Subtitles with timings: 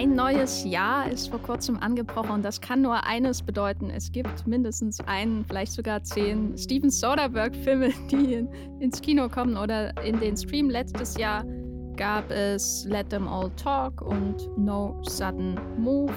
[0.00, 3.90] Ein neues Jahr ist vor kurzem angebrochen und das kann nur eines bedeuten.
[3.90, 8.48] Es gibt mindestens einen, vielleicht sogar zehn Steven Soderbergh-Filme, die in,
[8.80, 10.70] ins Kino kommen oder in den Stream.
[10.70, 11.44] Letztes Jahr
[11.96, 16.14] gab es Let Them All Talk und No Sudden Move.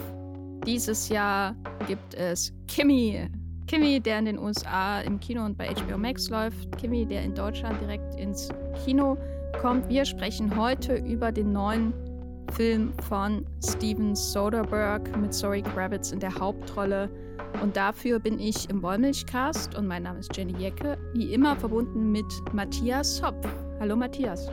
[0.66, 1.54] Dieses Jahr
[1.86, 3.30] gibt es Kimmy.
[3.68, 6.78] Kimmy, der in den USA im Kino und bei HBO Max läuft.
[6.78, 8.50] Kimmy, der in Deutschland direkt ins
[8.84, 9.18] Kino
[9.62, 9.88] kommt.
[9.90, 11.94] Wir sprechen heute über den neuen
[12.54, 17.10] Film von Steven Soderbergh mit Zoe Kravitz in der Hauptrolle.
[17.62, 22.12] Und dafür bin ich im Wollmilchcast und mein Name ist Jenny Jecke, wie immer verbunden
[22.12, 23.48] mit Matthias Hopp.
[23.80, 24.50] Hallo Matthias.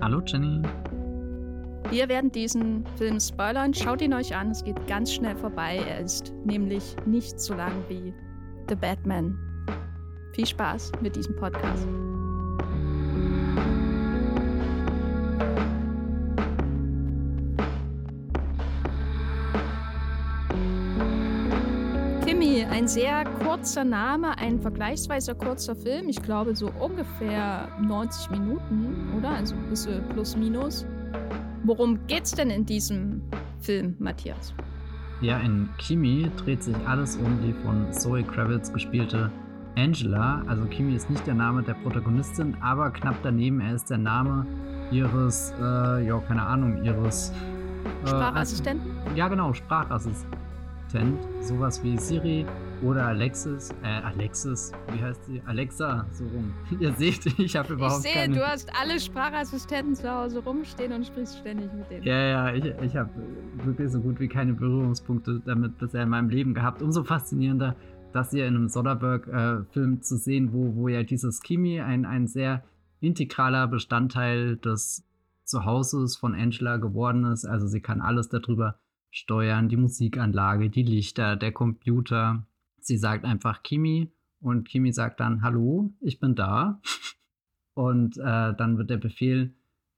[0.00, 0.62] Hallo Jenny.
[1.92, 3.74] Wir werden diesen Film spoilern.
[3.74, 5.78] Schaut ihn euch an, es geht ganz schnell vorbei.
[5.86, 8.14] Er ist nämlich nicht so lang wie
[8.66, 9.38] The Batman.
[10.32, 11.86] Viel Spaß mit diesem Podcast.
[22.24, 26.08] Timmy, ein sehr kurzer Name, ein vergleichsweise kurzer Film.
[26.08, 29.32] Ich glaube so ungefähr 90 Minuten, oder?
[29.32, 30.86] Also ein bisschen plus minus.
[31.64, 33.22] Worum geht's denn in diesem
[33.60, 34.52] Film, Matthias?
[35.20, 39.30] Ja, in Kimi dreht sich alles um die von Zoe Kravitz gespielte
[39.76, 40.42] Angela.
[40.48, 44.44] Also Kimi ist nicht der Name der Protagonistin, aber knapp daneben, er ist der Name
[44.90, 47.30] ihres, äh, ja, keine Ahnung, ihres
[48.04, 48.90] äh, Sprachassistenten?
[49.14, 50.26] ja, genau, Sprachassistent.
[51.40, 52.44] Sowas wie Siri
[52.82, 55.40] oder Alexis, äh, Alexis, wie heißt sie?
[55.46, 56.52] Alexa, so rum.
[56.80, 58.34] Ihr seht, ich habe überhaupt Ich sehe, keine...
[58.34, 62.04] du hast alle Sprachassistenten zu Hause rumstehen und sprichst ständig mit denen.
[62.04, 63.10] Ja, ja, ich, ich habe
[63.64, 66.82] wirklich so gut wie keine Berührungspunkte damit bisher in meinem Leben gehabt.
[66.82, 67.76] Umso faszinierender,
[68.12, 72.26] das hier in einem Soderbergh-Film äh, zu sehen, wo, wo ja dieses Kimi ein, ein
[72.26, 72.64] sehr
[73.00, 75.04] integraler Bestandteil des
[75.44, 77.44] Zuhauses von Angela geworden ist.
[77.44, 78.76] Also sie kann alles darüber
[79.10, 82.46] steuern, die Musikanlage, die Lichter, der Computer.
[82.84, 84.10] Sie sagt einfach Kimi
[84.40, 86.80] und Kimi sagt dann Hallo, ich bin da.
[87.74, 89.54] Und äh, dann wird der Befehl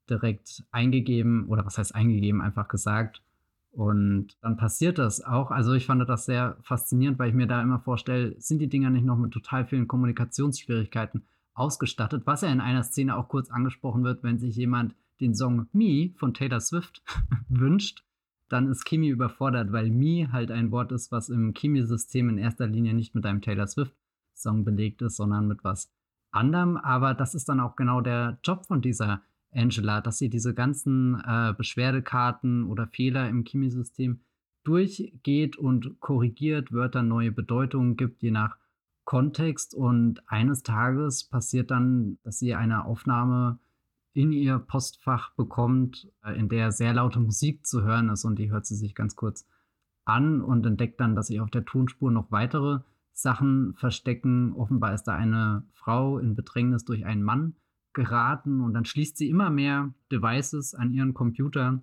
[0.09, 3.21] direkt eingegeben oder was heißt eingegeben, einfach gesagt.
[3.73, 5.51] Und dann passiert das auch.
[5.51, 8.91] Also ich fand das sehr faszinierend, weil ich mir da immer vorstelle, sind die Dinger
[8.91, 11.25] nicht noch mit total vielen Kommunikationsschwierigkeiten
[11.55, 15.67] ausgestattet, was ja in einer Szene auch kurz angesprochen wird, wenn sich jemand den Song
[15.73, 17.03] Me von Taylor Swift
[17.49, 18.05] wünscht,
[18.49, 22.67] dann ist Kimi überfordert, weil Me halt ein Wort ist, was im Kimi-System in erster
[22.67, 25.91] Linie nicht mit einem Taylor Swift-Song belegt ist, sondern mit was
[26.31, 26.77] anderem.
[26.77, 29.23] Aber das ist dann auch genau der Job von dieser
[29.53, 34.21] Angela, dass sie diese ganzen äh, Beschwerdekarten oder Fehler im Kimi-System
[34.65, 38.57] durchgeht und korrigiert, Wörter neue Bedeutungen gibt, je nach
[39.05, 39.75] Kontext.
[39.75, 43.59] Und eines Tages passiert dann, dass sie eine Aufnahme
[44.15, 48.51] in ihr Postfach bekommt, äh, in der sehr laute Musik zu hören ist und die
[48.51, 49.47] hört sie sich ganz kurz
[50.05, 52.81] an und entdeckt dann, dass sich auf der Tonspur noch weitere
[53.13, 54.55] Sachen verstecken.
[54.55, 57.57] Offenbar ist da eine Frau in Bedrängnis durch einen Mann
[57.93, 61.83] geraten und dann schließt sie immer mehr Devices an ihren Computer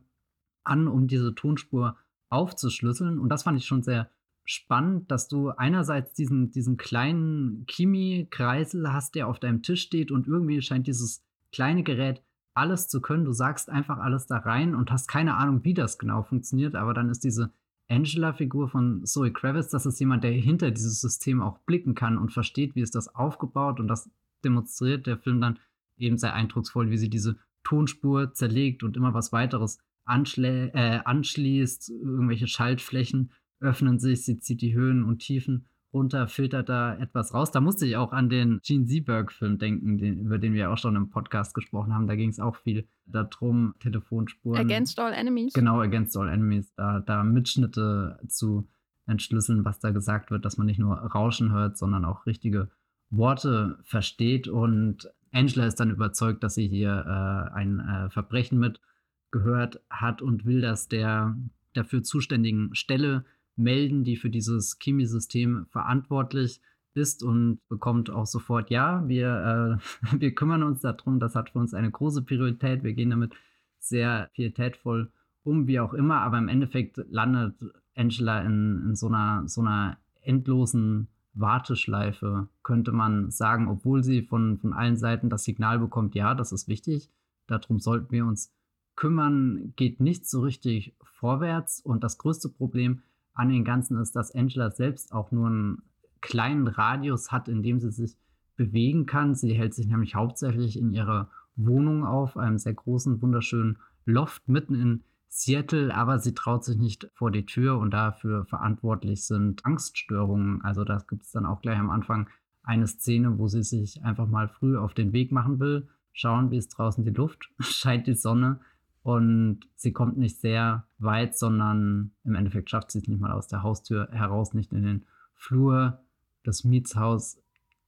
[0.63, 1.97] an, um diese Tonspur
[2.29, 3.17] aufzuschlüsseln.
[3.19, 4.09] Und das fand ich schon sehr
[4.43, 10.27] spannend, dass du einerseits diesen, diesen kleinen Kimi-Kreisel hast, der auf deinem Tisch steht und
[10.27, 12.21] irgendwie scheint dieses kleine Gerät
[12.53, 13.25] alles zu können.
[13.25, 16.93] Du sagst einfach alles da rein und hast keine Ahnung, wie das genau funktioniert, aber
[16.93, 17.51] dann ist diese
[17.89, 22.31] Angela-Figur von Zoe Kravitz, das ist jemand, der hinter dieses System auch blicken kann und
[22.31, 24.09] versteht, wie ist das aufgebaut und das
[24.43, 25.59] demonstriert der Film dann
[25.97, 32.47] eben sehr eindrucksvoll, wie sie diese Tonspur zerlegt und immer was weiteres äh, anschließt, irgendwelche
[32.47, 37.51] Schaltflächen öffnen sich, sie zieht die Höhen und Tiefen runter, filtert da etwas raus.
[37.51, 40.95] Da musste ich auch an den Gene Seberg-Film denken, den, über den wir auch schon
[40.95, 42.07] im Podcast gesprochen haben.
[42.07, 44.59] Da ging es auch viel darum, Telefonspuren.
[44.59, 45.53] Against All Enemies.
[45.53, 46.73] Genau, Against All Enemies.
[46.75, 48.67] Da, da Mitschnitte zu
[49.05, 52.69] entschlüsseln, was da gesagt wird, dass man nicht nur Rauschen hört, sondern auch richtige
[53.09, 54.47] Worte versteht.
[54.47, 60.45] Und Angela ist dann überzeugt, dass sie hier äh, ein äh, Verbrechen mitgehört hat und
[60.45, 61.35] will, dass der
[61.73, 63.25] dafür zuständigen Stelle
[63.61, 66.61] melden, die für dieses Kimi-System verantwortlich
[66.93, 69.79] ist und bekommt auch sofort, ja, wir,
[70.11, 73.33] äh, wir kümmern uns darum, das hat für uns eine große Priorität, wir gehen damit
[73.79, 75.11] sehr pietätvoll
[75.43, 77.55] um, wie auch immer, aber im Endeffekt landet
[77.95, 84.59] Angela in, in so, einer, so einer endlosen Warteschleife, könnte man sagen, obwohl sie von,
[84.59, 87.09] von allen Seiten das Signal bekommt, ja, das ist wichtig,
[87.47, 88.53] darum sollten wir uns
[88.95, 91.81] kümmern, geht nicht so richtig vorwärts.
[91.81, 93.01] Und das größte Problem
[93.41, 95.81] an den Ganzen ist, dass Angela selbst auch nur ein
[96.21, 98.15] kleinen Radius hat, in dem sie sich
[98.55, 99.33] bewegen kann.
[99.33, 104.75] Sie hält sich nämlich hauptsächlich in ihrer Wohnung auf, einem sehr großen, wunderschönen Loft mitten
[104.75, 110.61] in Seattle, aber sie traut sich nicht vor die Tür und dafür verantwortlich sind Angststörungen.
[110.61, 112.29] Also da gibt es dann auch gleich am Anfang
[112.61, 116.57] eine Szene, wo sie sich einfach mal früh auf den Weg machen will, schauen, wie
[116.57, 118.59] es draußen die Luft, scheint die Sonne
[119.03, 123.47] und sie kommt nicht sehr weit, sondern im Endeffekt schafft sie es nicht mal aus
[123.47, 125.99] der Haustür heraus, nicht in den Flur
[126.45, 127.39] des Mietshaus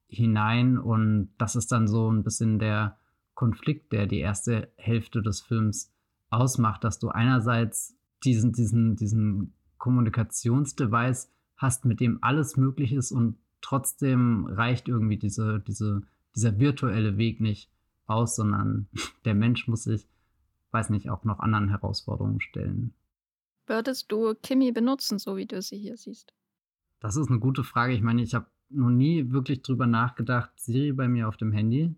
[0.07, 0.77] hinein.
[0.77, 2.97] Und das ist dann so ein bisschen der
[3.35, 5.91] Konflikt, der die erste Hälfte des Films
[6.29, 13.37] ausmacht, dass du einerseits diesen, diesen, diesen Kommunikationsdevice hast, mit dem alles möglich ist und
[13.61, 16.01] trotzdem reicht irgendwie diese, diese,
[16.35, 17.69] dieser virtuelle Weg nicht
[18.07, 18.87] aus, sondern
[19.25, 20.07] der Mensch muss sich
[20.73, 22.93] weiß nicht, auch noch anderen Herausforderungen stellen.
[23.65, 26.33] Würdest du Kimi benutzen, so wie du sie hier siehst?
[26.99, 27.93] Das ist eine gute Frage.
[27.93, 31.95] Ich meine, ich habe noch nie wirklich drüber nachgedacht, Siri bei mir auf dem Handy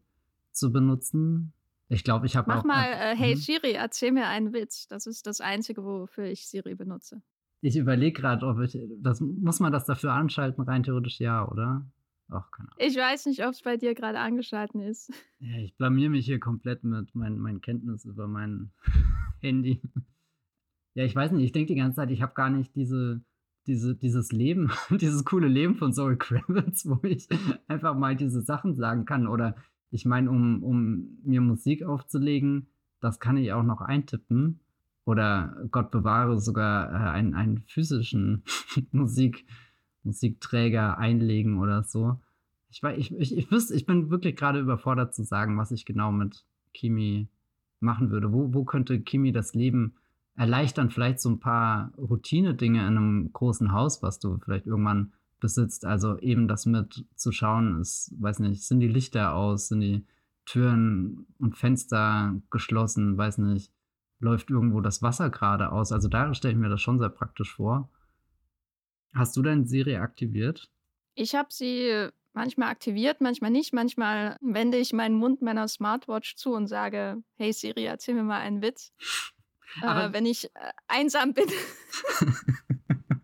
[0.52, 1.54] zu benutzen.
[1.88, 2.64] Ich glaube, ich habe auch.
[2.64, 3.40] Mach mal, äh, hey hm?
[3.40, 4.88] Siri, erzähl mir einen Witz.
[4.88, 7.22] Das ist das Einzige, wofür ich Siri benutze.
[7.62, 8.78] Ich überlege gerade, ob ich.
[9.00, 10.64] Das, muss man das dafür anschalten?
[10.64, 11.86] Rein theoretisch ja, oder?
[12.30, 12.78] Ach, keine Ahnung.
[12.80, 15.12] Ich weiß nicht, ob es bei dir gerade angeschaltet ist.
[15.40, 18.72] Ja, ich blamier mich hier komplett mit meinen mein Kenntnis über mein
[19.42, 19.80] Handy.
[20.96, 23.22] Ja, ich weiß nicht, ich denke die ganze Zeit, ich habe gar nicht diese,
[23.68, 27.28] diese, dieses Leben, dieses coole Leben von Zoe Kravitz, wo ich
[27.68, 29.28] einfach mal diese Sachen sagen kann.
[29.28, 29.56] Oder
[29.92, 32.68] ich meine, um, um mir Musik aufzulegen,
[33.02, 34.62] das kann ich auch noch eintippen.
[35.04, 38.44] Oder Gott bewahre sogar äh, einen, einen physischen
[38.92, 39.46] Musik.
[40.06, 42.20] Musikträger einlegen oder so.
[42.70, 46.12] Ich, ich, ich, ich, wüsste, ich bin wirklich gerade überfordert zu sagen, was ich genau
[46.12, 47.28] mit Kimi
[47.80, 48.32] machen würde.
[48.32, 49.96] Wo, wo könnte Kimi das Leben
[50.36, 50.90] erleichtern?
[50.90, 55.86] Vielleicht so ein paar Routine-Dinge in einem großen Haus, was du vielleicht irgendwann besitzt.
[55.86, 60.06] Also eben das mit zu schauen, ist, weiß nicht, sind die Lichter aus, sind die
[60.46, 63.72] Türen und Fenster geschlossen, weiß nicht,
[64.20, 65.92] läuft irgendwo das Wasser gerade aus.
[65.92, 67.90] Also da stelle ich mir das schon sehr praktisch vor.
[69.16, 70.70] Hast du deine Serie aktiviert?
[71.16, 73.74] Ich habe sie manchmal aktiviert, manchmal nicht.
[73.74, 78.42] Manchmal wende ich meinen Mund meiner Smartwatch zu und sage, hey Siri, erzähl mir mal
[78.42, 78.92] einen Witz.
[79.82, 81.48] äh, wenn ich äh, einsam bin.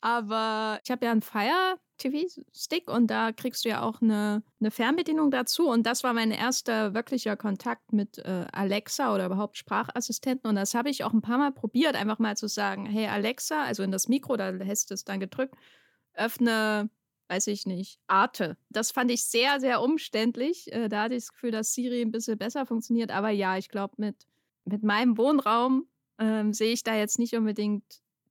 [0.00, 4.70] Aber ich habe ja einen Fire TV-Stick und da kriegst du ja auch eine, eine
[4.70, 5.68] Fernbedienung dazu.
[5.68, 10.48] Und das war mein erster wirklicher Kontakt mit äh, Alexa oder überhaupt Sprachassistenten.
[10.48, 13.62] Und das habe ich auch ein paar Mal probiert, einfach mal zu sagen, hey Alexa,
[13.62, 15.54] also in das Mikro, da hast du es dann gedrückt,
[16.14, 16.90] öffne,
[17.28, 18.56] weiß ich nicht, Arte.
[18.70, 20.72] Das fand ich sehr, sehr umständlich.
[20.72, 23.10] Äh, da hatte ich das Gefühl, dass Siri ein bisschen besser funktioniert.
[23.10, 24.26] Aber ja, ich glaube, mit,
[24.64, 25.86] mit meinem Wohnraum
[26.18, 27.84] ähm, sehe ich da jetzt nicht unbedingt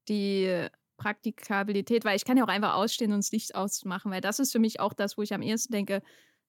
[0.07, 0.67] die
[0.97, 4.51] Praktikabilität, weil ich kann ja auch einfach ausstehen und das Licht ausmachen, weil das ist
[4.51, 6.01] für mich auch das, wo ich am ehesten denke,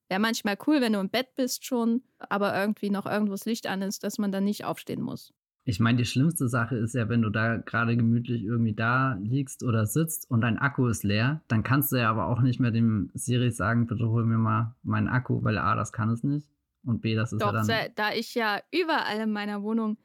[0.09, 3.67] wäre manchmal cool, wenn du im Bett bist schon, aber irgendwie noch irgendwo das Licht
[3.67, 5.33] an ist, dass man dann nicht aufstehen muss.
[5.65, 9.63] Ich meine, die schlimmste Sache ist ja, wenn du da gerade gemütlich irgendwie da liegst
[9.63, 12.71] oder sitzt und dein Akku ist leer, dann kannst du ja aber auch nicht mehr
[12.71, 16.49] dem Siri sagen, bitte hol mir mal meinen Akku, weil A, das kann es nicht
[16.85, 17.93] und B, das ist Doch, ja dann...
[17.97, 19.99] da ich ja überall in meiner Wohnung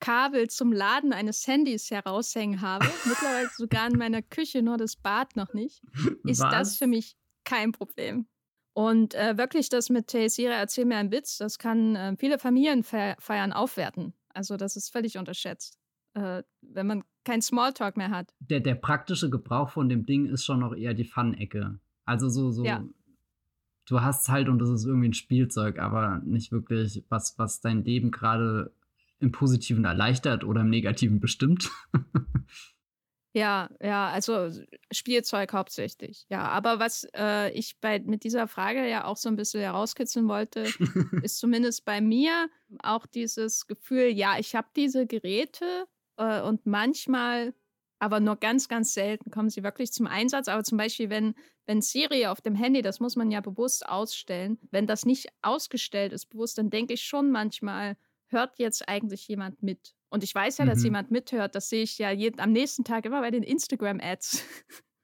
[0.00, 5.36] Kabel zum Laden eines Handys heraushängen habe, mittlerweile sogar in meiner Küche, nur das Bad
[5.36, 5.82] noch nicht,
[6.24, 6.52] ist Was?
[6.52, 8.26] das für mich kein Problem.
[8.74, 13.54] Und äh, wirklich das mit Siri, erzähl mir einen Witz, das kann äh, viele Familienfeiern
[13.54, 14.12] aufwerten.
[14.34, 15.78] Also das ist völlig unterschätzt,
[16.12, 18.34] äh, wenn man kein Smalltalk mehr hat.
[18.38, 21.80] Der, der praktische Gebrauch von dem Ding ist schon noch eher die Fun-Ecke.
[22.04, 22.84] Also so, so ja.
[23.86, 27.62] du hast es halt und das ist irgendwie ein Spielzeug, aber nicht wirklich was, was
[27.62, 28.74] dein Leben gerade
[29.18, 31.70] im Positiven erleichtert oder im Negativen bestimmt.
[33.36, 34.48] Ja, ja, also
[34.90, 36.24] Spielzeug hauptsächlich.
[36.30, 40.26] Ja, aber was äh, ich bei, mit dieser Frage ja auch so ein bisschen herauskitzeln
[40.26, 40.64] wollte,
[41.22, 42.48] ist zumindest bei mir
[42.82, 45.66] auch dieses Gefühl, ja, ich habe diese Geräte
[46.16, 47.52] äh, und manchmal,
[47.98, 50.48] aber nur ganz, ganz selten kommen sie wirklich zum Einsatz.
[50.48, 51.34] Aber zum Beispiel, wenn,
[51.66, 56.14] wenn Siri auf dem Handy, das muss man ja bewusst ausstellen, wenn das nicht ausgestellt
[56.14, 59.94] ist, bewusst, dann denke ich schon manchmal, hört jetzt eigentlich jemand mit?
[60.08, 60.68] Und ich weiß ja, mhm.
[60.70, 61.54] dass jemand mithört.
[61.54, 64.44] Das sehe ich ja jeden, am nächsten Tag immer bei den Instagram-Ads,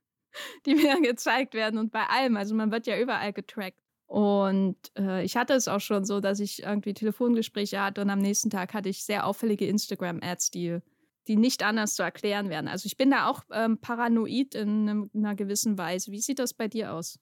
[0.67, 2.37] die mir dann gezeigt werden und bei allem.
[2.37, 3.79] Also man wird ja überall getrackt.
[4.07, 8.19] Und äh, ich hatte es auch schon so, dass ich irgendwie Telefongespräche hatte und am
[8.19, 10.81] nächsten Tag hatte ich sehr auffällige Instagram-Ads, die,
[11.29, 12.69] die nicht anders zu erklären werden.
[12.69, 16.13] Also ich bin da auch ähm, paranoid in, in einer gewissen Weise.
[16.13, 17.19] Wie sieht das bei dir aus?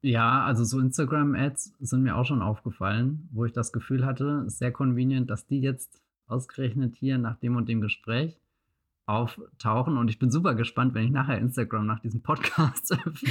[0.00, 4.70] Ja, also so Instagram-Ads sind mir auch schon aufgefallen, wo ich das Gefühl hatte, sehr
[4.70, 8.38] convenient, dass die jetzt ausgerechnet hier nach dem und dem Gespräch
[9.06, 9.96] auftauchen.
[9.96, 13.28] Und ich bin super gespannt, wenn ich nachher Instagram nach diesem Podcast öffne.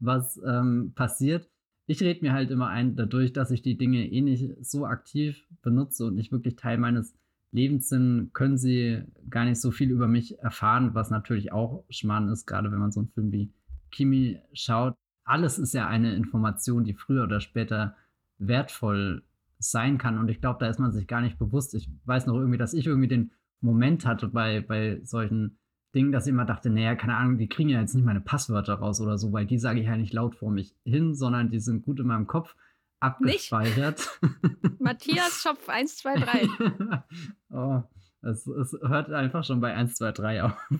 [0.00, 1.48] was ähm, passiert.
[1.86, 5.46] Ich rede mir halt immer ein, dadurch, dass ich die Dinge eh nicht so aktiv
[5.62, 7.14] benutze und nicht wirklich Teil meines
[7.52, 12.28] Lebens sind, können sie gar nicht so viel über mich erfahren, was natürlich auch Schmarrn
[12.28, 13.52] ist, gerade wenn man so einen Film wie
[13.90, 14.96] Kimi schaut.
[15.24, 17.96] Alles ist ja eine Information, die früher oder später
[18.38, 19.22] wertvoll
[19.58, 20.18] sein kann.
[20.18, 21.74] Und ich glaube, da ist man sich gar nicht bewusst.
[21.74, 25.58] Ich weiß noch irgendwie, dass ich irgendwie den Moment hatte bei, bei solchen
[25.94, 28.74] Dingen, dass ich immer dachte, naja, keine Ahnung, die kriegen ja jetzt nicht meine Passwörter
[28.74, 31.60] raus oder so, weil die sage ich ja nicht laut vor mich hin, sondern die
[31.60, 32.56] sind gut in meinem Kopf
[33.00, 34.18] abgespeichert.
[34.78, 37.02] Matthias Schopf 1, 2, 3.
[37.50, 37.82] oh,
[38.22, 40.70] es, es, hört einfach schon bei 1, 2, 3 auf.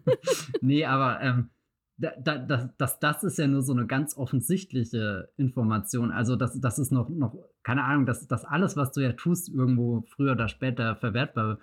[0.60, 1.50] nee, aber ähm,
[1.98, 6.10] da, da, das, das, ist ja nur so eine ganz offensichtliche Information.
[6.10, 9.48] Also, das, das ist noch, noch keine Ahnung, dass das alles, was du ja tust,
[9.48, 11.58] irgendwo früher oder später verwertbar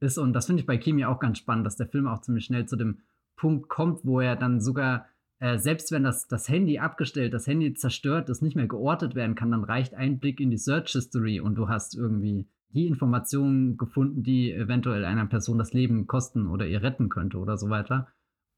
[0.00, 0.18] ist.
[0.18, 2.66] Und das finde ich bei Kimi auch ganz spannend, dass der Film auch ziemlich schnell
[2.66, 2.98] zu dem
[3.36, 5.06] Punkt kommt, wo er dann sogar,
[5.38, 9.34] äh, selbst wenn das, das Handy abgestellt, das Handy zerstört, das nicht mehr geortet werden
[9.34, 13.76] kann, dann reicht ein Blick in die Search History und du hast irgendwie die Informationen
[13.76, 18.08] gefunden, die eventuell einer Person das Leben kosten oder ihr retten könnte oder so weiter.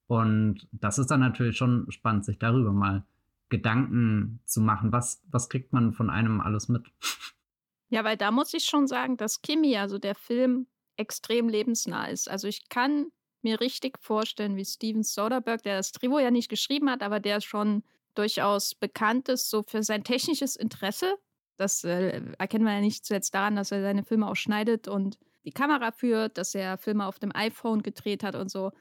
[0.07, 3.05] Und das ist dann natürlich schon spannend, sich darüber mal
[3.49, 4.93] Gedanken zu machen.
[4.93, 6.87] Was, was kriegt man von einem alles mit?
[7.89, 10.67] Ja, weil da muss ich schon sagen, dass Kimi, also der Film,
[10.97, 12.31] extrem lebensnah ist.
[12.31, 16.91] Also ich kann mir richtig vorstellen, wie Steven Soderbergh, der das Drehbuch ja nicht geschrieben
[16.91, 17.83] hat, aber der schon
[18.15, 21.17] durchaus bekannt ist, so für sein technisches Interesse.
[21.57, 25.19] Das äh, erkennen wir ja nicht zuletzt daran, dass er seine Filme auch schneidet und
[25.45, 28.73] die Kamera führt, dass er Filme auf dem iPhone gedreht hat und so.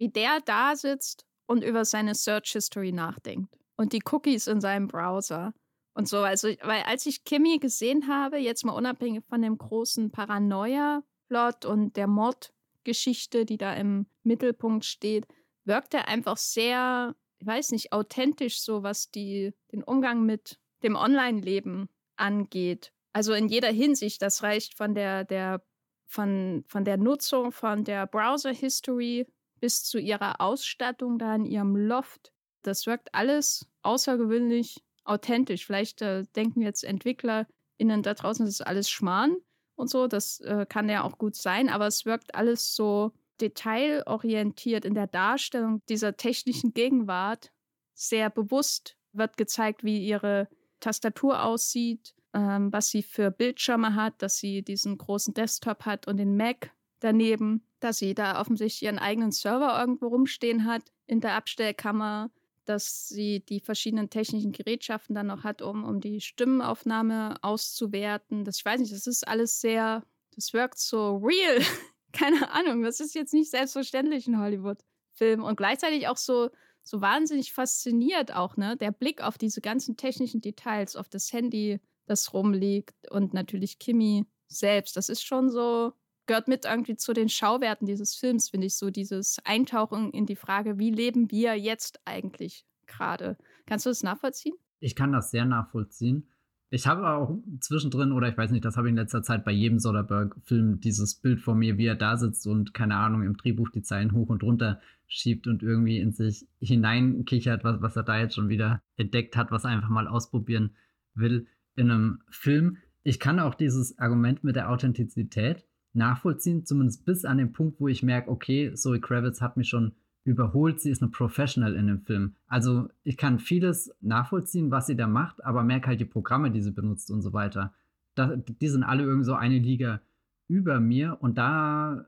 [0.00, 4.88] Wie der da sitzt und über seine Search History nachdenkt und die Cookies in seinem
[4.88, 5.52] Browser
[5.94, 6.18] und so.
[6.18, 11.96] Also, weil als ich Kimi gesehen habe, jetzt mal unabhängig von dem großen Paranoia-Plot und
[11.96, 15.26] der Mordgeschichte, die da im Mittelpunkt steht,
[15.64, 20.96] wirkt er einfach sehr, ich weiß nicht, authentisch, so was die, den Umgang mit dem
[20.96, 22.92] Online-Leben angeht.
[23.12, 25.62] Also in jeder Hinsicht, das reicht von der, der,
[26.06, 29.26] von, von der Nutzung, von der Browser-History
[29.60, 32.32] bis zu ihrer Ausstattung da in ihrem Loft.
[32.62, 35.66] Das wirkt alles außergewöhnlich authentisch.
[35.66, 39.36] Vielleicht äh, denken jetzt EntwicklerInnen da draußen, das ist alles Schmarrn
[39.76, 40.06] und so.
[40.06, 45.06] Das äh, kann ja auch gut sein, aber es wirkt alles so detailorientiert in der
[45.06, 47.50] Darstellung dieser technischen Gegenwart.
[47.94, 50.48] Sehr bewusst wird gezeigt, wie ihre
[50.80, 56.18] Tastatur aussieht, ähm, was sie für Bildschirme hat, dass sie diesen großen Desktop hat und
[56.18, 61.34] den Mac daneben, dass sie da offensichtlich ihren eigenen Server irgendwo rumstehen hat in der
[61.34, 62.30] Abstellkammer,
[62.66, 68.44] dass sie die verschiedenen technischen Gerätschaften dann noch hat, um, um die Stimmenaufnahme auszuwerten.
[68.44, 70.04] Das, ich weiß nicht, das ist alles sehr,
[70.34, 71.60] das wirkt so real.
[72.12, 76.50] Keine Ahnung, das ist jetzt nicht selbstverständlich in Hollywood-Film und gleichzeitig auch so,
[76.82, 78.76] so wahnsinnig fasziniert auch, ne?
[78.76, 84.26] Der Blick auf diese ganzen technischen Details, auf das Handy, das rumliegt und natürlich Kimi
[84.48, 84.96] selbst.
[84.96, 85.92] Das ist schon so,
[86.30, 90.36] gehört mit irgendwie zu den Schauwerten dieses Films, finde ich, so dieses Eintauchen in die
[90.36, 93.36] Frage, wie leben wir jetzt eigentlich gerade?
[93.66, 94.54] Kannst du das nachvollziehen?
[94.78, 96.28] Ich kann das sehr nachvollziehen.
[96.68, 99.50] Ich habe auch zwischendrin, oder ich weiß nicht, das habe ich in letzter Zeit bei
[99.50, 103.70] jedem Soderbergh-Film, dieses Bild von mir, wie er da sitzt und, keine Ahnung, im Drehbuch
[103.70, 108.20] die Zeilen hoch und runter schiebt und irgendwie in sich hineinkichert, was, was er da
[108.20, 110.76] jetzt schon wieder entdeckt hat, was er einfach mal ausprobieren
[111.12, 112.76] will in einem Film.
[113.02, 117.88] Ich kann auch dieses Argument mit der Authentizität nachvollziehen, zumindest bis an den Punkt, wo
[117.88, 119.92] ich merke, okay, Zoe Kravitz hat mich schon
[120.24, 122.34] überholt, sie ist eine Professional in dem Film.
[122.46, 126.60] Also ich kann vieles nachvollziehen, was sie da macht, aber merke halt die Programme, die
[126.60, 127.72] sie benutzt und so weiter.
[128.14, 130.00] Da, die sind alle irgendwie so eine Liga
[130.48, 132.06] über mir und da,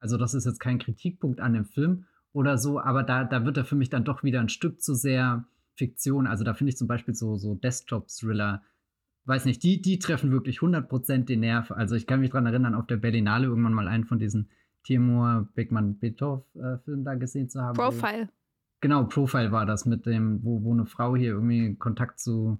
[0.00, 3.58] also das ist jetzt kein Kritikpunkt an dem Film oder so, aber da, da wird
[3.58, 6.26] er für mich dann doch wieder ein Stück zu sehr Fiktion.
[6.26, 8.62] Also da finde ich zum Beispiel so, so Desktop-Thriller
[9.24, 11.70] weiß nicht, die, die treffen wirklich 100% den Nerv.
[11.70, 14.48] Also ich kann mich daran erinnern, auf der Berlinale irgendwann mal einen von diesen
[14.84, 17.76] Timur Beckmann Beethoven äh, Film da gesehen zu haben.
[17.76, 18.28] Profile.
[18.28, 18.32] Wo,
[18.80, 22.58] genau, Profile war das mit dem, wo, wo eine Frau hier irgendwie Kontakt zu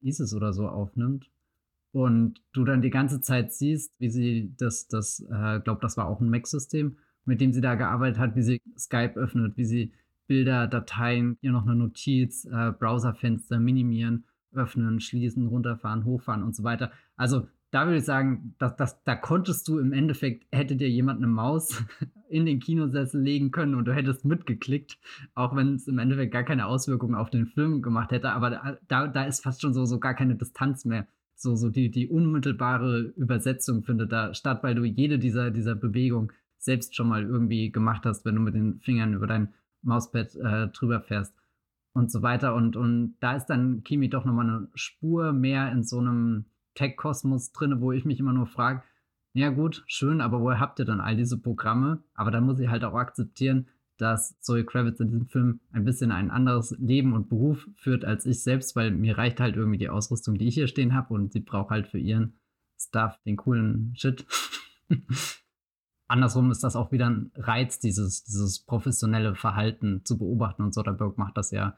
[0.00, 1.30] ISIS oder so aufnimmt.
[1.92, 6.06] Und du dann die ganze Zeit siehst, wie sie das, das, äh, glaube das war
[6.06, 9.92] auch ein Mac-System, mit dem sie da gearbeitet hat, wie sie Skype öffnet, wie sie
[10.26, 16.64] Bilder, Dateien, hier noch eine Notiz, äh, Browserfenster minimieren öffnen, schließen, runterfahren, hochfahren und so
[16.64, 16.90] weiter.
[17.16, 21.18] Also da würde ich sagen, dass, dass, da konntest du im Endeffekt, hätte dir jemand
[21.18, 21.84] eine Maus
[22.28, 24.98] in den Kinosessel legen können und du hättest mitgeklickt,
[25.34, 28.30] auch wenn es im Endeffekt gar keine Auswirkungen auf den Film gemacht hätte.
[28.30, 31.06] Aber da, da ist fast schon so, so gar keine Distanz mehr.
[31.34, 36.32] So, so die, die unmittelbare Übersetzung findet da statt, weil du jede dieser, dieser Bewegung
[36.56, 40.68] selbst schon mal irgendwie gemacht hast, wenn du mit den Fingern über dein Mauspad äh,
[40.68, 41.34] drüber fährst.
[41.98, 42.54] Und so weiter.
[42.54, 47.52] Und, und da ist dann Kimi doch nochmal eine Spur mehr in so einem Tech-Kosmos
[47.52, 48.82] drin, wo ich mich immer nur frage,
[49.34, 52.02] ja gut, schön, aber woher habt ihr dann all diese Programme?
[52.14, 56.12] Aber dann muss ich halt auch akzeptieren, dass Zoe Kravitz in diesem Film ein bisschen
[56.12, 59.90] ein anderes Leben und Beruf führt als ich selbst, weil mir reicht halt irgendwie die
[59.90, 62.34] Ausrüstung, die ich hier stehen habe und sie braucht halt für ihren
[62.80, 64.24] Stuff den coolen Shit.
[66.08, 71.14] Andersrum ist das auch wieder ein Reiz, dieses, dieses professionelle Verhalten zu beobachten und Soderbergh
[71.16, 71.76] macht das ja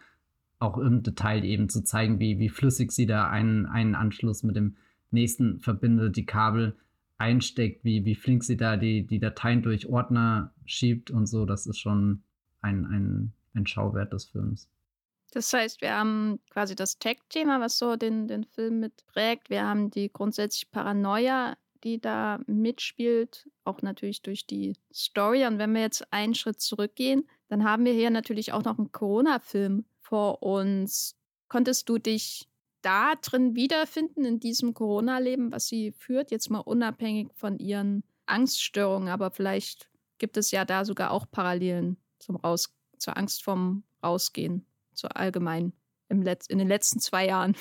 [0.61, 4.57] auch im Detail eben zu zeigen, wie, wie flüssig sie da einen, einen Anschluss mit
[4.57, 4.77] dem
[5.11, 6.77] nächsten verbindet, die Kabel
[7.19, 11.45] einsteckt, wie, wie flink sie da die, die Dateien durch Ordner schiebt und so.
[11.45, 12.23] Das ist schon
[12.61, 14.69] ein, ein, ein Schauwert des Films.
[15.33, 19.49] Das heißt, wir haben quasi das Tech-Thema, was so den, den Film mitprägt.
[19.49, 25.47] Wir haben die grundsätzliche Paranoia, die da mitspielt, auch natürlich durch die Story.
[25.47, 28.93] Und wenn wir jetzt einen Schritt zurückgehen, dann haben wir hier natürlich auch noch einen
[28.93, 31.17] Corona-Film vor uns.
[31.49, 32.49] Konntest du dich
[32.83, 39.09] da drin wiederfinden in diesem Corona-Leben, was sie führt, jetzt mal unabhängig von ihren Angststörungen,
[39.09, 44.65] aber vielleicht gibt es ja da sogar auch Parallelen zum Raus zur Angst vom Rausgehen,
[44.93, 45.73] zur allgemein
[46.09, 47.57] im in den letzten zwei Jahren.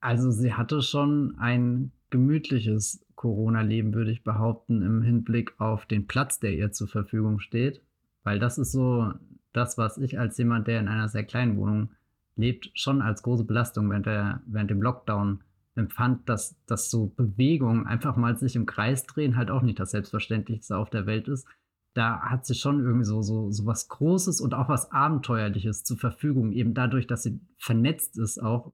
[0.00, 6.38] Also sie hatte schon ein gemütliches Corona-Leben, würde ich behaupten, im Hinblick auf den Platz,
[6.38, 7.82] der ihr zur Verfügung steht.
[8.22, 9.12] Weil das ist so
[9.52, 11.90] das, was ich als jemand, der in einer sehr kleinen Wohnung
[12.36, 15.42] lebt, schon als große Belastung während, der, während dem Lockdown
[15.74, 19.90] empfand, dass, dass so Bewegungen, einfach mal sich im Kreis drehen, halt auch nicht das
[19.90, 21.46] Selbstverständlichste auf der Welt ist.
[21.94, 25.96] Da hat sie schon irgendwie so, so, so was Großes und auch was Abenteuerliches zur
[25.96, 28.72] Verfügung, eben dadurch, dass sie vernetzt ist, auch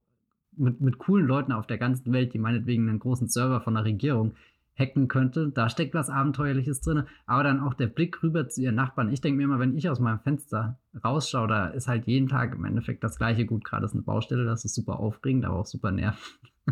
[0.57, 3.85] mit, mit coolen Leuten auf der ganzen Welt, die meinetwegen einen großen Server von der
[3.85, 4.33] Regierung
[4.77, 5.49] hacken könnte.
[5.49, 7.03] Da steckt was Abenteuerliches drin.
[7.25, 9.11] Aber dann auch der Blick rüber zu ihren Nachbarn.
[9.11, 12.55] Ich denke mir immer, wenn ich aus meinem Fenster rausschaue, da ist halt jeden Tag
[12.55, 13.45] im Endeffekt das gleiche.
[13.45, 16.39] Gut, gerade ist eine Baustelle, das ist super aufregend, aber auch super nervig.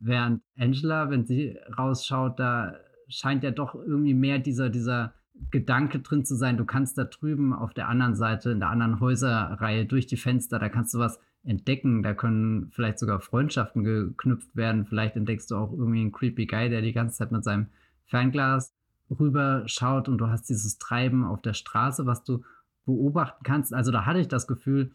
[0.00, 2.76] Während Angela, wenn sie rausschaut, da
[3.08, 5.14] scheint ja doch irgendwie mehr dieser, dieser
[5.50, 6.56] Gedanke drin zu sein.
[6.56, 10.58] Du kannst da drüben auf der anderen Seite, in der anderen Häuserreihe durch die Fenster,
[10.58, 12.02] da kannst du was entdecken.
[12.02, 14.84] Da können vielleicht sogar Freundschaften geknüpft werden.
[14.86, 17.68] Vielleicht entdeckst du auch irgendwie einen creepy Guy, der die ganze Zeit mit seinem
[18.04, 18.74] Fernglas
[19.08, 22.42] rüberschaut und du hast dieses Treiben auf der Straße, was du
[22.84, 23.72] beobachten kannst.
[23.72, 24.92] Also da hatte ich das Gefühl,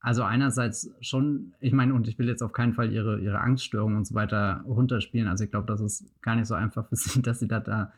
[0.00, 3.98] also einerseits schon, ich meine, und ich will jetzt auf keinen Fall ihre, ihre Angststörungen
[3.98, 5.28] und so weiter runterspielen.
[5.28, 7.92] Also ich glaube, das ist gar nicht so einfach für sie, dass sie da, da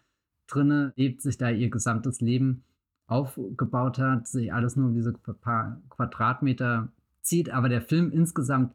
[0.47, 2.65] drinne lebt, sich da ihr gesamtes Leben
[3.07, 6.89] aufgebaut hat, sich alles nur um diese paar Quadratmeter
[7.23, 8.73] zieht, aber der Film insgesamt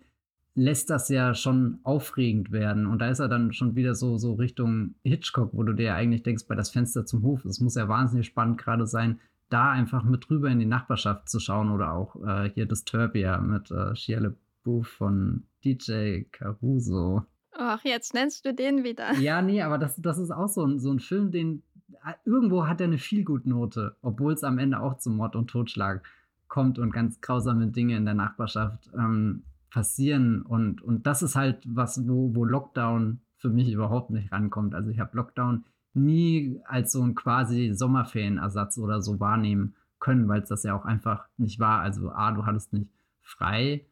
[0.55, 2.87] lässt das ja schon aufregend werden.
[2.87, 6.23] Und da ist er dann schon wieder so, so Richtung Hitchcock, wo du dir eigentlich
[6.23, 10.03] denkst, bei das Fenster zum Hof, es muss ja wahnsinnig spannend gerade sein, da einfach
[10.03, 14.19] mit rüber in die Nachbarschaft zu schauen oder auch äh, hier Disturbia mit äh, Shia
[14.19, 17.23] LaBeouf von DJ Caruso.
[17.51, 19.13] Ach, jetzt nennst du den wieder.
[19.19, 21.63] Ja, nee, aber das, das ist auch so ein, so ein Film, den
[22.05, 26.03] äh, irgendwo hat er eine Feelgood-Note, obwohl es am Ende auch zum Mord und Totschlag
[26.47, 30.41] kommt und ganz grausame Dinge in der Nachbarschaft ähm, passieren.
[30.41, 34.73] Und, und das ist halt was, wo, wo Lockdown für mich überhaupt nicht rankommt.
[34.73, 40.41] Also ich habe Lockdown nie als so ein quasi Sommerferienersatz oder so wahrnehmen können, weil
[40.41, 41.81] es das ja auch einfach nicht war.
[41.81, 42.89] Also A, du hattest nicht
[43.21, 43.85] frei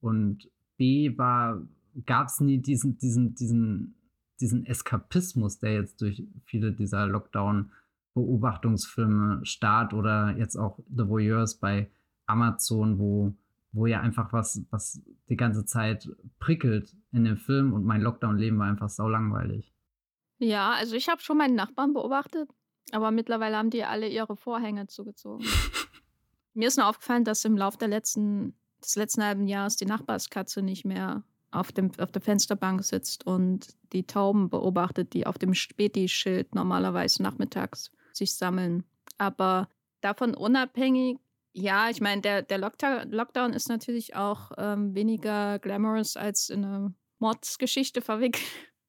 [0.00, 1.16] und B
[2.06, 3.96] gab es nie diesen, diesen, diesen,
[4.40, 11.90] diesen Eskapismus, der jetzt durch viele dieser Lockdown-Beobachtungsfilme Start oder jetzt auch The Voyeurs bei
[12.28, 13.34] Amazon, wo,
[13.72, 18.58] wo ja einfach was, was die ganze Zeit prickelt in dem Film und mein Lockdown-Leben
[18.58, 19.72] war einfach sau langweilig.
[20.38, 22.48] Ja, also ich habe schon meinen Nachbarn beobachtet,
[22.92, 25.44] aber mittlerweile haben die alle ihre Vorhänge zugezogen.
[26.54, 30.62] Mir ist nur aufgefallen, dass im Laufe der letzten, des letzten halben Jahres die Nachbarskatze
[30.62, 35.54] nicht mehr auf, dem, auf der Fensterbank sitzt und die Tauben beobachtet, die auf dem
[35.54, 38.84] Späti-Schild normalerweise nachmittags sich sammeln.
[39.18, 39.68] Aber
[40.00, 41.18] davon unabhängig
[41.58, 46.94] ja, ich meine, der, der Lockdown ist natürlich auch ähm, weniger glamorous als in eine
[47.18, 48.44] Mordsgeschichte verwickelt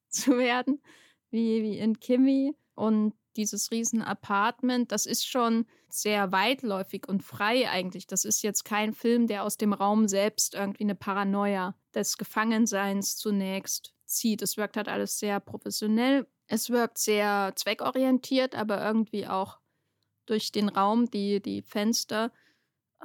[0.08, 0.80] zu werden,
[1.30, 2.54] wie, wie in Kimmy.
[2.74, 8.06] Und dieses riesen Apartment, das ist schon sehr weitläufig und frei eigentlich.
[8.06, 13.16] Das ist jetzt kein Film, der aus dem Raum selbst irgendwie eine Paranoia des Gefangenseins
[13.16, 14.42] zunächst zieht.
[14.42, 16.26] Es wirkt halt alles sehr professionell.
[16.46, 19.58] Es wirkt sehr zweckorientiert, aber irgendwie auch
[20.26, 22.32] durch den Raum, die, die Fenster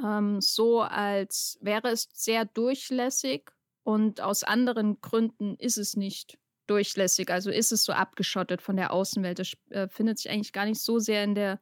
[0.04, 3.52] ähm, so, als wäre es sehr durchlässig
[3.84, 7.30] und aus anderen Gründen ist es nicht durchlässig.
[7.30, 9.40] Also ist es so abgeschottet von der Außenwelt.
[9.40, 11.60] Das äh, findet sich eigentlich gar nicht so sehr in der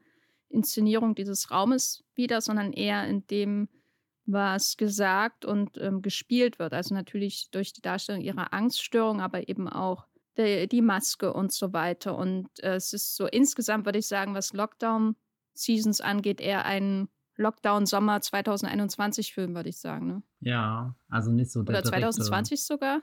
[0.50, 3.69] Inszenierung dieses Raumes wieder, sondern eher in dem,
[4.26, 6.74] was gesagt und ähm, gespielt wird.
[6.74, 10.06] Also natürlich durch die Darstellung ihrer Angststörung, aber eben auch
[10.38, 12.17] die, die Maske und so weiter.
[12.17, 17.10] Und äh, es ist so insgesamt, würde ich sagen, was Lockdown-Seasons angeht, eher ein
[17.44, 20.08] Lockdown-Sommer 2021-Film, würde ich sagen.
[20.08, 20.24] Ne?
[20.40, 22.66] Ja, also nicht so der Oder 2020 direkte...
[22.66, 23.02] sogar.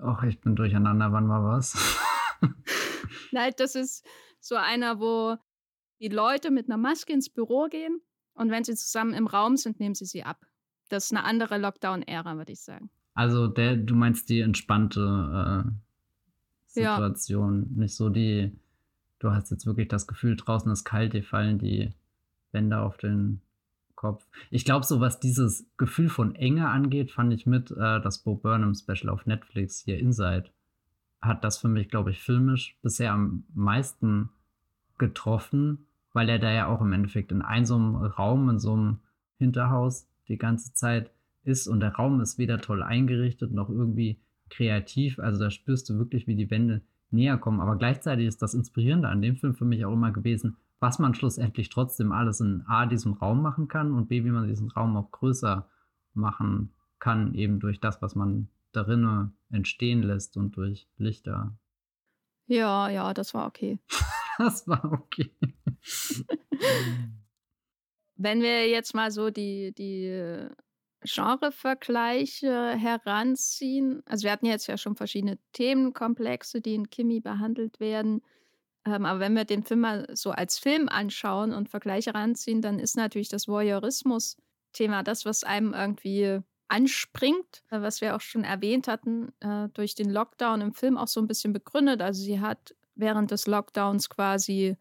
[0.00, 1.76] Och, ich bin durcheinander, wann war was?
[3.32, 4.06] Nein, das ist
[4.40, 5.36] so einer, wo
[6.00, 8.00] die Leute mit einer Maske ins Büro gehen
[8.34, 10.46] und wenn sie zusammen im Raum sind, nehmen sie sie ab.
[10.88, 12.90] Das ist eine andere Lockdown-Ära, würde ich sagen.
[13.14, 15.70] Also der, du meinst die entspannte äh,
[16.66, 17.80] Situation, ja.
[17.82, 18.56] nicht so die,
[19.18, 21.92] du hast jetzt wirklich das Gefühl, draußen ist kalt, dir fallen die
[22.52, 23.40] Wände auf den
[23.98, 24.24] Kopf.
[24.50, 28.36] Ich glaube, so was dieses Gefühl von Enge angeht, fand ich mit äh, das Bo
[28.36, 30.50] Burnham Special auf Netflix hier Inside
[31.20, 34.30] hat das für mich, glaube ich, filmisch bisher am meisten
[34.98, 38.74] getroffen, weil er da ja auch im Endeffekt in einem so einem Raum, in so
[38.74, 38.98] einem
[39.38, 41.10] Hinterhaus die ganze Zeit
[41.42, 45.18] ist und der Raum ist weder toll eingerichtet noch irgendwie kreativ.
[45.18, 47.60] Also da spürst du wirklich, wie die Wände näher kommen.
[47.60, 51.14] Aber gleichzeitig ist das Inspirierende an dem Film für mich auch immer gewesen, was man
[51.14, 54.96] schlussendlich trotzdem alles in A, diesem Raum machen kann und B, wie man diesen Raum
[54.96, 55.68] auch größer
[56.14, 61.56] machen kann, eben durch das, was man darin entstehen lässt und durch Lichter.
[62.46, 63.78] Ja, ja, das war okay.
[64.38, 65.30] das war okay.
[68.16, 70.48] Wenn wir jetzt mal so die, die
[71.02, 78.22] Genrevergleiche heranziehen, also wir hatten jetzt ja schon verschiedene Themenkomplexe, die in Kimi behandelt werden.
[78.84, 82.78] Ähm, aber wenn wir den Film mal so als Film anschauen und Vergleiche heranziehen, dann
[82.78, 88.88] ist natürlich das Voyeurismus-Thema das, was einem irgendwie anspringt, äh, was wir auch schon erwähnt
[88.88, 92.02] hatten, äh, durch den Lockdown im Film auch so ein bisschen begründet.
[92.02, 94.76] Also sie hat während des Lockdowns quasi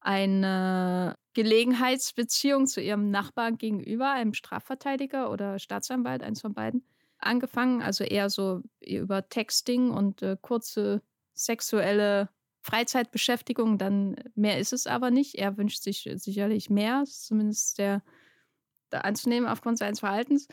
[0.00, 6.86] eine Gelegenheitsbeziehung zu ihrem Nachbarn gegenüber, einem Strafverteidiger oder Staatsanwalt, eins von beiden,
[7.18, 7.82] angefangen.
[7.82, 11.02] Also eher so über Texting und äh, kurze
[11.34, 12.28] sexuelle
[12.66, 13.78] Freizeitbeschäftigung.
[13.78, 15.36] Dann mehr ist es aber nicht.
[15.36, 18.02] Er wünscht sich sicherlich mehr, zumindest der,
[18.92, 20.48] der anzunehmen aufgrund seines Verhaltens.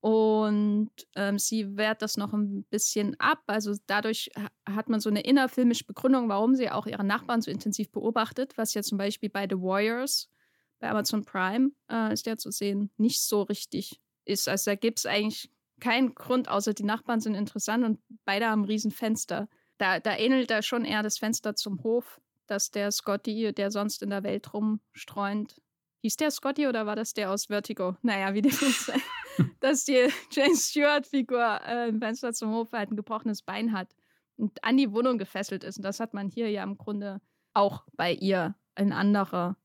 [0.00, 3.42] Und ähm, sie wehrt das noch ein bisschen ab.
[3.48, 4.30] Also dadurch
[4.68, 8.74] hat man so eine innerfilmische Begründung, warum sie auch ihre Nachbarn so intensiv beobachtet, was
[8.74, 10.30] ja zum Beispiel bei The Warriors,
[10.78, 14.48] bei Amazon Prime äh, ist der zu sehen, nicht so richtig ist.
[14.48, 15.50] Also da gibt es eigentlich
[15.80, 19.48] keinen Grund, außer die Nachbarn sind interessant und beide haben ein Riesenfenster.
[19.78, 24.02] Da, da ähnelt da schon eher das Fenster zum Hof, dass der Scotty, der sonst
[24.02, 25.60] in der Welt rumstreunt,
[26.06, 27.96] Hieß der Scotty oder war das der aus Vertigo?
[28.02, 29.00] Naja, wie dem sei.
[29.60, 33.92] dass die Jane Stewart-Figur äh, im Fenster zum Hof halt ein gebrochenes Bein hat
[34.36, 35.78] und an die Wohnung gefesselt ist.
[35.78, 37.20] Und das hat man hier ja im Grunde
[37.54, 39.56] auch bei ihr in anderer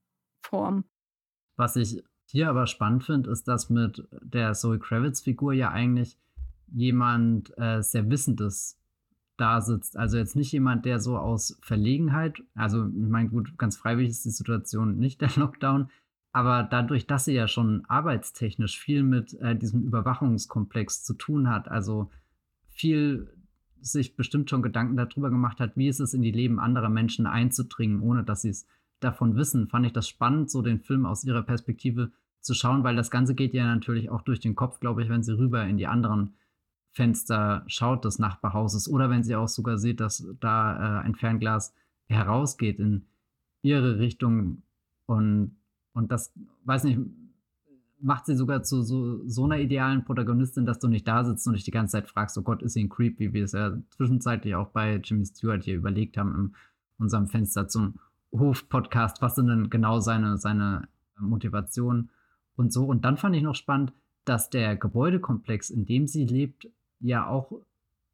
[0.42, 0.86] Form.
[1.58, 6.18] Was ich hier aber spannend finde, ist, dass mit der Zoe Kravitz-Figur ja eigentlich
[6.74, 8.81] jemand äh, sehr Wissendes
[9.42, 9.98] da sitzt.
[9.98, 14.26] Also jetzt nicht jemand, der so aus Verlegenheit, also ich meine, gut, ganz freiwillig ist
[14.26, 15.90] die Situation nicht der Lockdown,
[16.32, 21.68] aber dadurch, dass sie ja schon arbeitstechnisch viel mit äh, diesem Überwachungskomplex zu tun hat,
[21.68, 22.10] also
[22.70, 23.34] viel
[23.82, 27.26] sich bestimmt schon Gedanken darüber gemacht hat, wie ist es in die Leben anderer Menschen
[27.26, 28.68] einzudringen, ohne dass sie es
[29.00, 32.96] davon wissen, fand ich das spannend, so den Film aus ihrer Perspektive zu schauen, weil
[32.96, 35.78] das Ganze geht ja natürlich auch durch den Kopf, glaube ich, wenn sie rüber in
[35.78, 36.36] die anderen
[36.94, 41.74] Fenster schaut des Nachbarhauses oder wenn sie auch sogar sieht, dass da äh, ein Fernglas
[42.08, 43.06] herausgeht in
[43.62, 44.64] ihre Richtung
[45.06, 45.56] und
[45.94, 46.34] und das,
[46.66, 47.00] weiß nicht,
[48.00, 51.54] macht sie sogar zu so, so einer idealen Protagonistin, dass du nicht da sitzt und
[51.54, 53.78] dich die ganze Zeit fragst, oh Gott, ist sie ein Creep, wie wir es ja
[53.92, 56.56] zwischenzeitlich auch bei Jimmy Stewart hier überlegt haben in
[56.98, 57.96] unserem Fenster zum
[58.32, 60.88] Hof-Podcast, was sind denn genau seine, seine
[61.20, 62.10] Motivation
[62.56, 62.86] und so.
[62.86, 63.94] Und dann fand ich noch spannend,
[64.26, 66.70] dass der Gebäudekomplex, in dem sie lebt,
[67.02, 67.52] ja auch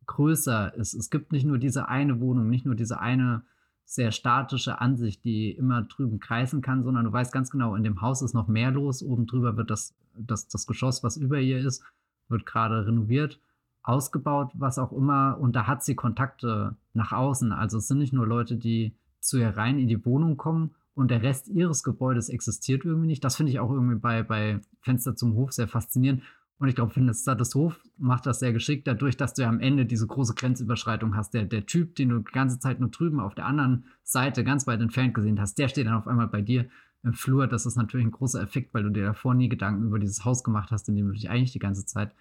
[0.05, 0.93] größer ist.
[0.93, 3.43] Es gibt nicht nur diese eine Wohnung, nicht nur diese eine
[3.85, 8.01] sehr statische Ansicht, die immer drüben kreisen kann, sondern du weißt ganz genau, in dem
[8.01, 9.01] Haus ist noch mehr los.
[9.01, 11.83] Oben drüber wird das, das, das Geschoss, was über ihr ist,
[12.27, 13.39] wird gerade renoviert,
[13.83, 15.37] ausgebaut, was auch immer.
[15.39, 17.53] Und da hat sie Kontakte nach außen.
[17.53, 21.11] Also es sind nicht nur Leute, die zu ihr rein in die Wohnung kommen und
[21.11, 23.23] der Rest ihres Gebäudes existiert irgendwie nicht.
[23.23, 26.23] Das finde ich auch irgendwie bei, bei Fenster zum Hof sehr faszinierend.
[26.59, 29.85] Und ich glaube, Status Hof macht das sehr geschickt, dadurch, dass du ja am Ende
[29.85, 31.33] diese große Grenzüberschreitung hast.
[31.35, 34.65] Der, der Typ, den du die ganze Zeit nur drüben auf der anderen Seite ganz
[34.65, 36.67] weit entfernt gesehen hast, der steht dann auf einmal bei dir
[37.03, 37.45] im Flur.
[37.45, 40.43] Das ist natürlich ein großer Effekt, weil du dir davor nie Gedanken über dieses Haus
[40.43, 42.15] gemacht hast, in dem du dich eigentlich die ganze Zeit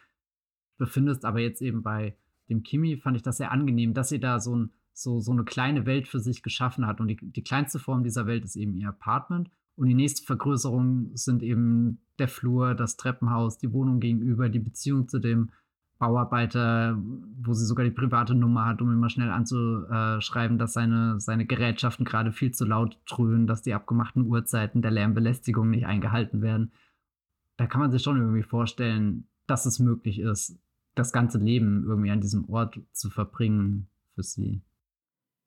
[0.76, 1.24] befindest.
[1.24, 2.14] Aber jetzt eben bei
[2.50, 5.44] dem Kimi fand ich das sehr angenehm, dass sie da so, ein, so, so eine
[5.44, 7.00] kleine Welt für sich geschaffen hat.
[7.00, 9.50] Und die, die kleinste Form dieser Welt ist eben ihr Apartment.
[9.76, 15.08] Und die nächste Vergrößerung sind eben der Flur, das Treppenhaus, die Wohnung gegenüber, die Beziehung
[15.08, 15.50] zu dem
[15.98, 16.98] Bauarbeiter,
[17.42, 22.04] wo sie sogar die private Nummer hat, um immer schnell anzuschreiben, dass seine, seine Gerätschaften
[22.04, 26.72] gerade viel zu laut dröhnen, dass die abgemachten Uhrzeiten der Lärmbelästigung nicht eingehalten werden.
[27.56, 30.58] Da kann man sich schon irgendwie vorstellen, dass es möglich ist,
[30.94, 34.60] das ganze Leben irgendwie an diesem Ort zu verbringen für sie.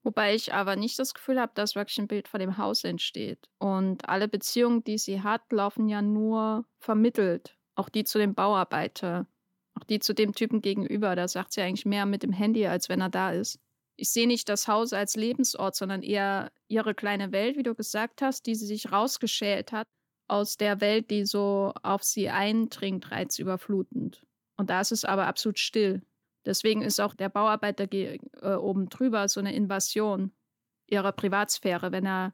[0.09, 3.47] Wobei ich aber nicht das Gefühl habe, dass wirklich ein Bild von dem Haus entsteht.
[3.59, 7.59] Und alle Beziehungen, die sie hat, laufen ja nur vermittelt.
[7.75, 9.27] Auch die zu dem Bauarbeiter,
[9.75, 11.15] auch die zu dem Typen gegenüber.
[11.15, 13.59] Da sagt sie eigentlich mehr mit dem Handy, als wenn er da ist.
[13.97, 18.23] Ich sehe nicht das Haus als Lebensort, sondern eher ihre kleine Welt, wie du gesagt
[18.23, 19.87] hast, die sie sich rausgeschält hat
[20.27, 24.25] aus der Welt, die so auf sie eindringt, reizüberflutend.
[24.57, 26.01] Und da ist es aber absolut still.
[26.45, 30.31] Deswegen ist auch der Bauarbeiter äh, oben drüber so eine Invasion
[30.87, 32.33] ihrer Privatsphäre, wenn er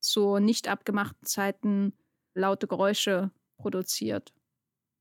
[0.00, 1.96] zu nicht abgemachten Zeiten
[2.34, 4.32] laute Geräusche produziert.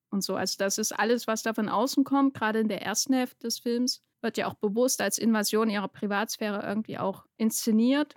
[0.09, 0.35] Und so.
[0.35, 3.59] Also, das ist alles, was da von außen kommt, gerade in der ersten Hälfte des
[3.59, 8.15] Films, wird ja auch bewusst als Invasion ihrer Privatsphäre irgendwie auch inszeniert.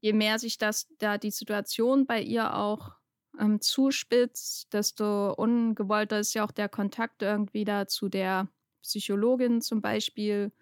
[0.00, 2.92] Je mehr sich das da die Situation bei ihr auch
[3.38, 8.48] ähm, zuspitzt, desto ungewollter ist ja auch der Kontakt irgendwie da zu der
[8.82, 10.52] Psychologin zum Beispiel,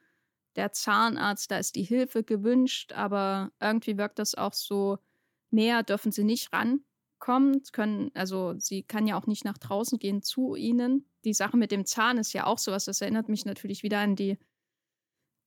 [0.56, 4.98] der Zahnarzt, da ist die Hilfe gewünscht, aber irgendwie wirkt das auch so,
[5.50, 10.22] näher dürfen sie nicht rankommen, können, also sie kann ja auch nicht nach draußen gehen
[10.22, 11.08] zu ihnen.
[11.24, 14.16] Die Sache mit dem Zahn ist ja auch sowas, das erinnert mich natürlich wieder an
[14.16, 14.38] die,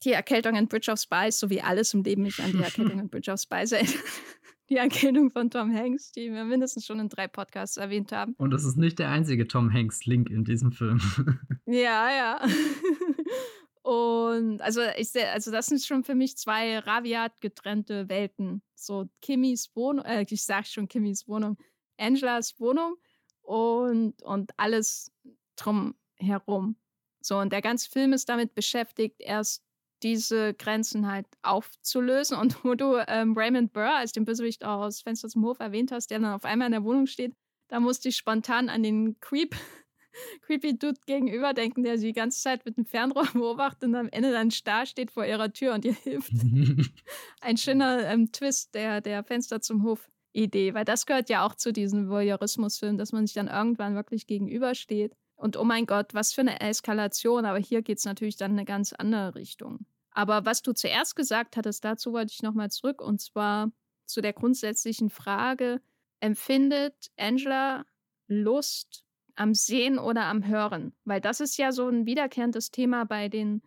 [0.03, 2.99] die Erkältung in Bridge of Spies, so wie alles im Leben mich an die Erkältung
[2.99, 3.95] in Bridge of Spies erinnert
[4.71, 8.35] die Erkennung von Tom Hanks, die wir mindestens schon in drei Podcasts erwähnt haben.
[8.37, 11.01] Und es ist nicht der einzige Tom Hanks-Link in diesem Film.
[11.65, 12.41] ja, ja.
[13.83, 18.61] Und also ich also das sind schon für mich zwei raviat getrennte Welten.
[18.75, 21.57] So Kimmys Wohnung, äh, ich sag schon Kimmys Wohnung,
[21.97, 22.95] Angelas Wohnung
[23.41, 25.11] und, und alles
[25.57, 26.77] drum herum.
[27.21, 29.63] So, und der ganze Film ist damit beschäftigt, erst
[30.03, 32.37] diese Grenzen halt aufzulösen.
[32.37, 36.11] Und wo du ähm, Raymond Burr als den Bösewicht aus Fenster zum Hof erwähnt hast,
[36.11, 37.33] der dann auf einmal in der Wohnung steht,
[37.67, 39.55] da musste ich spontan an den Creep,
[40.41, 44.09] Creepy Dude gegenüber denken, der sie die ganze Zeit mit dem Fernrohr beobachtet und am
[44.09, 46.31] Ende dann starr steht vor ihrer Tür und ihr hilft.
[47.41, 50.07] Ein schöner ähm, Twist der, der Fenster zum Hof.
[50.33, 54.27] Idee, weil das gehört ja auch zu diesen Voyeurismus-Filmen, dass man sich dann irgendwann wirklich
[54.27, 55.13] gegenübersteht.
[55.35, 58.59] Und oh mein Gott, was für eine Eskalation, aber hier geht es natürlich dann in
[58.59, 59.85] eine ganz andere Richtung.
[60.11, 63.71] Aber was du zuerst gesagt hattest, dazu wollte ich nochmal zurück und zwar
[64.05, 65.81] zu der grundsätzlichen Frage,
[66.19, 67.85] empfindet Angela
[68.27, 69.03] Lust
[69.35, 70.93] am Sehen oder am Hören?
[71.05, 73.61] Weil das ist ja so ein wiederkehrendes Thema bei den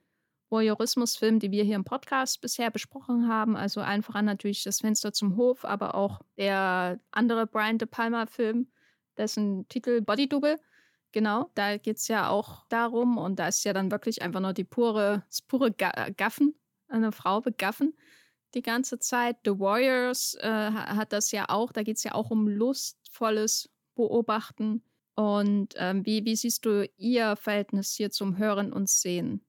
[0.51, 3.57] Voyeurismusfilmen, die wir hier im Podcast bisher besprochen haben.
[3.57, 8.69] Also einfach an natürlich das Fenster zum Hof, aber auch der andere Brian De Palma-Film,
[9.17, 10.61] dessen Titel Body Double
[11.14, 14.53] Genau, da geht es ja auch darum und da ist ja dann wirklich einfach nur
[14.53, 16.57] die pure, das pure Gaffen,
[16.88, 17.94] eine Frau begaffen
[18.55, 19.37] die ganze Zeit.
[19.44, 24.83] The Warriors äh, hat das ja auch, da geht es ja auch um lustvolles Beobachten.
[25.14, 29.40] Und ähm, wie, wie siehst du ihr Verhältnis hier zum Hören und Sehen?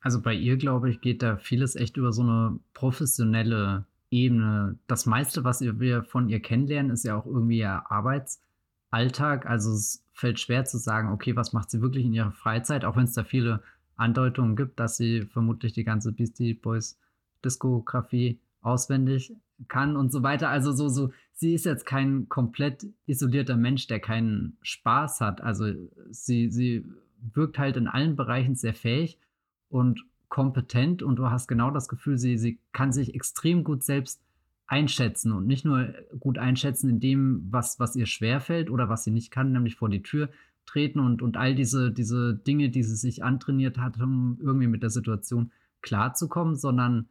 [0.00, 4.78] Also bei ihr, glaube ich, geht da vieles echt über so eine professionelle Ebene.
[4.86, 9.44] Das meiste, was wir von ihr kennenlernen, ist ja auch irgendwie ihr Arbeitsalltag.
[9.44, 12.96] Also es fällt schwer zu sagen, okay, was macht sie wirklich in ihrer Freizeit, auch
[12.96, 13.62] wenn es da viele
[13.96, 16.98] Andeutungen gibt, dass sie vermutlich die ganze Beastie Boys
[17.44, 19.34] Diskografie auswendig
[19.68, 20.48] kann und so weiter.
[20.48, 25.40] Also so, so, sie ist jetzt kein komplett isolierter Mensch, der keinen Spaß hat.
[25.40, 25.72] Also
[26.10, 26.84] sie, sie
[27.34, 29.18] wirkt halt in allen Bereichen sehr fähig
[29.68, 34.22] und kompetent und du hast genau das Gefühl, sie, sie kann sich extrem gut selbst
[34.72, 39.10] einschätzen und nicht nur gut einschätzen in dem, was, was ihr schwerfällt oder was sie
[39.10, 40.30] nicht kann, nämlich vor die Tür
[40.64, 44.82] treten und, und all diese, diese Dinge, die sie sich antrainiert hat, um irgendwie mit
[44.82, 47.06] der Situation klarzukommen, sondern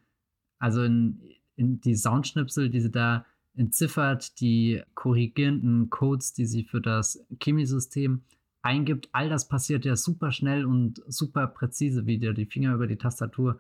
[0.58, 1.22] also in,
[1.56, 8.24] in die Soundschnipsel, die sie da entziffert, die korrigierenden Codes, die sie für das Chemisystem
[8.64, 12.88] eingibt, all das passiert ja super schnell und super präzise, wie dir die Finger über
[12.88, 13.60] die Tastatur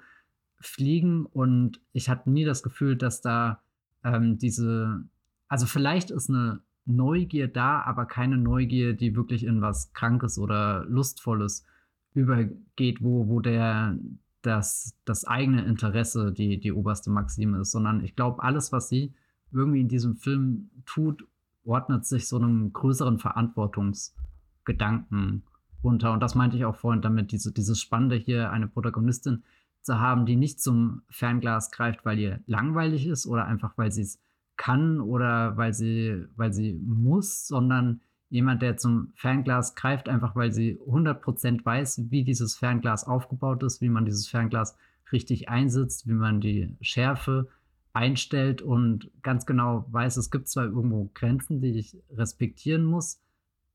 [0.59, 1.27] fliegen.
[1.27, 3.61] Und ich hatte nie das Gefühl, dass da
[4.03, 5.05] ähm, diese,
[5.47, 10.83] also vielleicht ist eine Neugier da, aber keine Neugier, die wirklich in was Krankes oder
[10.85, 11.65] Lustvolles
[12.13, 13.97] übergeht, wo, wo der,
[14.41, 19.13] das, das eigene Interesse die, die oberste Maxime ist, sondern ich glaube, alles, was sie
[19.51, 21.27] irgendwie in diesem Film tut,
[21.63, 25.43] ordnet sich so einem größeren Verantwortungsgedanken
[25.81, 26.11] unter.
[26.13, 29.43] Und das meinte ich auch vorhin damit, diese, dieses Spannende hier, eine Protagonistin
[29.81, 34.03] zu haben, die nicht zum Fernglas greift, weil ihr langweilig ist oder einfach weil sie
[34.03, 34.19] es
[34.57, 40.51] kann oder weil sie, weil sie muss, sondern jemand, der zum Fernglas greift, einfach weil
[40.51, 44.77] sie 100% weiß, wie dieses Fernglas aufgebaut ist, wie man dieses Fernglas
[45.11, 47.49] richtig einsetzt, wie man die Schärfe
[47.93, 53.19] einstellt und ganz genau weiß, es gibt zwar irgendwo Grenzen, die ich respektieren muss,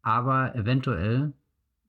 [0.01, 1.33] aber eventuell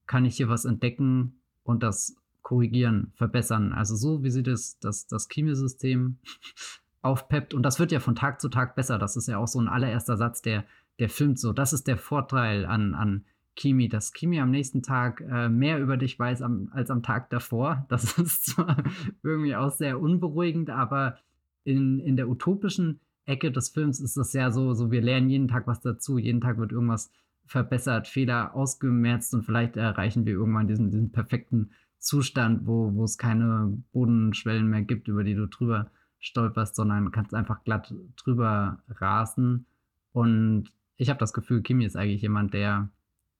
[0.07, 2.16] kann ich hier was entdecken und das
[2.47, 3.73] korrigieren, verbessern.
[3.73, 6.15] Also so, wie sie das, das, das Chemiesystem
[7.01, 7.53] aufpeppt.
[7.53, 8.97] Und das wird ja von Tag zu Tag besser.
[8.97, 10.63] Das ist ja auch so ein allererster Satz, der,
[10.97, 11.51] der filmt so.
[11.51, 13.25] Das ist der Vorteil an, an
[13.57, 17.29] Kimi, dass Kimi am nächsten Tag äh, mehr über dich weiß am, als am Tag
[17.31, 17.85] davor.
[17.89, 18.81] Das ist zwar
[19.23, 21.17] irgendwie auch sehr unberuhigend, aber
[21.65, 25.49] in, in der utopischen Ecke des Films ist das ja so, so, wir lernen jeden
[25.49, 27.11] Tag was dazu, jeden Tag wird irgendwas
[27.45, 33.17] verbessert, Fehler ausgemerzt und vielleicht erreichen wir irgendwann diesen, diesen perfekten Zustand, wo, wo es
[33.17, 39.65] keine Bodenschwellen mehr gibt, über die du drüber stolperst, sondern kannst einfach glatt drüber rasen.
[40.11, 42.89] Und ich habe das Gefühl, Kimi ist eigentlich jemand, der,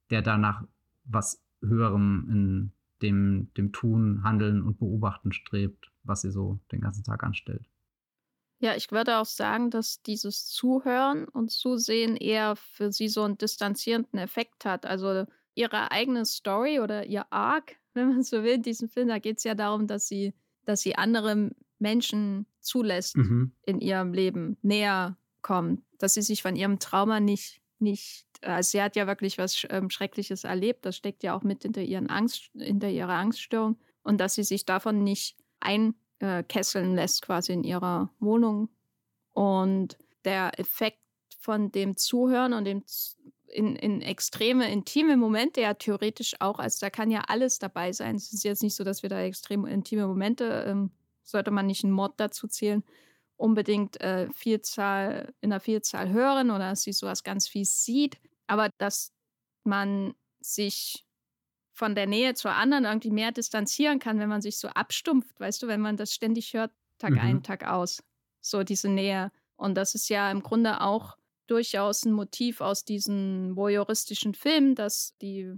[0.10, 0.64] der danach
[1.06, 7.04] was Höherem in dem, dem Tun, Handeln und Beobachten strebt, was sie so den ganzen
[7.04, 7.66] Tag anstellt.
[8.60, 13.38] Ja, ich würde auch sagen, dass dieses Zuhören und Zusehen eher für sie so einen
[13.38, 14.86] distanzierenden Effekt hat.
[14.86, 19.20] Also ihre eigene Story oder ihr Arc, wenn man so will, in diesem Film, da
[19.20, 20.34] geht es ja darum, dass sie,
[20.66, 23.52] dass sie andere Menschen zulässt mhm.
[23.64, 28.82] in ihrem Leben, näher kommt, dass sie sich von ihrem Trauma nicht, nicht, also sie
[28.82, 32.50] hat ja wirklich was ähm, Schreckliches erlebt, das steckt ja auch mit hinter ihren Angst,
[32.58, 38.70] hinter ihrer Angststörung und dass sie sich davon nicht einkesseln lässt, quasi in ihrer Wohnung.
[39.34, 41.02] Und der Effekt
[41.40, 42.84] von dem Zuhören und dem
[43.48, 48.16] in, in extreme, intime Momente ja theoretisch auch, also da kann ja alles dabei sein.
[48.16, 50.92] Es ist jetzt nicht so, dass wir da extrem intime Momente ähm,
[51.24, 52.84] sollte man nicht einen Mod dazu zählen,
[53.36, 58.70] unbedingt äh, Vielzahl, in der Vielzahl hören oder dass sie sowas ganz viel sieht, aber
[58.78, 59.14] dass
[59.64, 61.06] man sich
[61.74, 65.62] von der Nähe zur anderen irgendwie mehr distanzieren kann, wenn man sich so abstumpft, weißt
[65.62, 67.20] du, wenn man das ständig hört, Tag mhm.
[67.20, 68.04] ein, Tag aus.
[68.42, 69.32] So diese Nähe.
[69.56, 75.16] Und das ist ja im Grunde auch durchaus ein Motiv aus diesen voyeuristischen Filmen, dass
[75.22, 75.54] die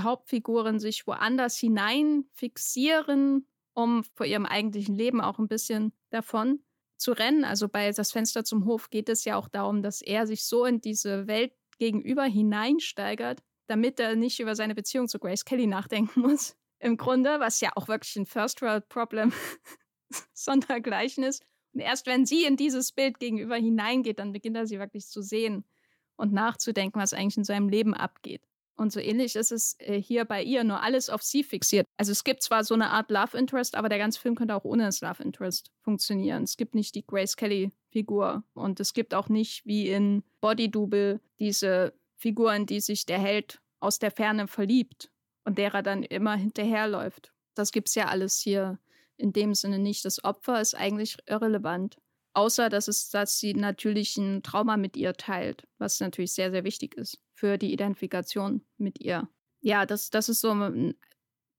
[0.00, 6.60] Hauptfiguren sich woanders hinein fixieren um vor ihrem eigentlichen Leben auch ein bisschen davon
[6.96, 7.44] zu rennen.
[7.44, 10.64] Also bei Das Fenster zum Hof geht es ja auch darum, dass er sich so
[10.64, 16.20] in diese Welt gegenüber hineinsteigert, damit er nicht über seine Beziehung zu Grace Kelly nachdenken
[16.20, 16.56] muss.
[16.78, 19.32] Im Grunde, was ja auch wirklich ein First World Problem
[20.32, 21.44] sondergleichen ist.
[21.74, 25.22] Und erst wenn sie in dieses Bild gegenüber hineingeht, dann beginnt er sie wirklich zu
[25.22, 25.64] sehen
[26.16, 28.42] und nachzudenken, was eigentlich in seinem Leben abgeht.
[28.76, 31.86] Und so ähnlich ist es äh, hier bei ihr, nur alles auf sie fixiert.
[31.96, 34.64] Also es gibt zwar so eine Art Love Interest, aber der ganze Film könnte auch
[34.64, 36.42] ohne das Love Interest funktionieren.
[36.42, 41.20] Es gibt nicht die Grace Kelly-Figur und es gibt auch nicht wie in Body Double
[41.38, 45.10] diese Figuren, die sich der Held aus der Ferne verliebt
[45.44, 47.32] und derer dann immer hinterherläuft.
[47.54, 48.78] Das gibt es ja alles hier
[49.16, 50.04] in dem Sinne nicht.
[50.04, 51.96] Das Opfer ist eigentlich irrelevant.
[52.34, 56.64] Außer dass es, dass sie natürlich ein Trauma mit ihr teilt, was natürlich sehr, sehr
[56.64, 59.28] wichtig ist für die Identifikation mit ihr.
[59.60, 60.52] Ja, das, das ist so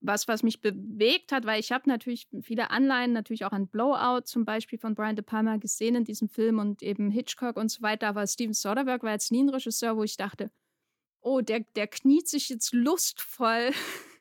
[0.00, 4.26] was, was mich bewegt hat, weil ich habe natürlich viele Anleihen, natürlich auch an Blowout
[4.26, 7.82] zum Beispiel von Brian De Palma gesehen in diesem Film und eben Hitchcock und so
[7.82, 8.08] weiter.
[8.08, 10.50] Aber Steven Soderbergh war jetzt nie ein Regisseur, wo ich dachte,
[11.20, 13.70] oh, der, der kniet sich jetzt lustvoll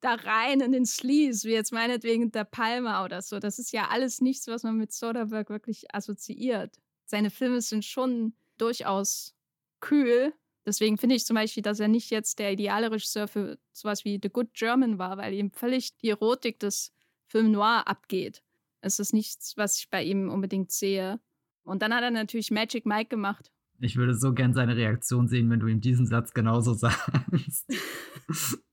[0.00, 3.38] da rein in den Sleeves, wie jetzt meinetwegen der Palmer oder so.
[3.38, 6.78] Das ist ja alles nichts, was man mit Soderbergh wirklich assoziiert.
[7.06, 9.34] Seine Filme sind schon durchaus
[9.80, 10.32] kühl.
[10.66, 14.20] Deswegen finde ich zum Beispiel, dass er nicht jetzt der ideale Regisseur für sowas wie
[14.22, 16.92] The Good German war, weil ihm völlig die Erotik des
[17.26, 18.42] Film Noir abgeht.
[18.80, 21.20] Es ist nichts, was ich bei ihm unbedingt sehe.
[21.64, 23.50] Und dann hat er natürlich Magic Mike gemacht.
[23.80, 27.66] Ich würde so gern seine Reaktion sehen, wenn du ihm diesen Satz genauso sagst.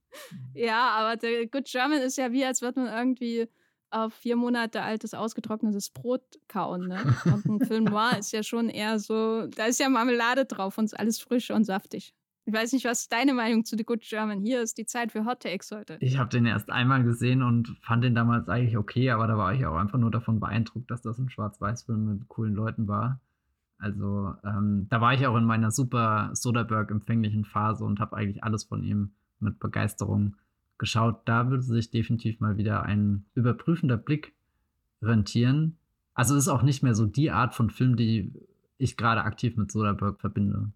[0.54, 3.48] Ja, aber der Good German ist ja wie, als würde man irgendwie
[3.92, 6.88] auf vier Monate altes, ausgetrocknetes Brot kauen.
[6.88, 7.16] Ne?
[7.26, 10.86] Und ein Film Noir ist ja schon eher so, da ist ja Marmelade drauf und
[10.86, 12.14] ist alles frisch und saftig.
[12.48, 14.40] Ich weiß nicht, was deine Meinung zu The Good German?
[14.40, 15.98] Hier ist die Zeit für Hot Takes heute.
[16.00, 19.54] Ich habe den erst einmal gesehen und fand den damals eigentlich okay, aber da war
[19.54, 23.20] ich auch einfach nur davon beeindruckt, dass das ein Schwarz-Weiß-Film mit coolen Leuten war.
[23.80, 28.64] Also ähm, da war ich auch in meiner super Soderbergh-empfänglichen Phase und habe eigentlich alles
[28.64, 30.36] von ihm mit Begeisterung
[30.78, 31.22] geschaut.
[31.26, 34.34] Da würde sich definitiv mal wieder ein überprüfender Blick
[35.02, 35.78] rentieren.
[36.14, 38.34] Also ist auch nicht mehr so die Art von Film, die
[38.78, 40.72] ich gerade aktiv mit Soderbergh verbinde.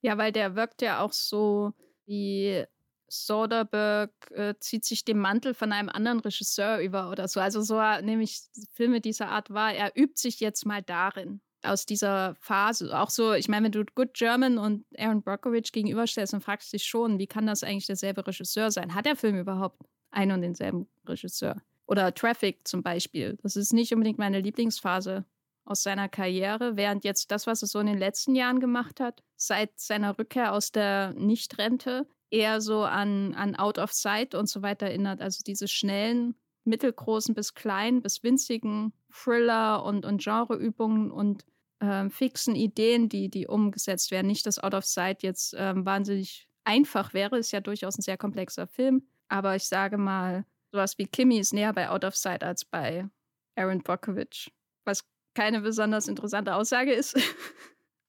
[0.00, 1.74] Ja, weil der wirkt ja auch so
[2.06, 2.64] wie
[3.08, 7.40] Soderbergh äh, zieht sich den Mantel von einem anderen Regisseur über oder so.
[7.40, 8.40] Also so nämlich
[8.72, 11.40] Filme dieser Art war, er übt sich jetzt mal darin.
[11.62, 12.98] Aus dieser Phase.
[12.98, 16.84] Auch so, ich meine, wenn du Good German und Aaron Brockovich gegenüberstellst, dann fragst dich
[16.84, 18.94] schon, wie kann das eigentlich derselbe Regisseur sein?
[18.94, 21.62] Hat der Film überhaupt einen und denselben Regisseur?
[21.86, 23.38] Oder Traffic zum Beispiel.
[23.42, 25.24] Das ist nicht unbedingt meine Lieblingsphase
[25.64, 29.22] aus seiner Karriere, während jetzt das, was er so in den letzten Jahren gemacht hat,
[29.36, 34.62] seit seiner Rückkehr aus der Nichtrente, eher so an, an Out of Sight und so
[34.62, 35.20] weiter erinnert.
[35.20, 36.34] Also diese schnellen,
[36.64, 41.44] mittelgroßen bis kleinen bis winzigen Thriller und, und Genreübungen und
[41.82, 44.28] äh, fixen Ideen, die, die umgesetzt werden.
[44.28, 48.16] Nicht, dass Out of Sight jetzt äh, wahnsinnig einfach wäre, ist ja durchaus ein sehr
[48.16, 49.06] komplexer Film.
[49.28, 53.08] Aber ich sage mal, sowas wie Kimmy ist näher bei Out of Sight als bei
[53.56, 54.52] Aaron Brockovich.
[54.84, 55.04] Was
[55.34, 57.16] keine besonders interessante Aussage ist.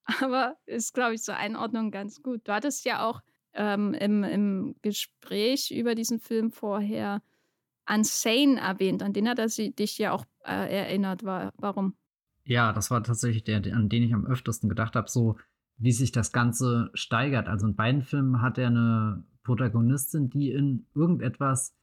[0.21, 2.47] Aber ist, glaube ich, zur Einordnung ganz gut.
[2.47, 3.21] Du hattest ja auch
[3.53, 7.21] ähm, im, im Gespräch über diesen Film vorher
[7.89, 9.01] Unsane erwähnt.
[9.01, 11.23] An den hat er dich ja auch äh, erinnert.
[11.23, 11.95] War, warum?
[12.45, 15.37] Ja, das war tatsächlich der, an den ich am öftesten gedacht habe, so
[15.77, 17.47] wie sich das Ganze steigert.
[17.47, 21.75] Also in beiden Filmen hat er eine Protagonistin, die in irgendetwas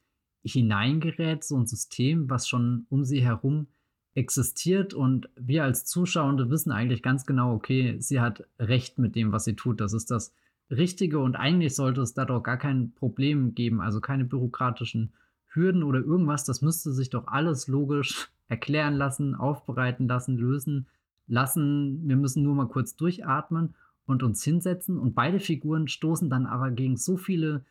[0.43, 3.69] hineingerät, so ein System, was schon um sie herum
[4.15, 9.33] existiert und wir als Zuschauende wissen eigentlich ganz genau, okay, sie hat recht mit dem,
[9.33, 9.81] was sie tut.
[9.81, 10.35] Das ist das
[10.71, 15.13] Richtige und eigentlich sollte es da doch gar kein Problem geben, also keine bürokratischen
[15.51, 16.45] Hürden oder irgendwas.
[16.45, 20.87] Das müsste sich doch alles logisch erklären lassen, aufbereiten lassen, lösen
[21.27, 22.09] lassen.
[22.09, 23.75] Wir müssen nur mal kurz durchatmen
[24.07, 27.65] und uns hinsetzen und beide Figuren stoßen dann aber gegen so viele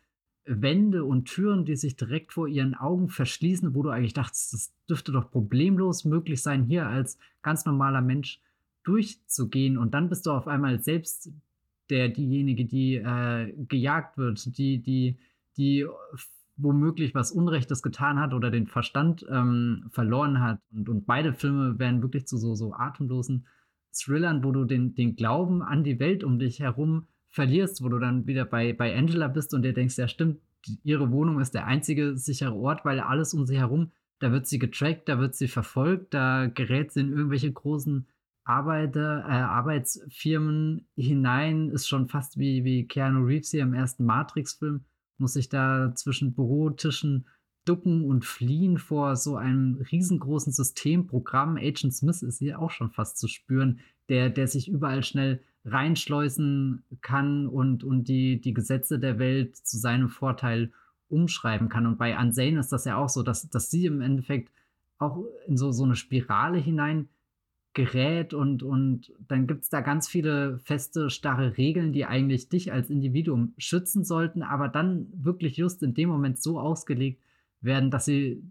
[0.46, 4.72] Wände und Türen, die sich direkt vor ihren Augen verschließen, wo du eigentlich dachtest, das
[4.88, 8.40] dürfte doch problemlos möglich sein, hier als ganz normaler Mensch
[8.84, 9.76] durchzugehen.
[9.76, 11.30] Und dann bist du auf einmal selbst
[11.90, 15.18] der, diejenige, die äh, gejagt wird, die, die,
[15.56, 15.86] die
[16.62, 20.60] womöglich was Unrechtes getan hat oder den Verstand ähm, verloren hat.
[20.72, 23.46] Und, und beide Filme werden wirklich zu so, so atemlosen
[23.92, 27.98] Thrillern, wo du den, den Glauben an die Welt um dich herum verlierst, wo du
[27.98, 30.38] dann wieder bei, bei Angela bist und dir denkst, ja stimmt,
[30.84, 34.58] ihre Wohnung ist der einzige sichere Ort, weil alles um sie herum, da wird sie
[34.58, 38.06] getrackt, da wird sie verfolgt, da gerät sie in irgendwelche großen
[38.44, 44.84] Arbeiter, äh, Arbeitsfirmen hinein, ist schon fast wie, wie Keanu Reeves hier im ersten Matrix-Film,
[45.20, 47.26] muss sich da zwischen Bürotischen
[47.64, 51.56] ducken und fliehen vor so einem riesengroßen Systemprogramm.
[51.56, 56.84] Agent Smith ist hier auch schon fast zu spüren, der, der sich überall schnell reinschleusen
[57.02, 60.72] kann und, und die, die Gesetze der Welt zu seinem Vorteil
[61.08, 61.86] umschreiben kann.
[61.86, 64.52] Und bei Ansane ist das ja auch so, dass, dass sie im Endeffekt
[64.98, 67.08] auch in so, so eine Spirale hinein
[67.72, 72.72] gerät und, und dann gibt es da ganz viele feste, starre Regeln, die eigentlich dich
[72.72, 77.22] als Individuum schützen sollten, aber dann wirklich just in dem Moment so ausgelegt
[77.60, 78.42] werden, dass sie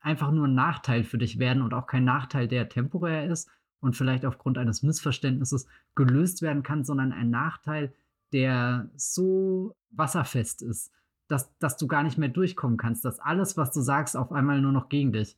[0.00, 3.50] einfach nur ein Nachteil für dich werden und auch kein Nachteil, der temporär ist,
[3.80, 7.92] und vielleicht aufgrund eines Missverständnisses gelöst werden kann, sondern ein Nachteil,
[8.32, 10.92] der so wasserfest ist,
[11.28, 14.60] dass, dass du gar nicht mehr durchkommen kannst, dass alles, was du sagst, auf einmal
[14.60, 15.36] nur noch gegen dich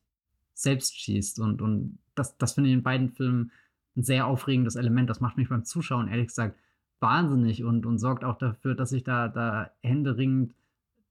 [0.63, 1.41] selbst schießt.
[1.41, 3.53] Und, und das, das finde ich in beiden Filmen
[3.97, 5.11] ein sehr aufregendes Element.
[5.11, 6.59] Das macht mich beim Zuschauen, ehrlich gesagt,
[7.01, 10.55] wahnsinnig und, und sorgt auch dafür, dass ich da, da händeringend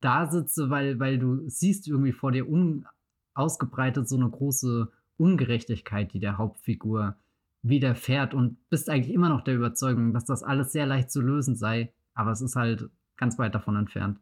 [0.02, 6.20] da sitze, weil, weil du siehst irgendwie vor dir unausgebreitet so eine große Ungerechtigkeit, die
[6.20, 7.18] der Hauptfigur
[7.62, 11.56] widerfährt und bist eigentlich immer noch der Überzeugung, dass das alles sehr leicht zu lösen
[11.56, 14.20] sei, aber es ist halt ganz weit davon entfernt.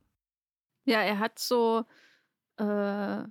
[0.85, 1.85] Ja, er hat so,
[2.57, 3.23] äh,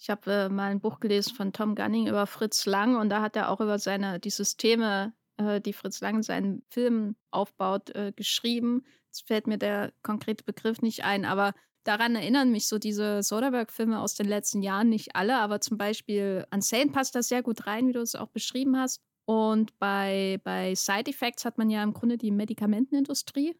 [0.00, 3.20] ich habe äh, mal ein Buch gelesen von Tom Gunning über Fritz Lang und da
[3.20, 7.90] hat er auch über seine, die Systeme, äh, die Fritz Lang in seinen Filmen aufbaut,
[7.90, 8.84] äh, geschrieben.
[9.06, 11.52] Jetzt fällt mir der konkrete Begriff nicht ein, aber
[11.84, 16.46] daran erinnern mich so diese Soderbergh-Filme aus den letzten Jahren, nicht alle, aber zum Beispiel
[16.50, 19.02] Unsane passt da sehr gut rein, wie du es auch beschrieben hast.
[19.26, 23.54] Und bei, bei Side Effects hat man ja im Grunde die Medikamentenindustrie,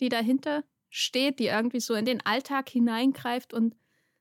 [0.00, 3.76] die dahinter steht, die irgendwie so in den Alltag hineingreift und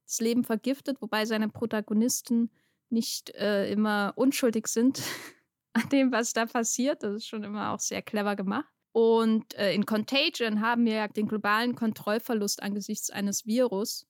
[0.05, 2.51] das Leben vergiftet, wobei seine Protagonisten
[2.89, 5.01] nicht äh, immer unschuldig sind
[5.73, 7.03] an dem, was da passiert.
[7.03, 8.69] Das ist schon immer auch sehr clever gemacht.
[8.91, 14.07] Und äh, in Contagion haben wir ja den globalen Kontrollverlust angesichts eines Virus.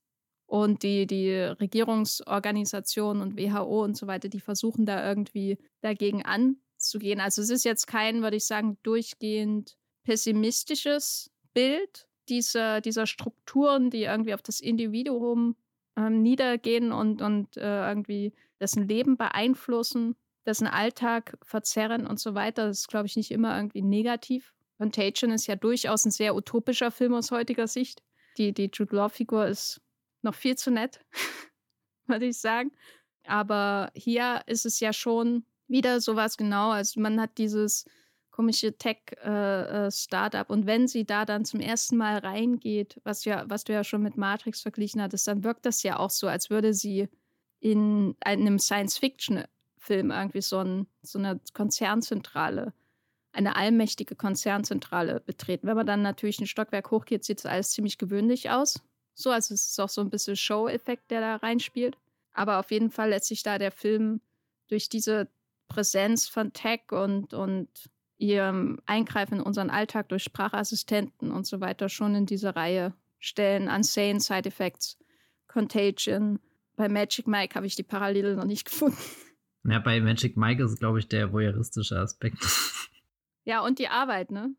[0.48, 7.20] Und die, die Regierungsorganisationen und WHO und so weiter, die versuchen da irgendwie dagegen anzugehen.
[7.20, 14.04] Also es ist jetzt kein, würde ich sagen, durchgehend pessimistisches Bild dieser, dieser Strukturen, die
[14.04, 15.56] irgendwie auf das Individuum
[15.98, 20.16] ähm, niedergehen und, und äh, irgendwie dessen Leben beeinflussen,
[20.46, 22.68] dessen Alltag verzerren und so weiter.
[22.68, 26.92] Das ist, glaube ich, nicht immer irgendwie negativ Contagion ist ja durchaus ein sehr utopischer
[26.92, 28.04] Film aus heutiger Sicht.
[28.38, 29.82] Die, die Jude Law-Figur ist
[30.22, 31.00] noch viel zu nett,
[32.08, 32.72] würde ich sagen.
[33.26, 36.72] Aber hier ist es ja schon wieder sowas genau.
[36.72, 37.86] Also man hat dieses
[38.36, 40.50] komische Tech-Startup.
[40.50, 43.72] Äh, äh und wenn sie da dann zum ersten Mal reingeht, was, ja, was du
[43.72, 47.08] ja schon mit Matrix verglichen hattest, dann wirkt das ja auch so, als würde sie
[47.62, 52.74] in einem Science-Fiction-Film irgendwie so, ein, so eine Konzernzentrale,
[53.32, 55.68] eine allmächtige Konzernzentrale betreten.
[55.68, 58.82] Wenn man dann natürlich ein Stockwerk hochgeht, sieht es alles ziemlich gewöhnlich aus.
[59.14, 61.98] So, also es ist auch so ein bisschen Show-Effekt, der da reinspielt.
[62.34, 64.20] Aber auf jeden Fall lässt sich da der Film
[64.68, 65.30] durch diese
[65.70, 67.70] Präsenz von Tech und, und
[68.18, 73.68] ihrem Eingreifen in unseren Alltag durch Sprachassistenten und so weiter schon in diese Reihe stellen.
[73.68, 74.98] Unsane Side Effects,
[75.48, 76.40] Contagion.
[76.76, 78.98] Bei Magic Mike habe ich die Parallele noch nicht gefunden.
[79.64, 82.38] Ja, bei Magic Mike ist, glaube ich, der voyeuristische Aspekt.
[83.48, 84.56] Ja, und die Arbeit, ne?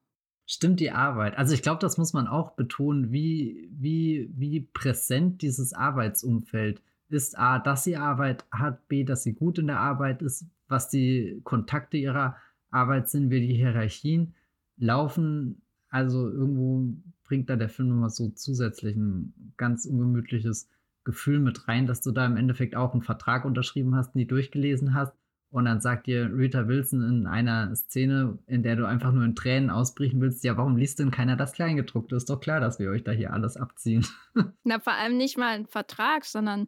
[0.47, 1.37] Stimmt, die Arbeit.
[1.37, 7.37] Also ich glaube, das muss man auch betonen, wie, wie, wie präsent dieses Arbeitsumfeld ist.
[7.37, 11.41] A, dass sie Arbeit hat, B, dass sie gut in der Arbeit ist, was die
[11.43, 12.37] Kontakte ihrer
[12.71, 14.35] Arbeit sind, wie die Hierarchien
[14.77, 15.63] laufen.
[15.89, 16.95] Also irgendwo
[17.25, 20.69] bringt da der Film immer so zusätzlich ein ganz ungemütliches
[21.05, 24.95] Gefühl mit rein, dass du da im Endeffekt auch einen Vertrag unterschrieben hast, nie durchgelesen
[24.95, 25.15] hast.
[25.51, 29.37] Und dann sagt dir Rita Wilson in einer Szene, in der du einfach nur in
[29.37, 32.17] Tränen ausbrechen willst, ja, warum liest denn keiner das Kleingedruckte?
[32.17, 34.05] Ist doch klar, dass wir euch da hier alles abziehen.
[34.65, 36.67] Na, vor allem nicht mal ein Vertrag, sondern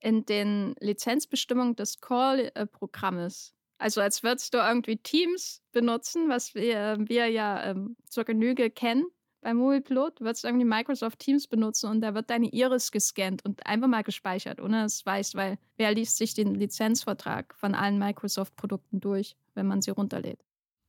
[0.00, 3.54] in den Lizenzbestimmungen des Call-Programmes.
[3.82, 9.06] Also als würdest du irgendwie Teams benutzen, was wir, wir ja ähm, zur Genüge kennen
[9.40, 13.66] beim Moviepilot, würdest du irgendwie Microsoft Teams benutzen und da wird deine Iris gescannt und
[13.66, 17.98] einfach mal gespeichert, ohne dass es weiß, weil wer liest sich den Lizenzvertrag von allen
[17.98, 20.38] Microsoft-Produkten durch, wenn man sie runterlädt.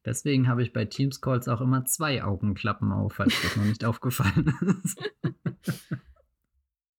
[0.06, 3.84] Deswegen habe ich bei Teams Calls auch immer zwei Augenklappen auf, falls das noch nicht
[3.86, 5.02] aufgefallen ist.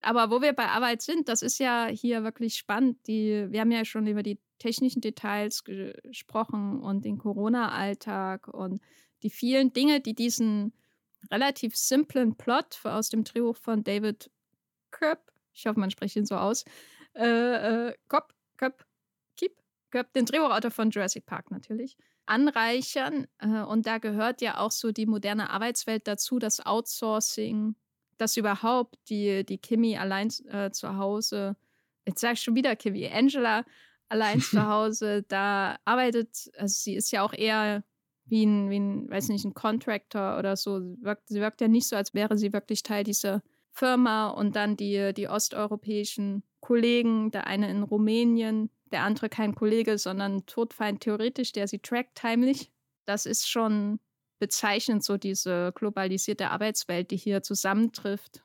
[0.05, 2.98] Aber wo wir bei Arbeit sind, das ist ja hier wirklich spannend.
[3.07, 8.80] Die, wir haben ja schon über die technischen Details gesprochen und den Corona-Alltag und
[9.22, 10.74] die vielen Dinge, die diesen
[11.30, 14.30] relativ simplen Plot aus dem Drehbuch von David
[14.90, 16.64] Köpp, ich hoffe, man spricht ihn so aus,
[17.14, 18.84] äh, äh, Kopp, Köpp,
[19.36, 19.52] Kiep,
[19.90, 21.96] Köpp, den Drehbuchautor von Jurassic Park natürlich,
[22.26, 23.26] anreichern.
[23.38, 27.76] Äh, und da gehört ja auch so die moderne Arbeitswelt dazu, das Outsourcing,
[28.19, 31.57] dass überhaupt die, die Kimi allein äh, zu Hause,
[32.07, 33.65] jetzt sag ich schon wieder Kimi, Angela
[34.09, 37.85] allein zu Hause, da arbeitet, also sie ist ja auch eher
[38.27, 40.81] wie ein, wie ein, weiß nicht, ein Contractor oder so.
[40.81, 44.57] Sie wirkt, sie wirkt ja nicht so, als wäre sie wirklich Teil dieser Firma und
[44.57, 51.01] dann die, die osteuropäischen Kollegen, der eine in Rumänien, der andere kein Kollege, sondern Todfeind
[51.01, 52.71] theoretisch, der sie trackt heimlich.
[53.05, 53.99] Das ist schon
[54.45, 58.45] bezeichnend so diese globalisierte Arbeitswelt, die hier zusammentrifft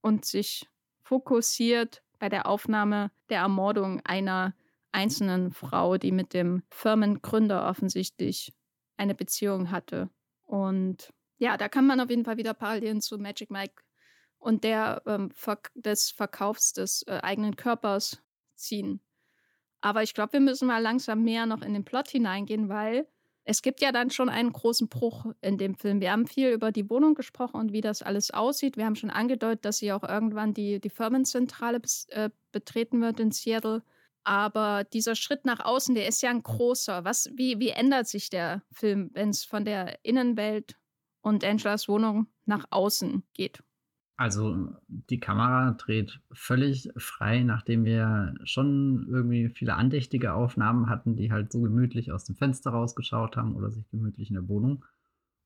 [0.00, 0.68] und sich
[1.02, 4.54] fokussiert bei der Aufnahme der Ermordung einer
[4.92, 8.52] einzelnen Frau, die mit dem Firmengründer offensichtlich
[8.96, 10.08] eine Beziehung hatte.
[10.44, 13.82] Und ja, da kann man auf jeden Fall wieder Parallelen zu Magic Mike
[14.38, 18.22] und der ähm, Verk des Verkaufs des äh, eigenen Körpers
[18.54, 19.00] ziehen.
[19.80, 23.08] Aber ich glaube, wir müssen mal langsam mehr noch in den Plot hineingehen, weil
[23.50, 26.00] es gibt ja dann schon einen großen Bruch in dem Film.
[26.00, 28.76] Wir haben viel über die Wohnung gesprochen und wie das alles aussieht.
[28.76, 31.80] Wir haben schon angedeutet, dass sie auch irgendwann die, die Firmenzentrale
[32.10, 33.82] äh, betreten wird in Seattle.
[34.22, 37.02] Aber dieser Schritt nach außen, der ist ja ein großer.
[37.04, 40.76] Was, wie, wie ändert sich der Film, wenn es von der Innenwelt
[41.20, 43.64] und Angelas Wohnung nach außen geht?
[44.20, 51.32] Also die Kamera dreht völlig frei, nachdem wir schon irgendwie viele andächtige Aufnahmen hatten, die
[51.32, 54.84] halt so gemütlich aus dem Fenster rausgeschaut haben oder sich gemütlich in der Wohnung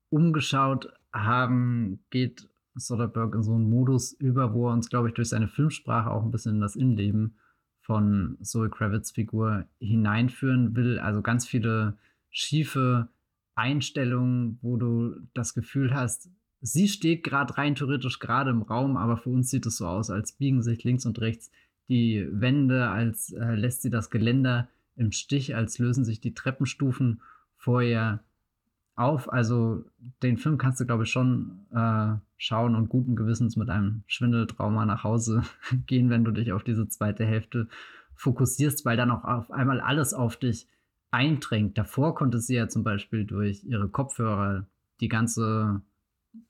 [0.09, 5.29] umgeschaut haben, geht Soderbergh in so einen Modus über, wo er uns, glaube ich, durch
[5.29, 7.37] seine Filmsprache auch ein bisschen in das Innenleben
[7.81, 10.99] von Zoe Kravitz Figur hineinführen will.
[10.99, 11.97] Also ganz viele
[12.31, 13.09] schiefe
[13.55, 16.29] Einstellungen, wo du das Gefühl hast,
[16.65, 20.11] sie steht gerade rein theoretisch gerade im Raum, aber für uns sieht es so aus,
[20.11, 21.51] als biegen sich links und rechts
[21.91, 27.21] die Wände, als äh, lässt sie das Geländer im Stich, als lösen sich die Treppenstufen
[27.59, 28.21] vor ihr
[28.97, 29.31] auf.
[29.31, 29.85] Also
[30.23, 34.87] den Film kannst du, glaube ich, schon äh, schauen und guten Gewissens mit einem Schwindeltrauma
[34.87, 35.43] nach Hause
[35.87, 37.69] gehen, wenn du dich auf diese zweite Hälfte
[38.15, 40.67] fokussierst, weil dann auch auf einmal alles auf dich
[41.11, 41.77] eindrängt.
[41.77, 44.67] Davor konnte sie ja zum Beispiel durch ihre Kopfhörer
[45.01, 45.83] die ganze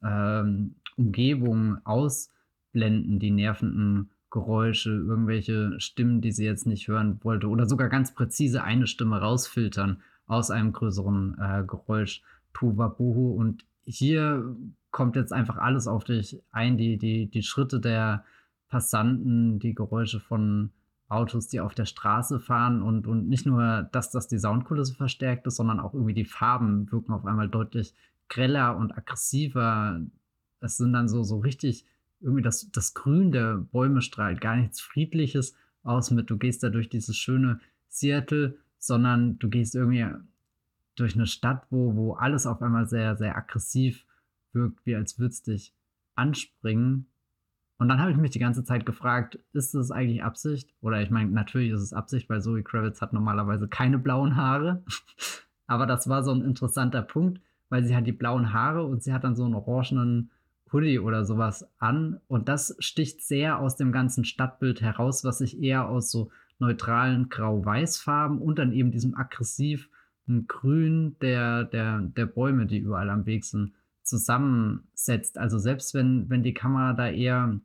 [0.03, 7.67] ähm, Umgebung ausblenden, die nervenden Geräusche, irgendwelche Stimmen, die sie jetzt nicht hören wollte, oder
[7.67, 12.23] sogar ganz präzise eine Stimme rausfiltern aus einem größeren äh, Geräusch.
[12.55, 13.33] Tuvabuhu.
[13.35, 14.57] Und hier
[14.91, 18.25] kommt jetzt einfach alles auf dich ein, die, die, die Schritte der
[18.69, 20.71] Passanten, die Geräusche von
[21.09, 25.47] Autos, die auf der Straße fahren und, und nicht nur, dass das die Soundkulisse verstärkt
[25.47, 27.95] ist, sondern auch irgendwie die Farben wirken auf einmal deutlich
[28.29, 30.01] greller und aggressiver.
[30.61, 31.87] Es sind dann so, so richtig
[32.21, 36.71] irgendwie das, das Grün der Bäume strahlt gar nichts Friedliches aus mit, du gehst da
[36.71, 40.07] durch dieses schöne Seattle, sondern du gehst irgendwie
[40.97, 44.07] durch eine Stadt, wo, wo alles auf einmal sehr, sehr aggressiv
[44.53, 45.75] wirkt, wie als würde es dich
[46.15, 47.07] anspringen.
[47.77, 50.73] Und dann habe ich mich die ganze Zeit gefragt, ist das eigentlich Absicht?
[50.81, 54.85] Oder ich meine, natürlich ist es Absicht, weil Zoe Kravitz hat normalerweise keine blauen Haare.
[55.67, 59.13] Aber das war so ein interessanter Punkt, weil sie hat die blauen Haare und sie
[59.13, 60.31] hat dann so einen orangenen
[60.73, 62.21] Hoodie oder sowas an.
[62.27, 67.29] Und das sticht sehr aus dem ganzen Stadtbild heraus, was sich eher aus so neutralen
[67.29, 73.45] Grau-Weiß-Farben und dann eben diesem aggressiven Grün der, der, der Bäume, die überall am Weg
[73.45, 75.39] sind, zusammensetzt.
[75.39, 77.61] Also selbst wenn, wenn die Kamera da eher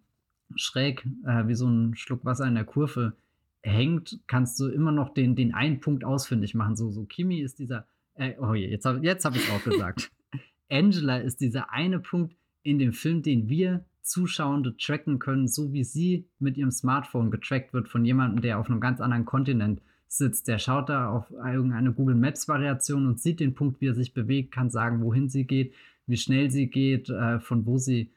[0.55, 3.13] schräg äh, wie so ein Schluck Wasser in der Kurve
[3.61, 6.75] hängt, kannst du immer noch den, den einen Punkt ausfindig machen.
[6.75, 7.85] So, so Kimi ist dieser,
[8.19, 10.11] äh, oh je, jetzt habe jetzt hab ich es auch gesagt.
[10.69, 15.83] Angela ist dieser eine Punkt in dem Film, den wir Zuschauende tracken können, so wie
[15.83, 20.47] sie mit ihrem Smartphone getrackt wird von jemandem, der auf einem ganz anderen Kontinent sitzt.
[20.47, 24.13] Der schaut da auf irgendeine Google Maps Variation und sieht den Punkt, wie er sich
[24.13, 25.73] bewegt, kann sagen, wohin sie geht,
[26.07, 28.11] wie schnell sie geht, äh, von wo sie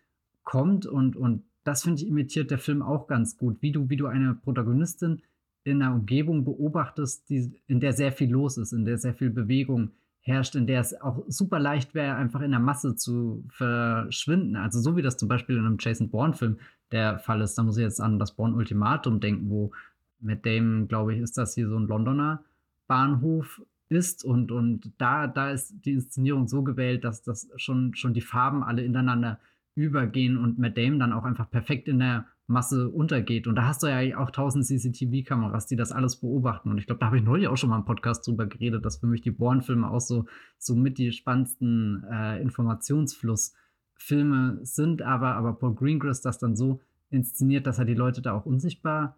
[0.44, 3.96] kommt und, und das finde ich imitiert der Film auch ganz gut, wie du, wie
[3.96, 5.22] du eine Protagonistin
[5.64, 9.30] in einer Umgebung beobachtest, die, in der sehr viel los ist, in der sehr viel
[9.30, 9.90] Bewegung
[10.20, 14.56] herrscht, in der es auch super leicht wäre, einfach in der Masse zu verschwinden.
[14.56, 16.58] Also so wie das zum Beispiel in einem Jason Bourne-Film
[16.92, 17.56] der Fall ist.
[17.56, 19.72] Da muss ich jetzt an das Bourne-Ultimatum denken, wo
[20.20, 22.44] mit dem, glaube ich, ist das hier so ein Londoner
[22.86, 28.14] Bahnhof ist und, und da, da ist die Inszenierung so gewählt, dass das schon, schon
[28.14, 29.38] die Farben alle ineinander
[29.74, 33.46] übergehen und Matt Damon dann auch einfach perfekt in der Masse untergeht.
[33.46, 36.70] Und da hast du ja auch tausend CCTV-Kameras, die das alles beobachten.
[36.70, 38.98] Und ich glaube, da habe ich neulich auch schon mal im Podcast drüber geredet, dass
[38.98, 40.26] für mich die Born-Filme auch so,
[40.59, 45.03] so mit die spannendsten äh, Informationsflussfilme sind.
[45.03, 46.80] Aber, aber Paul Greengrass das dann so
[47.11, 49.16] inszeniert, dass er die Leute da auch unsichtbar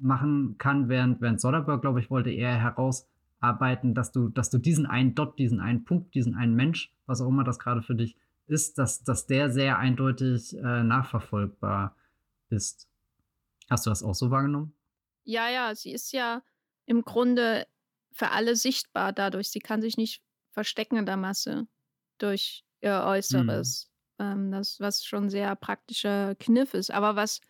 [0.00, 4.86] machen kann, während, während Soderbergh, glaube ich, wollte eher herausarbeiten, dass du, dass du diesen
[4.86, 8.16] einen Dot, diesen einen Punkt, diesen einen Mensch, was auch immer das gerade für dich
[8.46, 11.94] ist, dass, dass der sehr eindeutig äh, nachverfolgbar
[12.50, 12.88] ist.
[13.70, 14.74] Hast du das auch so wahrgenommen?
[15.24, 16.42] Ja, ja, sie ist ja
[16.86, 17.66] im Grunde
[18.12, 19.50] für alle sichtbar dadurch.
[19.50, 21.66] Sie kann sich nicht verstecken in der Masse
[22.18, 23.90] durch ihr Äußeres.
[24.18, 24.24] Mhm.
[24.24, 26.90] Ähm, das, was schon sehr praktischer Kniff ist.
[26.90, 27.40] Aber was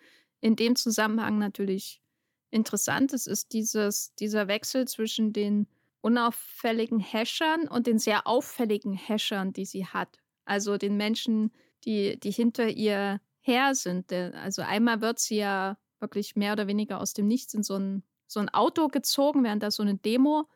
[0.40, 2.02] in dem Zusammenhang natürlich
[2.50, 5.66] interessant ist, ist dieses, dieser Wechsel zwischen den
[6.00, 10.18] unauffälligen Häschern und den sehr auffälligen Häschern, die sie hat.
[10.44, 11.52] Also den Menschen,
[11.84, 14.12] die, die hinter ihr her sind.
[14.12, 18.04] Also einmal wird sie ja wirklich mehr oder weniger aus dem Nichts in so ein,
[18.28, 20.48] so ein Auto gezogen, während da so eine Demo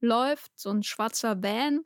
[0.00, 0.58] läuft.
[0.58, 1.84] So ein schwarzer Van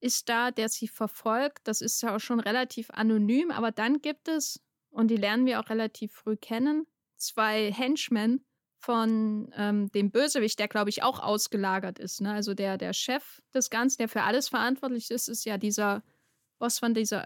[0.00, 1.60] ist da, der sie verfolgt.
[1.64, 5.60] Das ist ja auch schon relativ anonym, aber dann gibt es, und die lernen wir
[5.60, 6.86] auch relativ früh kennen,
[7.16, 8.44] zwei Henchmen
[8.82, 12.20] von ähm, dem Bösewicht, der, glaube ich, auch ausgelagert ist.
[12.20, 12.32] Ne?
[12.32, 16.02] Also der, der Chef des Ganzen, der für alles verantwortlich ist, ist ja dieser
[16.58, 17.24] Boss von dieser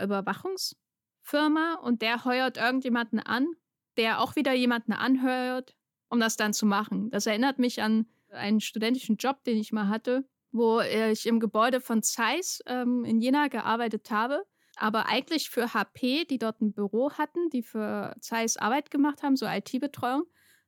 [1.27, 3.49] Überwachungsfirma und der heuert irgendjemanden an,
[3.97, 5.75] der auch wieder jemanden anhört,
[6.09, 7.11] um das dann zu machen.
[7.11, 11.81] Das erinnert mich an einen studentischen Job, den ich mal hatte, wo ich im Gebäude
[11.81, 14.45] von Zeiss ähm, in Jena gearbeitet habe,
[14.77, 19.37] aber eigentlich für HP, die dort ein Büro hatten, die für Zeiss Arbeit gemacht haben,
[19.37, 20.25] so IT-Betreuung.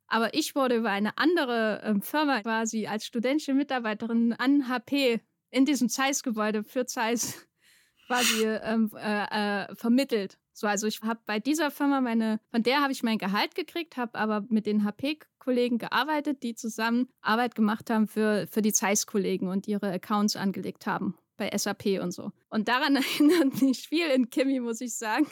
[0.07, 5.67] Aber ich wurde über eine andere ähm, Firma quasi als studentische Mitarbeiterin an HP in
[5.67, 7.47] diesem Zeiss-Gebäude für Zeiss
[8.07, 10.39] quasi ähm, äh, äh, vermittelt.
[10.59, 13.97] So, also ich habe bei dieser Firma meine, von der habe ich mein Gehalt gekriegt,
[13.97, 19.47] habe aber mit den HP-Kollegen gearbeitet, die zusammen Arbeit gemacht haben für, für die Zeiss-Kollegen
[19.47, 22.33] und ihre Accounts angelegt haben bei SAP und so.
[22.51, 25.29] Und daran erinnert mich viel in Kimi, muss ich sagen.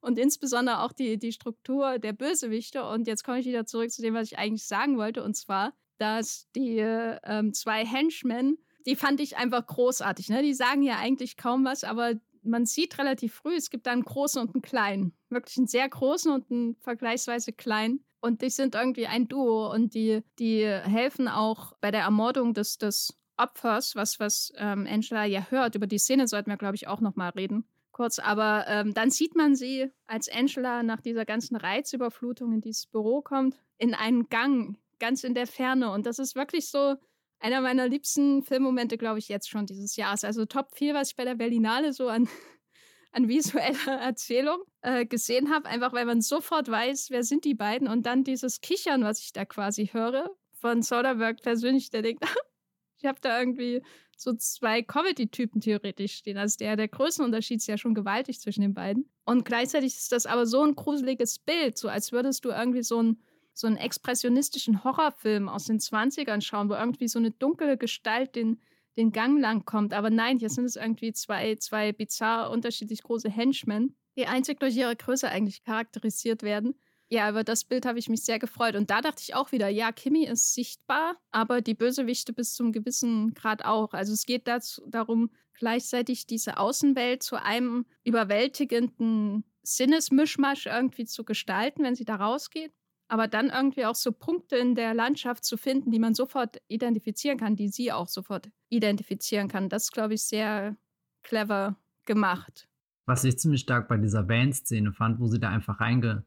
[0.00, 2.84] Und insbesondere auch die, die Struktur der Bösewichte.
[2.84, 5.24] Und jetzt komme ich wieder zurück zu dem, was ich eigentlich sagen wollte.
[5.24, 10.28] Und zwar, dass die ähm, zwei Henchmen die fand ich einfach großartig.
[10.28, 10.42] Ne?
[10.42, 12.14] Die sagen ja eigentlich kaum was, aber
[12.46, 15.12] man sieht relativ früh, es gibt da einen großen und einen kleinen.
[15.28, 18.04] Wirklich einen sehr großen und einen vergleichsweise kleinen.
[18.20, 22.78] Und die sind irgendwie ein Duo und die, die helfen auch bei der Ermordung des,
[22.78, 25.74] des Opfers, was, was ähm, Angela ja hört.
[25.74, 27.68] Über die Szene sollten wir, glaube ich, auch nochmal reden.
[27.92, 32.86] Kurz, aber ähm, dann sieht man sie, als Angela nach dieser ganzen Reizüberflutung in dieses
[32.86, 35.90] Büro kommt, in einen Gang, ganz in der Ferne.
[35.90, 36.96] Und das ist wirklich so,
[37.38, 40.24] einer meiner liebsten Filmmomente, glaube ich, jetzt schon dieses Jahres.
[40.24, 42.28] Also Top 4, was ich bei der Berlinale so an,
[43.12, 45.66] an visueller Erzählung äh, gesehen habe.
[45.68, 47.88] Einfach weil man sofort weiß, wer sind die beiden.
[47.88, 52.24] Und dann dieses Kichern, was ich da quasi höre von Soderbergh persönlich, der denkt,
[52.98, 53.82] ich habe da irgendwie
[54.16, 56.38] so zwei Comedy-Typen theoretisch stehen.
[56.38, 59.10] Also der, der Größenunterschied ist ja schon gewaltig zwischen den beiden.
[59.26, 63.02] Und gleichzeitig ist das aber so ein gruseliges Bild, so als würdest du irgendwie so,
[63.02, 63.22] ein,
[63.56, 68.60] so einen expressionistischen Horrorfilm aus den 20ern schauen, wo irgendwie so eine dunkle Gestalt den,
[68.98, 69.94] den Gang lang kommt.
[69.94, 74.76] Aber nein, hier sind es irgendwie zwei, zwei bizarr unterschiedlich große Henchmen, die einzig durch
[74.76, 76.78] ihre Größe eigentlich charakterisiert werden.
[77.08, 78.74] Ja, über das Bild habe ich mich sehr gefreut.
[78.74, 82.72] Und da dachte ich auch wieder, ja, Kimi ist sichtbar, aber die Bösewichte bis zum
[82.72, 83.94] gewissen Grad auch.
[83.94, 91.84] Also es geht dazu, darum, gleichzeitig diese Außenwelt zu einem überwältigenden Sinnesmischmasch irgendwie zu gestalten,
[91.84, 92.72] wenn sie da rausgeht.
[93.08, 97.38] Aber dann irgendwie auch so Punkte in der Landschaft zu finden, die man sofort identifizieren
[97.38, 99.68] kann, die sie auch sofort identifizieren kann.
[99.68, 100.76] Das ist, glaube ich, sehr
[101.22, 102.68] clever gemacht.
[103.06, 106.24] Was ich ziemlich stark bei dieser Band-Szene fand, wo sie da einfach reinge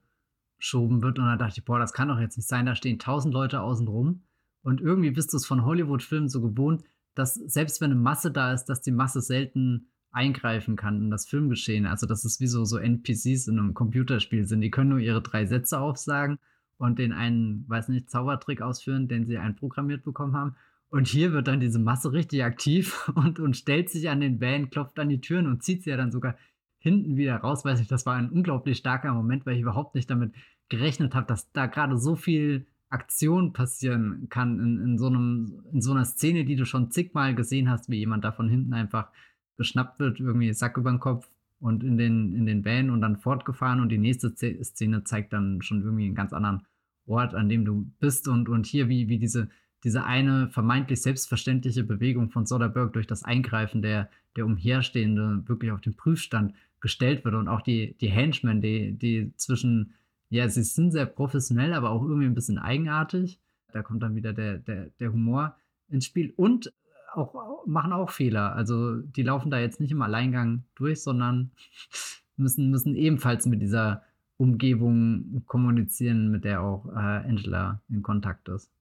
[0.60, 1.20] geschoben wird.
[1.20, 2.66] Und dann dachte ich, boah, das kann doch jetzt nicht sein.
[2.66, 4.24] Da stehen tausend Leute außen rum.
[4.62, 6.84] Und irgendwie bist du es von Hollywood-Filmen so gewohnt,
[7.16, 11.28] dass selbst wenn eine Masse da ist, dass die Masse selten eingreifen kann in das
[11.28, 11.86] Filmgeschehen.
[11.86, 14.62] Also, dass es wie so, so NPCs in einem Computerspiel sind.
[14.62, 16.40] Die können nur ihre drei Sätze aufsagen
[16.80, 20.56] und den einen, weiß nicht, Zaubertrick ausführen, den sie einprogrammiert bekommen haben.
[20.90, 24.72] Und hier wird dann diese Masse richtig aktiv und, und stellt sich an den Van,
[24.72, 26.36] klopft an die Türen und zieht sie ja dann sogar
[26.80, 30.10] hinten wieder raus, weiß ich, das war ein unglaublich starker Moment, weil ich überhaupt nicht
[30.10, 30.34] damit
[30.70, 35.82] gerechnet habe, dass da gerade so viel Aktion passieren kann in, in, so einem, in
[35.82, 39.10] so einer Szene, die du schon zigmal gesehen hast, wie jemand da von hinten einfach
[39.58, 43.18] geschnappt wird, irgendwie Sack über den Kopf und in den, in den Van und dann
[43.18, 46.64] fortgefahren und die nächste Szene zeigt dann schon irgendwie einen ganz anderen
[47.10, 49.50] Ort, an dem du bist und, und hier wie, wie diese,
[49.84, 55.82] diese eine vermeintlich selbstverständliche Bewegung von Soderbergh durch das Eingreifen der, der Umherstehende wirklich auf
[55.82, 59.94] den Prüfstand gestellt wird und auch die, die Henchmen, die, die zwischen,
[60.30, 63.40] ja, sie sind sehr professionell, aber auch irgendwie ein bisschen eigenartig.
[63.72, 65.56] Da kommt dann wieder der, der, der Humor
[65.90, 66.72] ins Spiel und
[67.14, 68.56] auch, machen auch Fehler.
[68.56, 71.52] Also die laufen da jetzt nicht im Alleingang durch, sondern
[72.38, 74.04] müssen, müssen ebenfalls mit dieser
[74.40, 78.72] Umgebung kommunizieren, mit der auch äh, Angela in Kontakt ist.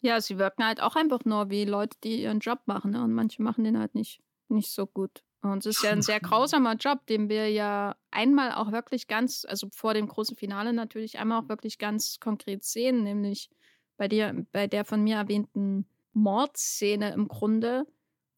[0.00, 3.04] Ja, sie wirken halt auch einfach nur wie Leute, die ihren Job machen, ne?
[3.04, 5.22] Und manche machen den halt nicht, nicht so gut.
[5.42, 9.44] Und es ist ja ein sehr grausamer Job, den wir ja einmal auch wirklich ganz,
[9.46, 13.50] also vor dem großen Finale natürlich einmal auch wirklich ganz konkret sehen, nämlich
[13.96, 17.86] bei der, bei der von mir erwähnten Mordszene im Grunde,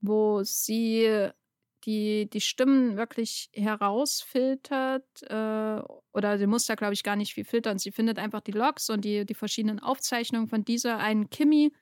[0.00, 1.30] wo sie
[1.86, 5.82] die, die Stimmen wirklich herausfiltert, äh,
[6.12, 7.78] oder sie muss da, glaube ich, gar nicht viel filtern.
[7.78, 11.72] Sie findet einfach die Logs und die, die verschiedenen Aufzeichnungen von dieser einen Kimmy,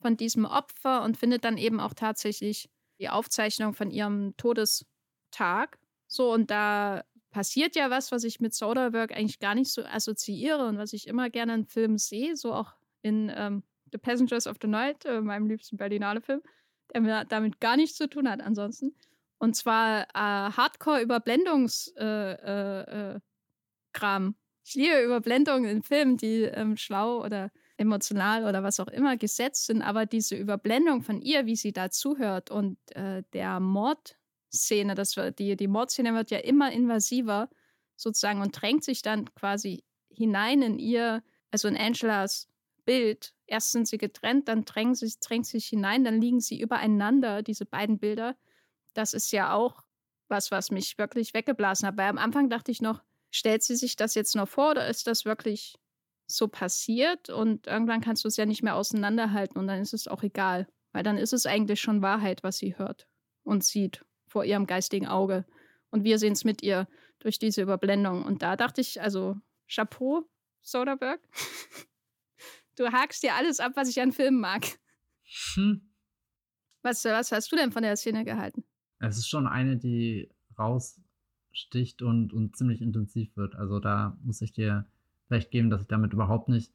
[0.00, 2.68] von diesem Opfer und findet dann eben auch tatsächlich
[3.00, 5.78] die Aufzeichnung von ihrem Todestag.
[6.06, 10.66] So, und da passiert ja was, was ich mit Soderbergh eigentlich gar nicht so assoziiere
[10.66, 14.56] und was ich immer gerne in Filmen sehe, so auch in ähm, The Passengers of
[14.60, 16.42] the Night, äh, meinem liebsten Berlinale Film,
[16.92, 18.94] der mir damit gar nichts zu tun hat ansonsten.
[19.38, 21.94] Und zwar äh, Hardcore-Überblendungskram.
[21.96, 23.20] Äh,
[23.94, 24.32] äh, äh
[24.68, 29.66] ich liebe Überblendungen in Filmen, die ähm, schlau oder emotional oder was auch immer gesetzt
[29.66, 35.14] sind, aber diese Überblendung von ihr, wie sie da zuhört und äh, der Mordszene, das
[35.38, 37.48] die, die Mordszene wird ja immer invasiver
[37.94, 41.22] sozusagen und drängt sich dann quasi hinein in ihr,
[41.52, 42.48] also in Angelas
[42.84, 43.34] Bild.
[43.46, 47.66] Erst sind sie getrennt, dann drängt sich, drängt sich hinein, dann liegen sie übereinander, diese
[47.66, 48.36] beiden Bilder.
[48.96, 49.84] Das ist ja auch
[50.28, 51.96] was, was mich wirklich weggeblasen hat.
[51.96, 55.06] Weil am Anfang dachte ich noch, stellt sie sich das jetzt noch vor oder ist
[55.06, 55.76] das wirklich
[56.26, 60.08] so passiert und irgendwann kannst du es ja nicht mehr auseinanderhalten und dann ist es
[60.08, 63.06] auch egal, weil dann ist es eigentlich schon Wahrheit, was sie hört
[63.44, 65.46] und sieht vor ihrem geistigen Auge.
[65.90, 66.88] Und wir sehen es mit ihr
[67.20, 68.24] durch diese Überblendung.
[68.24, 69.36] Und da dachte ich, also
[69.68, 70.28] Chapeau,
[70.62, 71.22] Soderbergh.
[72.76, 74.64] du hakst dir alles ab, was ich an Filmen mag.
[75.54, 75.94] Hm.
[76.82, 78.64] Was, was hast du denn von der Szene gehalten?
[78.98, 83.54] Es ist schon eine, die raussticht und, und ziemlich intensiv wird.
[83.54, 84.86] Also da muss ich dir
[85.30, 86.72] recht geben, dass ich damit überhaupt nicht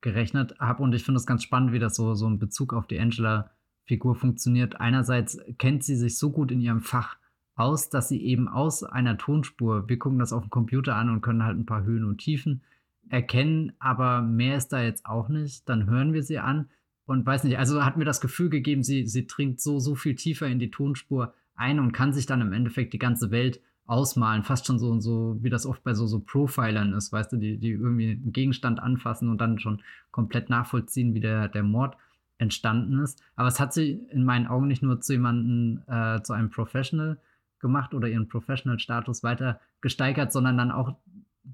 [0.00, 0.82] gerechnet habe.
[0.82, 4.14] Und ich finde es ganz spannend, wie das so, so in Bezug auf die Angela-Figur
[4.14, 4.80] funktioniert.
[4.80, 7.16] Einerseits kennt sie sich so gut in ihrem Fach
[7.56, 11.22] aus, dass sie eben aus einer Tonspur, wir gucken das auf dem Computer an und
[11.22, 12.62] können halt ein paar Höhen und Tiefen
[13.08, 15.68] erkennen, aber mehr ist da jetzt auch nicht.
[15.68, 16.68] Dann hören wir sie an
[17.06, 20.16] und weiß nicht, also hat mir das Gefühl gegeben, sie, sie dringt so, so viel
[20.16, 24.42] tiefer in die Tonspur ein und kann sich dann im Endeffekt die ganze Welt ausmalen,
[24.42, 27.58] fast schon so, so wie das oft bei so, so Profilern ist, weißt du, die,
[27.58, 31.96] die irgendwie einen Gegenstand anfassen und dann schon komplett nachvollziehen, wie der, der Mord
[32.38, 33.22] entstanden ist.
[33.36, 37.18] Aber es hat sie in meinen Augen nicht nur zu jemandem, äh, zu einem Professional
[37.60, 40.96] gemacht oder ihren Professional-Status weiter gesteigert, sondern dann auch,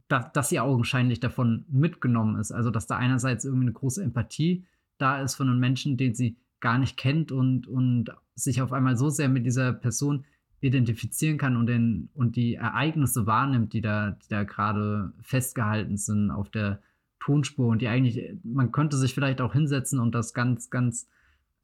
[0.08, 2.50] dass, dass sie augenscheinlich davon mitgenommen ist.
[2.50, 4.64] Also, dass da einerseits irgendwie eine große Empathie
[4.98, 8.96] da ist von einem Menschen, den sie gar nicht kennt und, und sich auf einmal
[8.96, 10.24] so sehr mit dieser Person
[10.60, 16.30] identifizieren kann und, den, und die Ereignisse wahrnimmt, die da, die da gerade festgehalten sind
[16.30, 16.80] auf der
[17.18, 21.08] Tonspur und die eigentlich, man könnte sich vielleicht auch hinsetzen und das ganz, ganz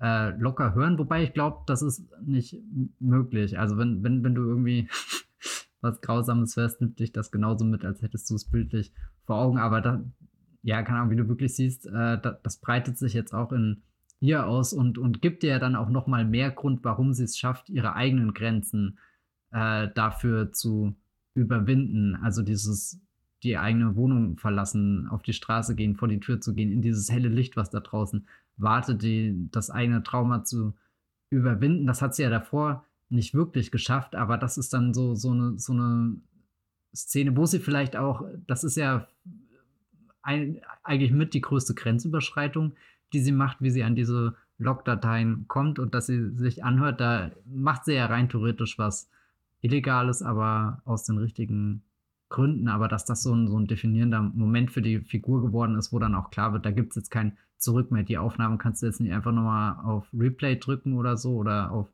[0.01, 2.61] äh, locker hören, wobei ich glaube, das ist nicht
[2.99, 3.59] möglich.
[3.59, 4.89] Also wenn, wenn, wenn du irgendwie
[5.81, 8.93] was Grausames hörst, nimmt dich das genauso mit, als hättest du es bildlich
[9.25, 9.59] vor Augen.
[9.59, 10.05] Aber da,
[10.63, 13.83] ja, keine Ahnung, wie du wirklich siehst, äh, da, das breitet sich jetzt auch in
[14.21, 17.39] ihr aus und, und gibt ihr dann auch noch mal mehr Grund, warum sie es
[17.39, 18.99] schafft, ihre eigenen Grenzen
[19.53, 20.95] äh, dafür zu
[21.35, 22.17] überwinden.
[22.17, 23.01] Also dieses,
[23.43, 27.11] die eigene Wohnung verlassen, auf die Straße gehen, vor die Tür zu gehen, in dieses
[27.11, 30.75] helle Licht, was da draußen wartet, die, das eigene Trauma zu
[31.31, 31.87] überwinden.
[31.87, 35.59] Das hat sie ja davor nicht wirklich geschafft, aber das ist dann so, so, eine,
[35.59, 36.17] so eine
[36.95, 39.07] Szene, wo sie vielleicht auch, das ist ja
[40.23, 42.75] ein, eigentlich mit die größte Grenzüberschreitung,
[43.13, 47.31] die sie macht, wie sie an diese Logdateien kommt und dass sie sich anhört, da
[47.47, 49.09] macht sie ja rein theoretisch was
[49.61, 51.83] Illegales, aber aus den richtigen
[52.29, 52.69] Gründen.
[52.69, 55.99] Aber dass das so ein, so ein definierender Moment für die Figur geworden ist, wo
[55.99, 58.05] dann auch klar wird, da gibt es jetzt kein Zurück mehr.
[58.05, 61.89] Die Aufnahmen kannst du jetzt nicht einfach nochmal auf Replay drücken oder so oder auf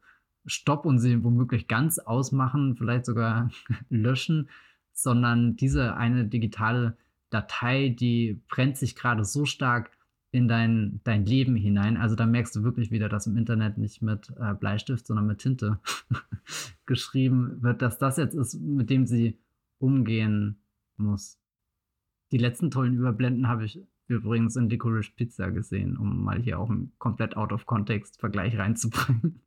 [0.46, 3.50] Stopp und sie womöglich ganz ausmachen, vielleicht sogar
[3.88, 4.50] löschen,
[4.92, 6.98] sondern diese eine digitale
[7.30, 9.90] Datei, die brennt sich gerade so stark
[10.35, 11.97] in dein, dein Leben hinein.
[11.97, 15.39] Also da merkst du wirklich wieder, dass im Internet nicht mit äh, Bleistift, sondern mit
[15.39, 15.78] Tinte
[16.87, 19.39] geschrieben wird, dass das jetzt ist, mit dem sie
[19.78, 20.61] umgehen
[20.97, 21.39] muss.
[22.32, 26.68] Die letzten tollen Überblenden habe ich übrigens in Licorice Pizza gesehen, um mal hier auch
[26.68, 29.41] einen komplett out of context Vergleich reinzubringen.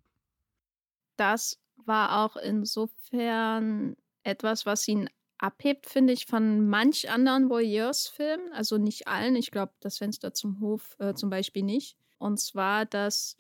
[1.17, 5.09] Das war auch insofern etwas, was ihn
[5.39, 8.51] abhebt, finde ich, von manch anderen Voyeurs-Filmen.
[8.51, 9.35] Also nicht allen.
[9.35, 11.97] Ich glaube, das Fenster zum Hof äh, zum Beispiel nicht.
[12.17, 13.37] Und zwar, dass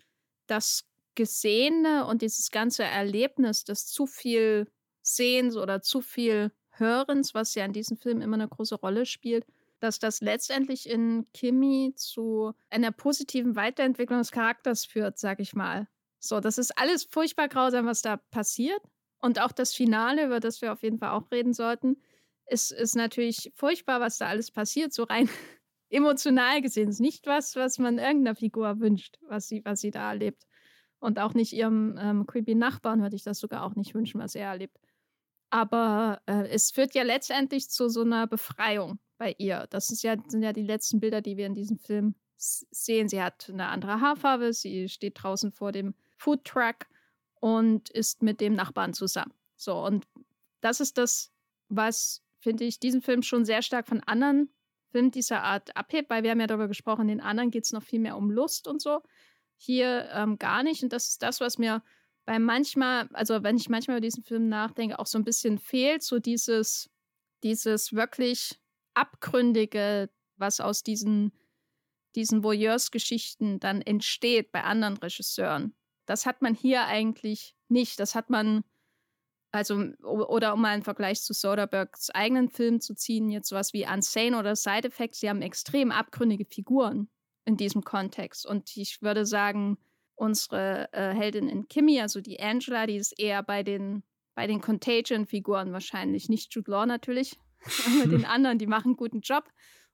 [0.47, 0.85] das
[1.15, 4.67] Gesehene und dieses ganze Erlebnis des zu viel
[5.01, 9.45] Sehens oder zu viel Hörens, was ja in diesem Film immer eine große Rolle spielt,
[9.79, 15.87] dass das letztendlich in Kimi zu einer positiven Weiterentwicklung des Charakters führt, sag ich mal.
[16.19, 18.81] So, das ist alles furchtbar grausam, was da passiert.
[19.19, 21.97] Und auch das Finale, über das wir auf jeden Fall auch reden sollten,
[22.45, 25.29] ist, ist natürlich furchtbar, was da alles passiert, so rein
[25.89, 26.89] emotional gesehen.
[26.89, 30.45] Ist nicht was, was man irgendeiner Figur wünscht, was sie, was sie da erlebt.
[30.99, 34.35] Und auch nicht ihrem ähm, creepy Nachbarn würde ich das sogar auch nicht wünschen, was
[34.35, 34.77] er erlebt.
[35.49, 39.67] Aber äh, es führt ja letztendlich zu so einer Befreiung bei ihr.
[39.69, 43.07] Das ja, sind ja die letzten Bilder, die wir in diesem Film sehen.
[43.07, 46.87] Sie hat eine andere Haarfarbe, sie steht draußen vor dem Foodtruck
[47.39, 49.33] und ist mit dem Nachbarn zusammen.
[49.55, 50.05] So, und
[50.61, 51.31] das ist das,
[51.69, 54.49] was, finde ich, diesen Film schon sehr stark von anderen
[54.91, 57.83] Filmen dieser Art abhebt, weil wir haben ja darüber gesprochen, den anderen geht es noch
[57.83, 59.01] viel mehr um Lust und so.
[59.57, 60.83] Hier ähm, gar nicht.
[60.83, 61.83] Und das ist das, was mir
[62.25, 66.03] bei manchmal, also wenn ich manchmal über diesen Film nachdenke, auch so ein bisschen fehlt,
[66.03, 66.89] so dieses,
[67.43, 68.59] dieses wirklich
[68.93, 71.31] Abgründige, was aus diesen,
[72.15, 75.75] diesen Voyeurs-Geschichten dann entsteht bei anderen Regisseuren.
[76.07, 77.99] Das hat man hier eigentlich nicht.
[77.99, 78.63] Das hat man,
[79.51, 83.85] also, oder um mal einen Vergleich zu Soderberghs eigenen Film zu ziehen, jetzt sowas wie
[83.87, 87.09] Unsane oder Side Effects, die haben extrem abgründige Figuren
[87.45, 88.45] in diesem Kontext.
[88.45, 89.77] Und ich würde sagen,
[90.15, 94.03] unsere äh, Heldin in Kimmy, also die Angela, die ist eher bei den,
[94.33, 96.27] bei den Contagion-Figuren wahrscheinlich.
[96.27, 97.37] Nicht Jude Law natürlich,
[97.85, 99.45] aber den anderen, die machen einen guten Job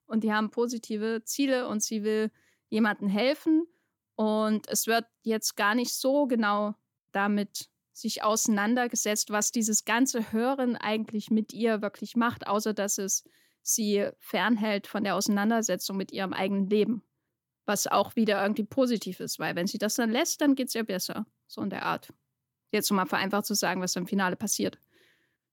[0.05, 2.31] und die haben positive Ziele und sie will
[2.69, 3.67] jemandem helfen.
[4.15, 6.75] Und es wird jetzt gar nicht so genau
[7.11, 13.23] damit sich auseinandergesetzt, was dieses ganze Hören eigentlich mit ihr wirklich macht, außer dass es
[13.61, 17.03] sie fernhält von der Auseinandersetzung mit ihrem eigenen Leben.
[17.65, 20.75] Was auch wieder irgendwie positiv ist, weil wenn sie das dann lässt, dann geht es
[20.75, 21.25] ihr besser.
[21.47, 22.11] So in der Art.
[22.71, 24.79] Jetzt um mal vereinfacht zu sagen, was im Finale passiert.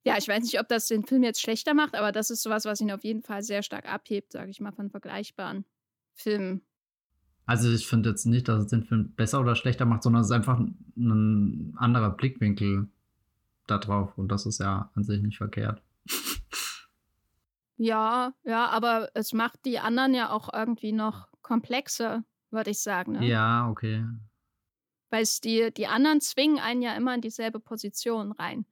[0.03, 2.65] Ja, ich weiß nicht, ob das den Film jetzt schlechter macht, aber das ist sowas,
[2.65, 5.67] was ihn auf jeden Fall sehr stark abhebt, sage ich mal, von vergleichbaren
[6.15, 6.67] Filmen.
[7.51, 10.29] Also ich finde jetzt nicht, dass es den Film besser oder schlechter macht, sondern es
[10.29, 12.89] ist einfach ein anderer Blickwinkel
[13.67, 15.83] da drauf und das ist ja an sich nicht verkehrt.
[17.77, 22.23] Ja, ja, aber es macht die anderen ja auch irgendwie noch komplexer,
[22.53, 23.15] würde ich sagen.
[23.15, 23.27] Ne?
[23.27, 24.05] Ja, okay.
[25.09, 28.65] Weil es die, die anderen zwingen einen ja immer in dieselbe Position rein.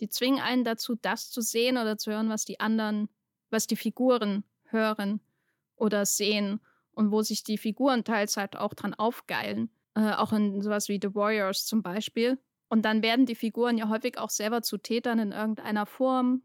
[0.00, 3.08] Die zwingen einen dazu, das zu sehen oder zu hören, was die anderen,
[3.48, 5.20] was die Figuren hören
[5.76, 6.60] oder sehen
[6.98, 9.70] und wo sich die Figuren teils halt auch dran aufgeilen.
[9.94, 12.38] Äh, auch in sowas wie The Warriors zum Beispiel.
[12.68, 16.42] Und dann werden die Figuren ja häufig auch selber zu Tätern in irgendeiner Form.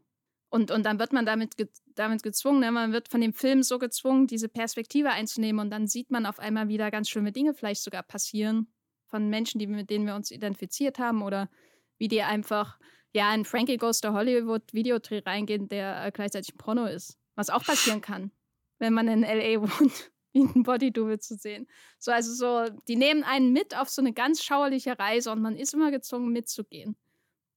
[0.50, 2.70] Und, und dann wird man damit, ge damit gezwungen, ne?
[2.70, 6.38] man wird von dem Film so gezwungen, diese Perspektive einzunehmen und dann sieht man auf
[6.38, 8.68] einmal wieder ganz schlimme Dinge vielleicht sogar passieren
[9.06, 11.50] von Menschen, die, mit denen wir uns identifiziert haben oder
[11.98, 12.78] wie die einfach
[13.12, 17.18] ja in Frankie Goes to Hollywood Videodreh reingehen, der äh, gleichzeitig ein Porno ist.
[17.34, 18.30] Was auch passieren kann,
[18.78, 19.60] wenn man in L.A.
[19.60, 21.66] wohnt, wie ein Bodydouble zu sehen.
[21.98, 25.56] So, also so, die nehmen einen mit auf so eine ganz schauerliche Reise und man
[25.56, 26.96] ist immer gezwungen mitzugehen.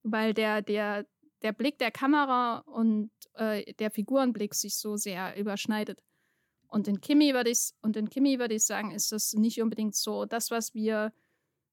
[0.04, 1.06] Weil der, der,
[1.42, 6.02] der Blick der Kamera und äh, der Figurenblick sich so sehr überschneidet.
[6.68, 9.96] Und in Kimi würde ich und in Kimi würde ich sagen, ist das nicht unbedingt
[9.96, 10.26] so.
[10.26, 11.12] Das, was wir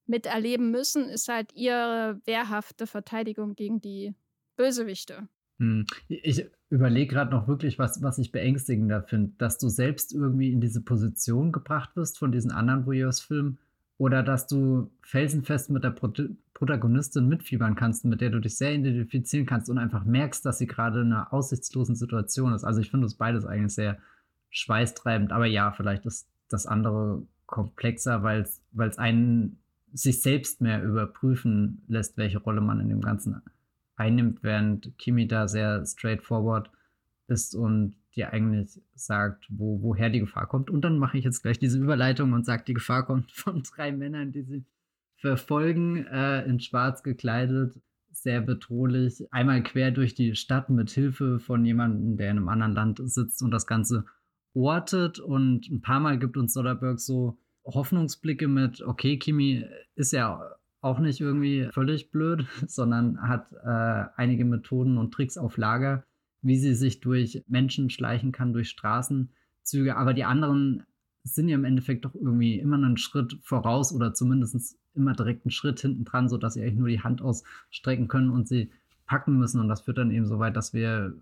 [0.06, 4.16] miterleben müssen, ist halt ihre wehrhafte Verteidigung gegen die
[4.56, 5.28] Bösewichte.
[5.60, 5.86] Hm.
[6.08, 10.62] Ich überlege gerade noch wirklich, was, was ich beängstigender finde, dass du selbst irgendwie in
[10.62, 13.58] diese Position gebracht wirst von diesen anderen Voyeurs-Filmen
[13.98, 16.12] oder dass du felsenfest mit der Pro
[16.54, 20.68] Protagonistin mitfiebern kannst, mit der du dich sehr identifizieren kannst und einfach merkst, dass sie
[20.68, 22.64] gerade in einer aussichtslosen Situation ist.
[22.64, 23.98] Also ich finde es beides eigentlich sehr
[24.52, 29.60] schweißtreibend, aber ja, vielleicht ist das andere komplexer, weil es einen
[29.92, 33.42] sich selbst mehr überprüfen lässt, welche Rolle man in dem Ganzen
[33.96, 36.70] einnimmt, während Kimi da sehr straightforward
[37.28, 40.70] ist und dir eigentlich sagt, wo, woher die Gefahr kommt.
[40.70, 43.92] Und dann mache ich jetzt gleich diese Überleitung und sage, die Gefahr kommt von drei
[43.92, 44.66] Männern, die sie
[45.18, 47.80] verfolgen, äh, in schwarz gekleidet,
[48.12, 52.74] sehr bedrohlich, einmal quer durch die Stadt mit Hilfe von jemandem, der in einem anderen
[52.74, 54.06] Land sitzt und das Ganze
[54.54, 55.20] ortet.
[55.20, 59.66] Und ein paar Mal gibt uns Soderbergh so Hoffnungsblicke mit, okay, Kimi
[59.96, 60.56] ist ja
[60.86, 66.04] auch nicht irgendwie völlig blöd, sondern hat äh, einige Methoden und Tricks auf Lager,
[66.42, 69.98] wie sie sich durch Menschen schleichen kann, durch Straßenzüge.
[69.98, 70.84] Aber die anderen
[71.24, 75.52] sind ja im Endeffekt doch irgendwie immer einen Schritt voraus oder zumindest immer direkt einen
[75.52, 78.70] Schritt hinten dran, sodass sie eigentlich nur die Hand ausstrecken können und sie
[79.08, 79.60] packen müssen.
[79.60, 81.16] Und das führt dann eben so weit, dass wir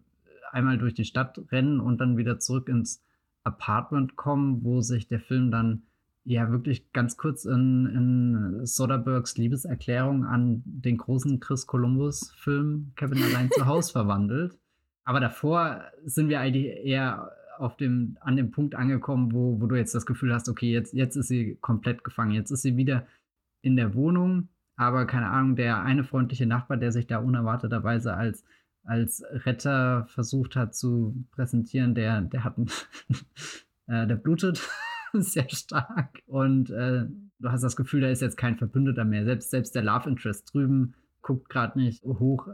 [0.52, 3.02] einmal durch die Stadt rennen und dann wieder zurück ins
[3.46, 5.84] Apartment kommen, wo sich der Film dann
[6.26, 13.52] ja wirklich ganz kurz in, in Soderberghs Liebeserklärung an den großen Chris Columbus-Film Kevin allein
[13.52, 14.58] zu Hause verwandelt.
[15.04, 19.76] Aber davor sind wir eigentlich eher auf dem, an dem Punkt angekommen, wo, wo du
[19.76, 22.32] jetzt das Gefühl hast, okay, jetzt, jetzt ist sie komplett gefangen.
[22.32, 23.06] Jetzt ist sie wieder
[23.62, 28.44] in der Wohnung, aber keine Ahnung, der eine freundliche Nachbar, der sich da unerwarteterweise als,
[28.84, 32.56] als Retter versucht hat zu präsentieren, der, der hat,
[33.88, 34.68] äh, der blutet
[35.22, 36.22] sehr stark.
[36.26, 37.06] Und äh,
[37.40, 39.26] du hast das Gefühl, da ist jetzt kein Verbündeter mehr.
[39.26, 42.52] Selbst, selbst der Love Interest drüben guckt gerade nicht hoch äh,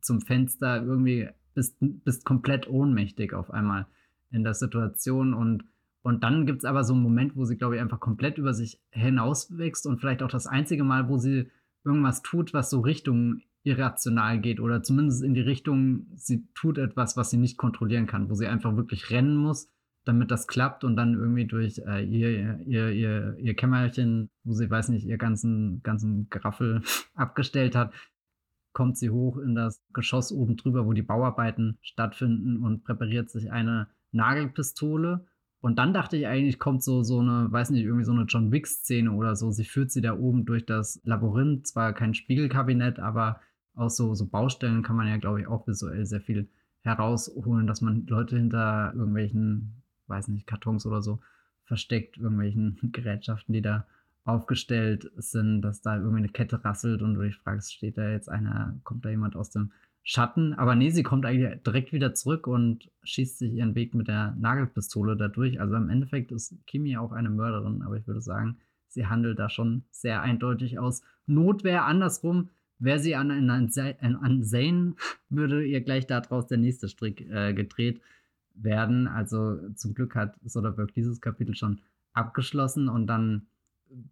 [0.00, 0.82] zum Fenster.
[0.82, 3.86] Irgendwie bist, bist komplett ohnmächtig auf einmal
[4.30, 5.34] in der Situation.
[5.34, 5.64] Und,
[6.02, 8.54] und dann gibt es aber so einen Moment, wo sie, glaube ich, einfach komplett über
[8.54, 11.50] sich hinauswächst und vielleicht auch das einzige Mal, wo sie
[11.84, 17.16] irgendwas tut, was so Richtung irrational geht oder zumindest in die Richtung, sie tut etwas,
[17.16, 19.70] was sie nicht kontrollieren kann, wo sie einfach wirklich rennen muss
[20.04, 24.70] damit das klappt und dann irgendwie durch äh, ihr, ihr, ihr, ihr Kämmerchen, wo sie,
[24.70, 26.82] weiß nicht, ihr ganzen, ganzen Graffel
[27.14, 27.92] abgestellt hat,
[28.72, 33.50] kommt sie hoch in das Geschoss oben drüber, wo die Bauarbeiten stattfinden und präpariert sich
[33.50, 35.26] eine Nagelpistole.
[35.60, 38.50] Und dann dachte ich eigentlich, kommt so, so eine, weiß nicht, irgendwie so eine John
[38.50, 39.50] Wick-Szene oder so.
[39.50, 43.40] Sie führt sie da oben durch das Labyrinth, zwar kein Spiegelkabinett, aber
[43.74, 46.48] aus so, so Baustellen kann man ja, glaube ich, auch visuell sehr viel
[46.82, 49.79] herausholen, dass man Leute hinter irgendwelchen
[50.10, 51.20] weiß nicht, Kartons oder so
[51.64, 53.86] versteckt, irgendwelchen Gerätschaften, die da
[54.24, 58.28] aufgestellt sind, dass da irgendwie eine Kette rasselt und du dich fragst, steht da jetzt
[58.28, 60.52] einer, kommt da jemand aus dem Schatten?
[60.54, 64.36] Aber nee, sie kommt eigentlich direkt wieder zurück und schießt sich ihren Weg mit der
[64.38, 65.60] Nagelpistole dadurch.
[65.60, 68.58] Also im Endeffekt ist Kimi auch eine Mörderin, aber ich würde sagen,
[68.88, 71.84] sie handelt da schon sehr eindeutig aus Notwehr.
[71.84, 74.94] Andersrum, wäre sie an, an, an Zane,
[75.28, 78.00] würde ihr gleich daraus der nächste Strick äh, gedreht
[78.62, 79.08] werden.
[79.08, 81.80] Also zum Glück hat Soderbergh dieses Kapitel schon
[82.12, 83.46] abgeschlossen und dann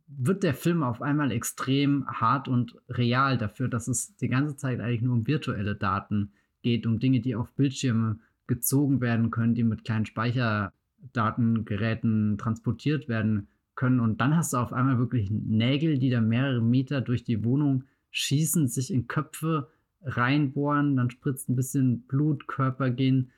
[0.07, 4.81] wird der Film auf einmal extrem hart und real dafür, dass es die ganze Zeit
[4.81, 6.33] eigentlich nur um virtuelle Daten
[6.63, 13.47] geht, um Dinge, die auf Bildschirme gezogen werden können, die mit kleinen Speicherdatengeräten transportiert werden
[13.77, 14.01] können.
[14.01, 17.85] Und dann hast du auf einmal wirklich Nägel, die da mehrere Meter durch die Wohnung
[18.11, 19.69] schießen, sich in Köpfe
[20.03, 23.31] reinbohren, dann spritzt ein bisschen Blut, Körper gehen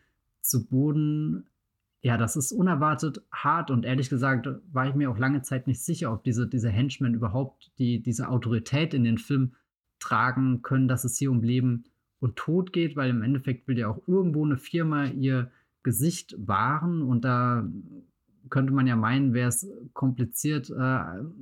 [0.42, 1.46] zu Boden.
[2.02, 5.82] Ja, das ist unerwartet hart und ehrlich gesagt war ich mir auch lange Zeit nicht
[5.82, 9.52] sicher, ob diese, diese Henchmen überhaupt die, diese Autorität in den Film
[9.98, 11.84] tragen können, dass es hier um Leben
[12.20, 15.50] und Tod geht, weil im Endeffekt will ja auch irgendwo eine Firma ihr
[15.82, 17.68] Gesicht wahren und da
[18.48, 20.74] könnte man ja meinen, wäre es kompliziert, äh,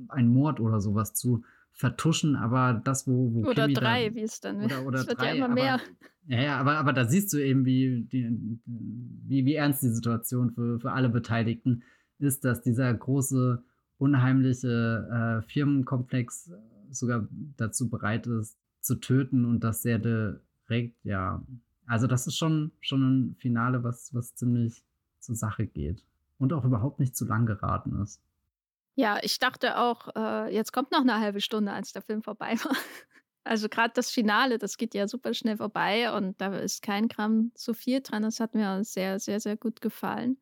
[0.09, 1.43] einen Mord oder sowas zu
[1.79, 5.07] vertuschen, aber das, wo, wo Oder Kimi drei, da, wie es dann oder, oder es
[5.07, 5.79] wird drei, ja immer aber, mehr.
[6.27, 10.51] Ja, ja, aber, aber da siehst du eben, wie, die, wie, wie ernst die Situation
[10.51, 11.83] für, für alle Beteiligten
[12.17, 13.63] ist, dass dieser große,
[13.97, 16.51] unheimliche äh, Firmenkomplex
[16.89, 21.41] sogar dazu bereit ist, zu töten und das sehr direkt, ja.
[21.85, 24.83] Also das ist schon, schon ein Finale, was, was ziemlich
[25.19, 26.03] zur Sache geht
[26.39, 28.21] und auch überhaupt nicht zu lang geraten ist.
[28.99, 32.55] Ja, ich dachte auch, äh, jetzt kommt noch eine halbe Stunde, als der Film vorbei
[32.63, 32.75] war.
[33.45, 37.51] Also gerade das Finale, das geht ja super schnell vorbei und da ist kein Gramm
[37.55, 38.21] zu viel dran.
[38.21, 40.37] Das hat mir sehr, sehr, sehr gut gefallen.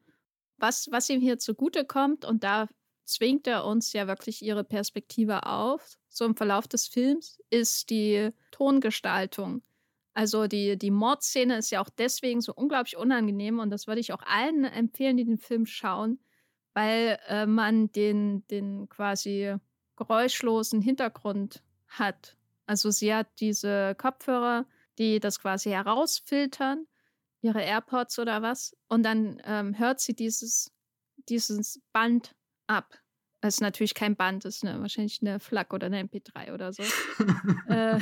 [0.58, 2.68] Was, was ihm hier zugute kommt, und da
[3.06, 8.32] zwingt er uns ja wirklich ihre Perspektive auf, so im Verlauf des Films, ist die
[8.50, 9.62] Tongestaltung.
[10.16, 14.12] Also die, die Mordszene ist ja auch deswegen so unglaublich unangenehm und das würde ich
[14.12, 16.20] auch allen empfehlen, die den Film schauen,
[16.78, 19.56] weil äh, man den, den quasi
[19.96, 22.38] geräuschlosen Hintergrund hat.
[22.68, 24.68] Also sie hat diese Kopfhörer,
[25.00, 26.86] die das quasi herausfiltern,
[27.42, 30.72] ihre AirPods oder was, und dann ähm, hört sie dieses,
[31.28, 32.36] dieses Band
[32.68, 32.94] ab.
[33.42, 36.74] Es ist natürlich kein Band, es ist eine, wahrscheinlich eine FLAC oder eine MP3 oder
[36.74, 36.84] so.
[37.70, 38.00] äh,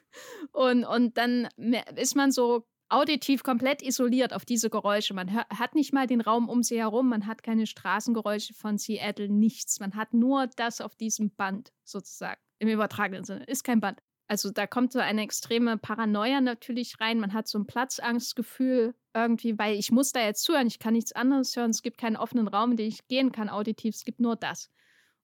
[0.52, 1.48] und, und dann
[1.96, 5.14] ist man so auditiv komplett isoliert auf diese Geräusche.
[5.14, 9.28] Man hat nicht mal den Raum um sie herum, man hat keine Straßengeräusche von Seattle,
[9.28, 9.80] nichts.
[9.80, 12.40] Man hat nur das auf diesem Band sozusagen.
[12.58, 13.44] Im übertragenen Sinne.
[13.44, 14.00] Ist kein Band.
[14.26, 17.18] Also da kommt so eine extreme Paranoia natürlich rein.
[17.18, 21.12] Man hat so ein Platzangstgefühl irgendwie, weil ich muss da jetzt zuhören, ich kann nichts
[21.12, 21.70] anderes hören.
[21.70, 23.94] Es gibt keinen offenen Raum, in den ich gehen kann auditiv.
[23.94, 24.70] Es gibt nur das.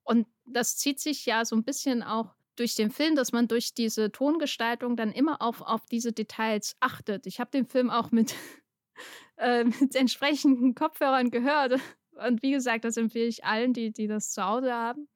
[0.04, 3.74] Und das zieht sich ja so ein bisschen auch durch den Film, dass man durch
[3.74, 7.26] diese Tongestaltung dann immer auf, auf diese Details achtet.
[7.26, 8.34] Ich habe den Film auch mit,
[9.36, 11.80] äh, mit entsprechenden Kopfhörern gehört.
[12.26, 15.08] Und wie gesagt, das empfehle ich allen, die, die das zu Hause haben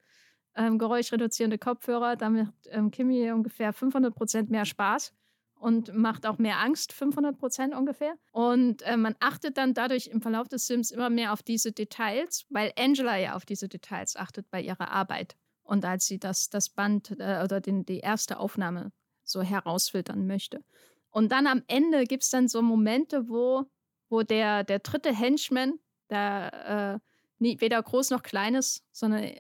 [0.59, 2.17] ähm, geräuschreduzierende Kopfhörer.
[2.17, 5.15] Damit ähm, Kimi ungefähr 500 Prozent mehr Spaß
[5.55, 8.15] und macht auch mehr Angst, 500 Prozent ungefähr.
[8.33, 12.45] Und äh, man achtet dann dadurch im Verlauf des Films immer mehr auf diese Details,
[12.51, 15.37] weil Angela ja auf diese Details achtet bei ihrer Arbeit.
[15.69, 18.91] Und als sie das, das Band äh, oder den, die erste Aufnahme
[19.23, 20.65] so herausfiltern möchte.
[21.11, 23.67] Und dann am Ende gibt es dann so Momente, wo,
[24.09, 27.07] wo der, der dritte Henchman, der äh,
[27.39, 29.31] nie, weder groß noch klein ist, sondern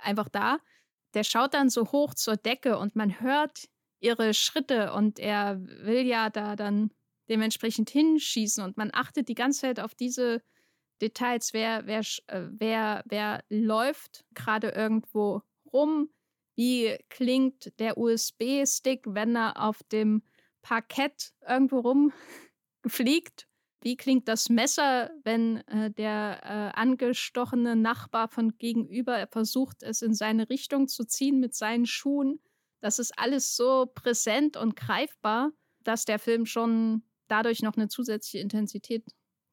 [0.00, 0.58] einfach da.
[1.12, 3.68] Der schaut dann so hoch zur Decke und man hört
[4.00, 6.92] ihre Schritte und er will ja da dann
[7.28, 10.42] dementsprechend hinschießen und man achtet die ganze Zeit auf diese
[11.02, 15.42] Details, wer, wer, äh, wer, wer läuft gerade irgendwo
[15.74, 16.10] rum,
[16.56, 20.22] wie klingt der USB-Stick, wenn er auf dem
[20.62, 23.48] Parkett irgendwo rumfliegt
[23.84, 30.14] wie klingt das Messer, wenn äh, der äh, angestochene Nachbar von gegenüber versucht, es in
[30.14, 32.40] seine Richtung zu ziehen mit seinen Schuhen?
[32.80, 35.52] Das ist alles so präsent und greifbar,
[35.82, 39.04] dass der Film schon dadurch noch eine zusätzliche Intensität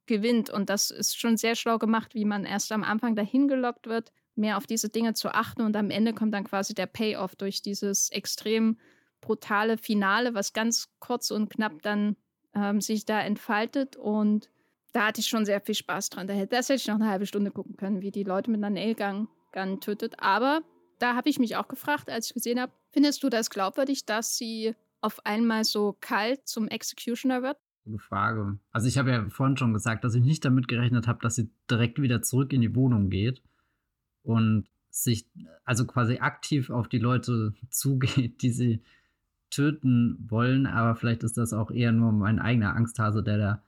[0.06, 0.50] gewinnt.
[0.50, 4.14] Und das ist schon sehr schlau gemacht, wie man erst am Anfang dahin gelockt wird,
[4.42, 5.62] mehr auf diese Dinge zu achten.
[5.62, 8.78] Und am Ende kommt dann quasi der Payoff durch dieses extrem
[9.22, 12.18] brutale Finale, was ganz kurz und knapp dann
[12.54, 14.50] ähm, sich da entfaltet und
[14.94, 16.28] da hatte ich schon sehr viel Spaß dran.
[16.28, 19.30] Das hätte ich noch eine halbe Stunde gucken können, wie die Leute mit einer Nailgun
[19.54, 20.16] Gun tötet.
[20.20, 20.62] Aber
[21.00, 24.38] da habe ich mich auch gefragt, als ich gesehen habe, findest du das glaubwürdig, dass
[24.38, 27.58] sie auf einmal so kalt zum Executioner wird?
[27.86, 28.60] Gute Frage.
[28.72, 31.50] Also ich habe ja vorhin schon gesagt, dass ich nicht damit gerechnet habe, dass sie
[31.70, 33.42] direkt wieder zurück in die Wohnung geht
[34.24, 35.26] und sich
[35.66, 38.82] also quasi aktiv auf die Leute zugeht, die sie
[39.50, 43.64] töten wollen, aber vielleicht ist das auch eher nur mein eigener Angsthase, der da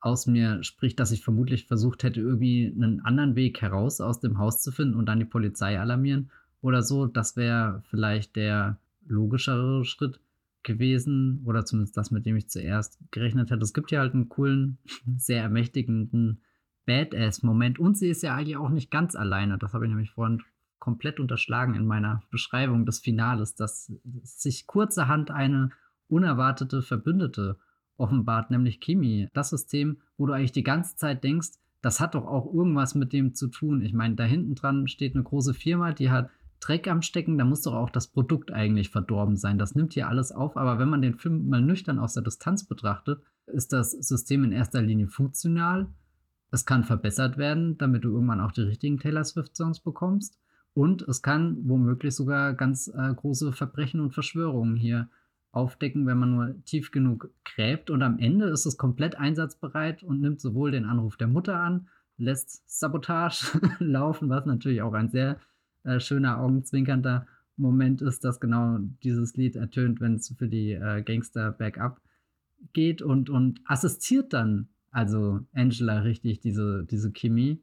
[0.00, 4.38] aus mir spricht, dass ich vermutlich versucht hätte, irgendwie einen anderen Weg heraus aus dem
[4.38, 7.06] Haus zu finden und dann die Polizei alarmieren oder so.
[7.06, 10.18] Das wäre vielleicht der logischere Schritt
[10.64, 13.62] gewesen oder zumindest das, mit dem ich zuerst gerechnet hätte.
[13.62, 14.78] Es gibt ja halt einen coolen,
[15.16, 16.40] sehr ermächtigenden
[16.86, 19.58] Badass-Moment und sie ist ja eigentlich auch nicht ganz alleine.
[19.58, 20.42] Das habe ich nämlich vorhin
[20.78, 23.92] komplett unterschlagen in meiner Beschreibung des Finales, dass
[24.22, 25.70] sich kurzerhand eine
[26.08, 27.56] unerwartete Verbündete
[27.96, 29.28] offenbart, nämlich Kimi.
[29.32, 31.50] Das System, wo du eigentlich die ganze Zeit denkst,
[31.82, 33.82] das hat doch auch irgendwas mit dem zu tun.
[33.82, 36.30] Ich meine, da hinten dran steht eine große Firma, die hat
[36.60, 39.58] Dreck am Stecken, da muss doch auch das Produkt eigentlich verdorben sein.
[39.58, 42.64] Das nimmt hier alles auf, aber wenn man den Film mal nüchtern aus der Distanz
[42.64, 45.88] betrachtet, ist das System in erster Linie funktional.
[46.52, 50.38] Es kann verbessert werden, damit du irgendwann auch die richtigen Taylor Swift-Songs bekommst.
[50.74, 55.08] Und es kann womöglich sogar ganz äh, große Verbrechen und Verschwörungen hier
[55.50, 57.90] aufdecken, wenn man nur tief genug gräbt.
[57.90, 61.88] Und am Ende ist es komplett einsatzbereit und nimmt sowohl den Anruf der Mutter an,
[62.18, 65.40] lässt Sabotage laufen, was natürlich auch ein sehr
[65.84, 67.26] äh, schöner, augenzwinkernder
[67.56, 72.00] Moment ist, dass genau dieses Lied ertönt, wenn es für die äh, Gangster Backup
[72.74, 77.60] geht und, und assistiert dann also Angela richtig diese, diese Chemie.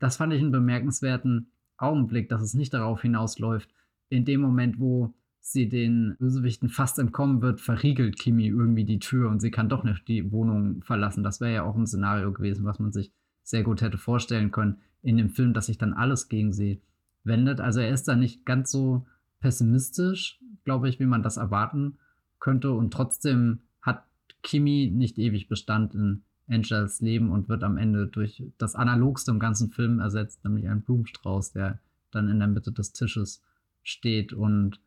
[0.00, 3.70] Das fand ich einen bemerkenswerten Augenblick, dass es nicht darauf hinausläuft,
[4.10, 9.30] in dem Moment, wo sie den Bösewichten fast entkommen wird, verriegelt Kimi irgendwie die Tür
[9.30, 11.22] und sie kann doch nicht die Wohnung verlassen.
[11.22, 14.78] Das wäre ja auch ein Szenario gewesen, was man sich sehr gut hätte vorstellen können
[15.02, 16.80] in dem Film, dass sich dann alles gegen sie
[17.24, 17.60] wendet.
[17.60, 19.06] Also er ist da nicht ganz so
[19.40, 21.98] pessimistisch, glaube ich, wie man das erwarten
[22.40, 22.72] könnte.
[22.72, 24.06] Und trotzdem hat
[24.42, 29.38] Kimi nicht ewig Bestand in Angelas Leben und wird am Ende durch das Analogste im
[29.38, 31.80] ganzen Film ersetzt, nämlich ein Blumenstrauß, der
[32.10, 33.42] dann in der Mitte des Tisches
[33.82, 34.80] steht und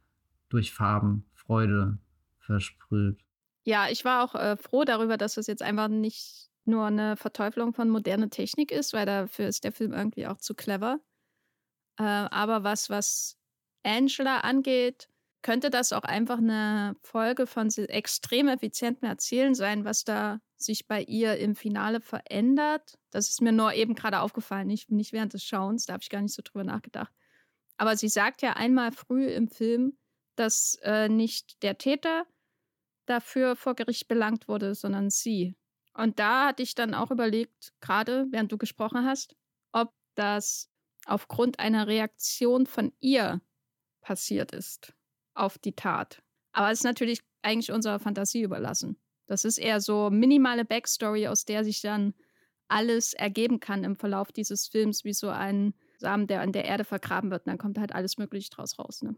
[0.50, 1.98] durch Farben Freude
[2.40, 3.20] versprüht.
[3.64, 7.74] Ja, ich war auch äh, froh darüber, dass es jetzt einfach nicht nur eine Verteufelung
[7.74, 11.00] von moderner Technik ist, weil dafür ist der Film irgendwie auch zu clever.
[11.98, 13.38] Äh, aber was, was
[13.84, 15.10] Angela angeht,
[15.42, 21.02] könnte das auch einfach eine Folge von extrem effizientem Erzählen sein, was da sich bei
[21.04, 22.98] ihr im Finale verändert.
[23.12, 26.10] Das ist mir nur eben gerade aufgefallen, nicht, nicht während des Schauens, da habe ich
[26.10, 27.14] gar nicht so drüber nachgedacht.
[27.78, 29.98] Aber sie sagt ja einmal früh im Film,
[30.36, 32.26] dass äh, nicht der Täter
[33.06, 35.56] dafür vor Gericht belangt wurde, sondern sie.
[35.94, 39.36] Und da hatte ich dann auch überlegt, gerade während du gesprochen hast,
[39.72, 40.70] ob das
[41.06, 43.42] aufgrund einer Reaktion von ihr
[44.02, 44.94] passiert ist
[45.34, 46.22] auf die Tat.
[46.52, 49.00] Aber es ist natürlich eigentlich unserer Fantasie überlassen.
[49.28, 52.14] Das ist eher so minimale Backstory, aus der sich dann
[52.68, 56.84] alles ergeben kann im Verlauf dieses Films, wie so ein Samen, der an der Erde
[56.84, 57.46] vergraben wird.
[57.46, 59.02] Und dann kommt halt alles Mögliche draus raus.
[59.02, 59.16] Ne?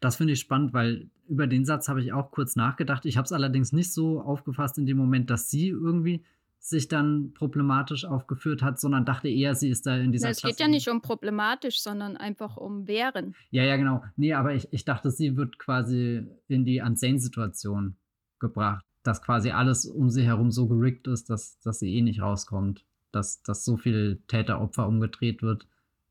[0.00, 3.06] Das finde ich spannend, weil über den Satz habe ich auch kurz nachgedacht.
[3.06, 6.24] Ich habe es allerdings nicht so aufgefasst in dem Moment, dass sie irgendwie
[6.58, 10.42] sich dann problematisch aufgeführt hat, sondern dachte eher, sie ist da in dieser Na, Es
[10.42, 13.36] geht ja nicht um problematisch, sondern einfach um Wehren.
[13.50, 14.02] Ja, ja, genau.
[14.16, 17.96] Nee, aber ich, ich dachte, sie wird quasi in die Unsane-Situation
[18.40, 22.20] gebracht, dass quasi alles um sie herum so gerickt ist, dass, dass sie eh nicht
[22.20, 25.66] rauskommt, dass, dass so viel Täter-Opfer umgedreht wird,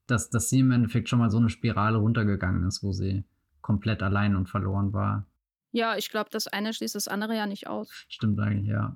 [0.07, 3.23] dass, dass sie im Endeffekt schon mal so eine Spirale runtergegangen ist, wo sie
[3.61, 5.25] komplett allein und verloren war.
[5.71, 7.89] Ja, ich glaube, das eine schließt das andere ja nicht aus.
[8.07, 8.95] Stimmt eigentlich, ja.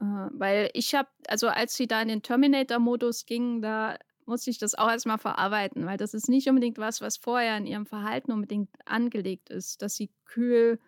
[0.00, 3.96] Äh, weil ich habe, also als sie da in den Terminator-Modus ging, da
[4.26, 7.66] musste ich das auch erstmal verarbeiten, weil das ist nicht unbedingt was, was vorher in
[7.66, 10.78] ihrem Verhalten unbedingt angelegt ist, dass sie kühl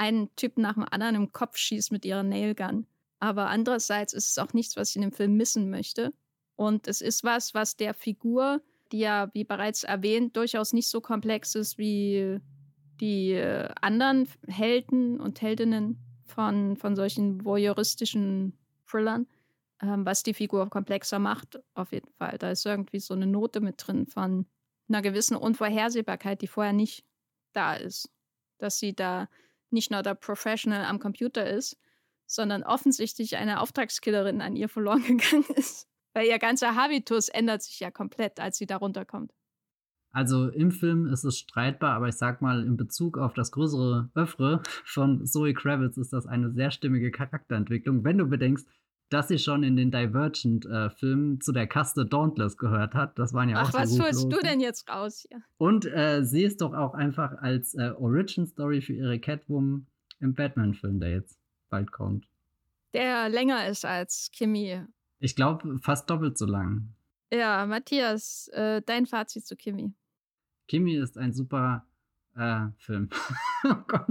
[0.00, 2.86] einen Typ nach dem anderen im Kopf schießt mit ihrer Nailgun.
[3.18, 6.14] Aber andererseits ist es auch nichts, was ich in dem Film missen möchte.
[6.56, 8.62] Und es ist was, was der Figur,
[8.92, 12.40] die ja, wie bereits erwähnt, durchaus nicht so komplex ist wie
[13.00, 18.54] die äh, anderen Helden und Heldinnen von, von solchen voyeuristischen
[18.86, 19.26] Thrillern,
[19.82, 22.38] ähm, was die Figur komplexer macht, auf jeden Fall.
[22.38, 24.46] Da ist irgendwie so eine Note mit drin von
[24.88, 27.04] einer gewissen Unvorhersehbarkeit, die vorher nicht
[27.52, 28.10] da ist.
[28.58, 29.28] Dass sie da
[29.72, 31.78] nicht nur der Professional am Computer ist,
[32.26, 35.88] sondern offensichtlich eine Auftragskillerin an ihr verloren gegangen ist.
[36.14, 39.32] Weil ihr ganzer Habitus ändert sich ja komplett, als sie da runterkommt.
[40.12, 44.10] Also im Film ist es streitbar, aber ich sag mal, in Bezug auf das größere
[44.14, 48.66] Öffre von Zoe Kravitz ist das eine sehr stimmige Charakterentwicklung, wenn du bedenkst,
[49.10, 53.18] dass sie schon in den Divergent-Filmen äh, zu der Kaste Dauntless gehört hat.
[53.18, 55.42] Das waren ja Ach, auch was holst du denn jetzt raus hier?
[55.58, 59.86] Und äh, sie ist doch auch einfach als äh, Origin-Story für ihre Catwoman
[60.20, 61.38] im Batman-Film, der jetzt
[61.70, 62.28] bald kommt.
[62.94, 64.80] Der länger ist als Kimi.
[65.18, 66.94] Ich glaube, fast doppelt so lang.
[67.32, 69.92] Ja, Matthias, äh, dein Fazit zu Kimi.
[70.68, 71.84] Kimi ist ein super
[72.36, 73.08] äh, Film.
[73.64, 74.06] oh Gott.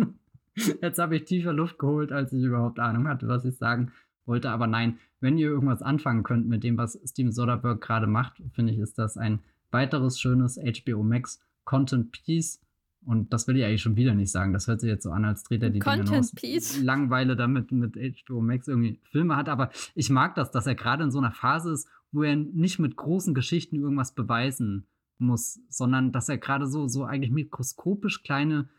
[0.81, 3.93] Jetzt habe ich tiefer Luft geholt, als ich überhaupt Ahnung hatte, was ich sagen
[4.30, 4.49] wollte.
[4.49, 8.72] Aber nein, wenn ihr irgendwas anfangen könnt mit dem, was Steven Soderbergh gerade macht, finde
[8.72, 9.39] ich, ist das ein
[9.72, 12.61] weiteres schönes HBO Max Content Piece.
[13.06, 14.53] Und das will ich eigentlich schon wieder nicht sagen.
[14.53, 16.81] Das hört sich jetzt so an, als dreht er die Content Dinge aus Piece.
[16.81, 19.49] Langweile damit mit HBO Max irgendwie Filme hat.
[19.49, 22.80] Aber ich mag das, dass er gerade in so einer Phase ist, wo er nicht
[22.80, 24.85] mit großen Geschichten irgendwas beweisen
[25.18, 28.69] muss, sondern dass er gerade so, so eigentlich mikroskopisch kleine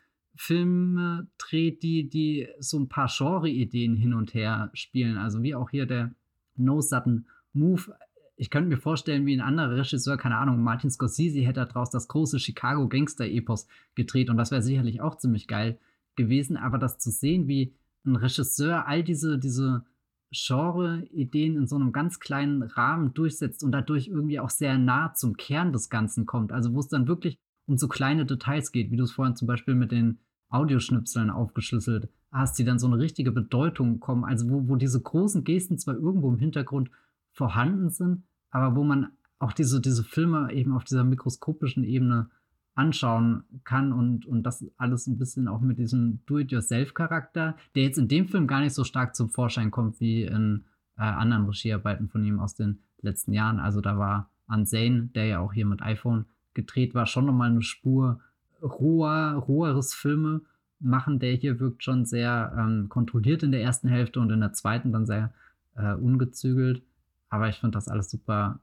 [0.42, 5.18] Filme dreht, die, die so ein paar Genre-Ideen hin und her spielen.
[5.18, 6.14] Also wie auch hier der
[6.56, 7.94] No Sudden Move.
[8.36, 12.08] Ich könnte mir vorstellen, wie ein anderer Regisseur, keine Ahnung, Martin Scorsese hätte daraus das
[12.08, 15.78] große Chicago Gangster-Epos gedreht und das wäre sicherlich auch ziemlich geil
[16.16, 16.56] gewesen.
[16.56, 17.74] Aber das zu sehen, wie
[18.06, 19.84] ein Regisseur all diese, diese
[20.32, 25.36] Genre-Ideen in so einem ganz kleinen Rahmen durchsetzt und dadurch irgendwie auch sehr nah zum
[25.36, 26.50] Kern des Ganzen kommt.
[26.50, 29.46] Also wo es dann wirklich um so kleine Details geht, wie du es vorhin zum
[29.46, 30.18] Beispiel mit den
[30.50, 34.24] Audioschnipseln aufgeschlüsselt hast, die dann so eine richtige Bedeutung bekommen.
[34.24, 36.90] Also wo, wo diese großen Gesten zwar irgendwo im Hintergrund
[37.32, 39.08] vorhanden sind, aber wo man
[39.38, 42.28] auch diese, diese Filme eben auf dieser mikroskopischen Ebene
[42.74, 48.08] anschauen kann und, und das alles ein bisschen auch mit diesem Do-it-yourself-Charakter, der jetzt in
[48.08, 50.64] dem Film gar nicht so stark zum Vorschein kommt wie in
[50.96, 53.58] äh, anderen Regiearbeiten von ihm aus den letzten Jahren.
[53.58, 57.62] Also da war Unsane, der ja auch hier mit iPhone gedreht war, schon nochmal eine
[57.62, 58.20] Spur
[58.62, 60.42] roher, roheres Filme
[60.78, 61.18] machen.
[61.18, 64.92] Der hier wirkt schon sehr ähm, kontrolliert in der ersten Hälfte und in der zweiten
[64.92, 65.32] dann sehr
[65.76, 66.82] äh, ungezügelt.
[67.28, 68.60] Aber ich finde das alles super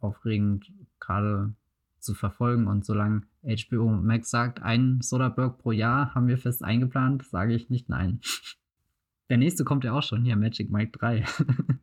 [0.00, 1.52] aufregend, gerade
[2.00, 2.66] zu verfolgen.
[2.66, 7.68] Und solange HBO Max sagt, ein Soderbergh pro Jahr haben wir fest eingeplant, sage ich
[7.68, 8.20] nicht nein.
[9.28, 11.24] Der nächste kommt ja auch schon hier, Magic Mike 3.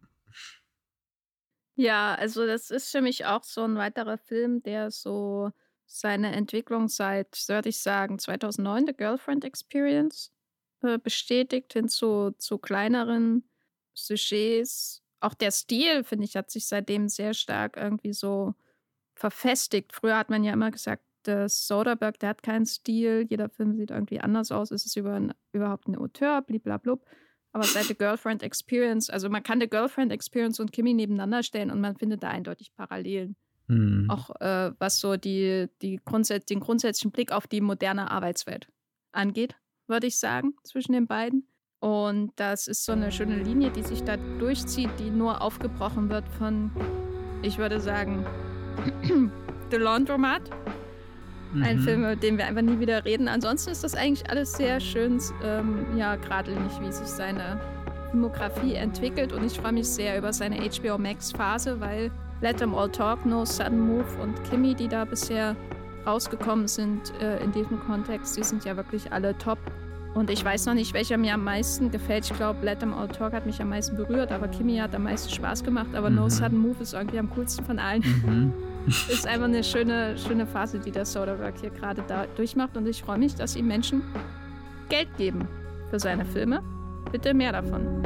[1.76, 5.52] ja, also das ist für mich auch so ein weiterer Film, der so
[5.86, 10.32] seine Entwicklung seit, würde ich sagen, 2009, The Girlfriend Experience,
[10.82, 13.48] äh, bestätigt hin zu, zu kleineren
[13.94, 15.02] Sujets.
[15.20, 18.56] Auch der Stil, finde ich, hat sich seitdem sehr stark irgendwie so
[19.16, 19.94] verfestigt.
[19.94, 23.92] Früher hat man ja immer gesagt, der Soderbergh, der hat keinen Stil, jeder Film sieht
[23.92, 25.22] irgendwie anders aus, ist es über
[25.54, 27.06] überhaupt ein Auteur, bliblablub.
[27.54, 31.70] Aber seit The Girlfriend Experience, also man kann The Girlfriend Experience und Kimi nebeneinander stellen
[31.72, 33.36] und man findet da eindeutig Parallelen.
[33.68, 34.10] Mhm.
[34.10, 38.68] Auch äh, was so die, die Grundsatz, den grundsätzlichen Blick auf die moderne Arbeitswelt
[39.11, 39.56] angeht,
[39.88, 41.48] würde ich sagen, zwischen den beiden.
[41.80, 46.27] Und das ist so eine schöne Linie, die sich da durchzieht, die nur aufgebrochen wird
[46.30, 46.72] von,
[47.41, 48.26] ich würde sagen,
[49.72, 50.49] The Laundromat.
[51.53, 51.64] Mhm.
[51.64, 53.27] Ein Film, über den wir einfach nie wieder reden.
[53.27, 57.60] Ansonsten ist das eigentlich alles sehr schön, ähm, ja, geradlinig, wie sich seine
[58.11, 59.34] Filmografie entwickelt.
[59.34, 62.11] Und ich freue mich sehr über seine HBO Max-Phase, weil
[62.44, 65.56] Let Them All Talk, No Sudden Move und Kimmy, die da bisher
[66.06, 69.57] rausgekommen sind äh, in diesem Kontext, die sind ja wirklich alle top.
[70.14, 72.30] Und ich weiß noch nicht, welcher mir am meisten gefällt.
[72.30, 75.03] Ich glaube, Let Them All Talk hat mich am meisten berührt, aber Kimmy hat am
[75.03, 75.95] meisten Spaß gemacht.
[75.95, 76.18] Aber mhm.
[76.18, 78.03] No Sudden Move ist irgendwie am coolsten von allen.
[78.26, 78.53] Mhm.
[78.88, 82.76] ist einfach eine schöne, schöne Phase, die der Soderbergh hier gerade da durchmacht.
[82.76, 84.02] Und ich freue mich, dass ihm Menschen
[84.90, 85.48] Geld geben
[85.90, 86.61] für seine Filme.
[87.10, 88.03] Bitte mehr davon.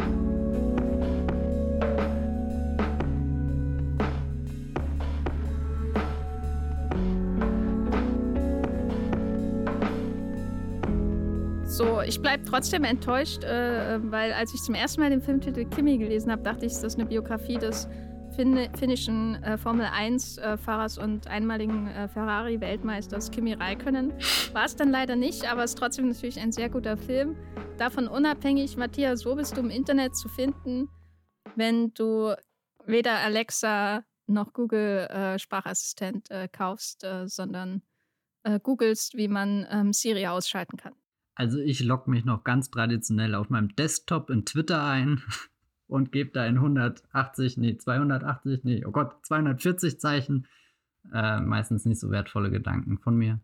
[11.78, 16.00] So, ich bleibe trotzdem enttäuscht, äh, weil als ich zum ersten Mal den Filmtitel Kimi
[16.00, 17.88] gelesen habe, dachte ich, ist das eine Biografie des
[18.36, 24.12] fin finnischen äh, Formel 1-Fahrers äh, und einmaligen äh, Ferrari-Weltmeisters Kimi Räikkönen.
[24.54, 27.38] War es dann leider nicht, aber es ist trotzdem natürlich ein sehr guter Film.
[27.78, 30.90] Davon unabhängig, Matthias, wo bist du im Internet zu finden,
[31.56, 32.34] wenn du
[32.88, 37.84] weder Alexa noch Google äh, Sprachassistent äh, kaufst, sondern
[38.64, 40.94] googelst, wie man ähm, Siri ausschalten kann?
[41.38, 45.22] Also ich logge mich noch ganz traditionell auf meinem Desktop in Twitter ein
[45.88, 50.48] und gebe da in 180, nee, 280, nee, oh Gott, 240 Zeichen
[51.14, 53.40] äh, meistens nicht so wertvolle Gedanken von mir.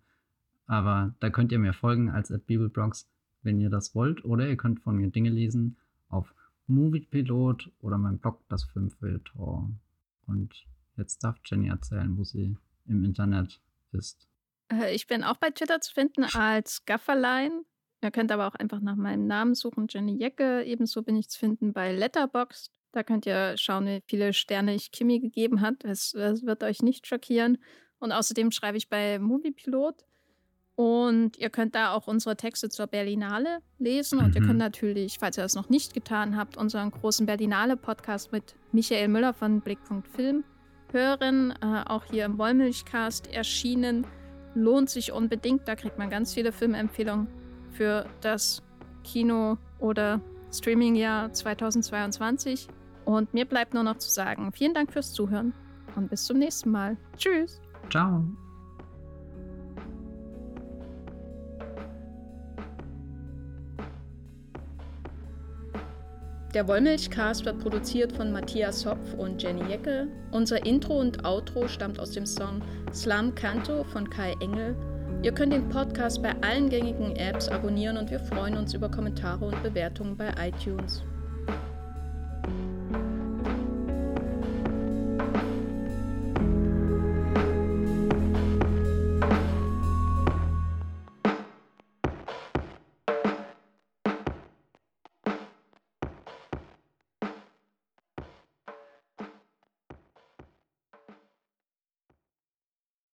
[0.65, 2.41] Aber da könnt ihr mir folgen als at
[3.44, 4.26] wenn ihr das wollt.
[4.26, 5.78] Oder ihr könnt von mir Dinge lesen
[6.10, 6.34] auf
[6.65, 9.70] Moviepilot oder meinem Blog Das Filmfilter.
[10.26, 10.65] Und
[10.98, 12.57] jetzt darf Jenny erzählen, wo sie
[12.88, 13.61] im Internet
[13.91, 14.28] ist.
[14.72, 17.65] Äh, ich bin auch bei Twitter zu finden als Gafferlein.
[18.04, 20.64] Ihr könnt aber auch einfach nach meinem Namen suchen, Jenny Jecke.
[20.64, 22.72] Ebenso bin ich zu finden bei Letterboxd.
[22.92, 25.84] Da könnt ihr schauen, wie viele Sterne ich Kimi gegeben hat.
[25.84, 27.58] Es, es wird euch nicht schockieren.
[28.00, 30.06] Und außerdem schreibe ich bei Moviepilot.
[30.76, 34.20] Und ihr könnt da auch unsere Texte zur Berlinale lesen.
[34.20, 34.36] Und mhm.
[34.36, 39.08] ihr könnt natürlich, falls ihr das noch nicht getan habt, unseren großen Berlinale-Podcast mit Michael
[39.08, 40.44] Müller von Blickpunkt Film
[40.92, 41.54] hören.
[41.62, 44.06] Äh, auch hier im Wollmilchcast erschienen.
[44.56, 45.68] Lohnt sich unbedingt.
[45.68, 47.43] Da kriegt man ganz viele Filmempfehlungen
[47.74, 48.62] für das
[49.04, 50.22] Kino- oder
[50.52, 52.68] Streaming-Jahr 2022.
[53.06, 55.54] Und mir bleibt nur noch zu sagen, vielen Dank fürs Zuhören
[55.95, 56.98] und bis zum nächsten Mal.
[57.18, 57.60] Tschüss.
[57.90, 58.24] Ciao.
[66.54, 70.08] Der Wollmilchcast wird produziert von Matthias Hopf und Jenny Jecke.
[70.32, 72.62] Unser Intro und Outro stammt aus dem Song
[72.94, 74.76] Slam Canto von Kai Engel
[75.24, 79.45] Ihr könnt den Podcast bei allen gängigen Apps abonnieren und wir freuen uns über Kommentare
[79.45, 81.02] und Bewertungen bei iTunes.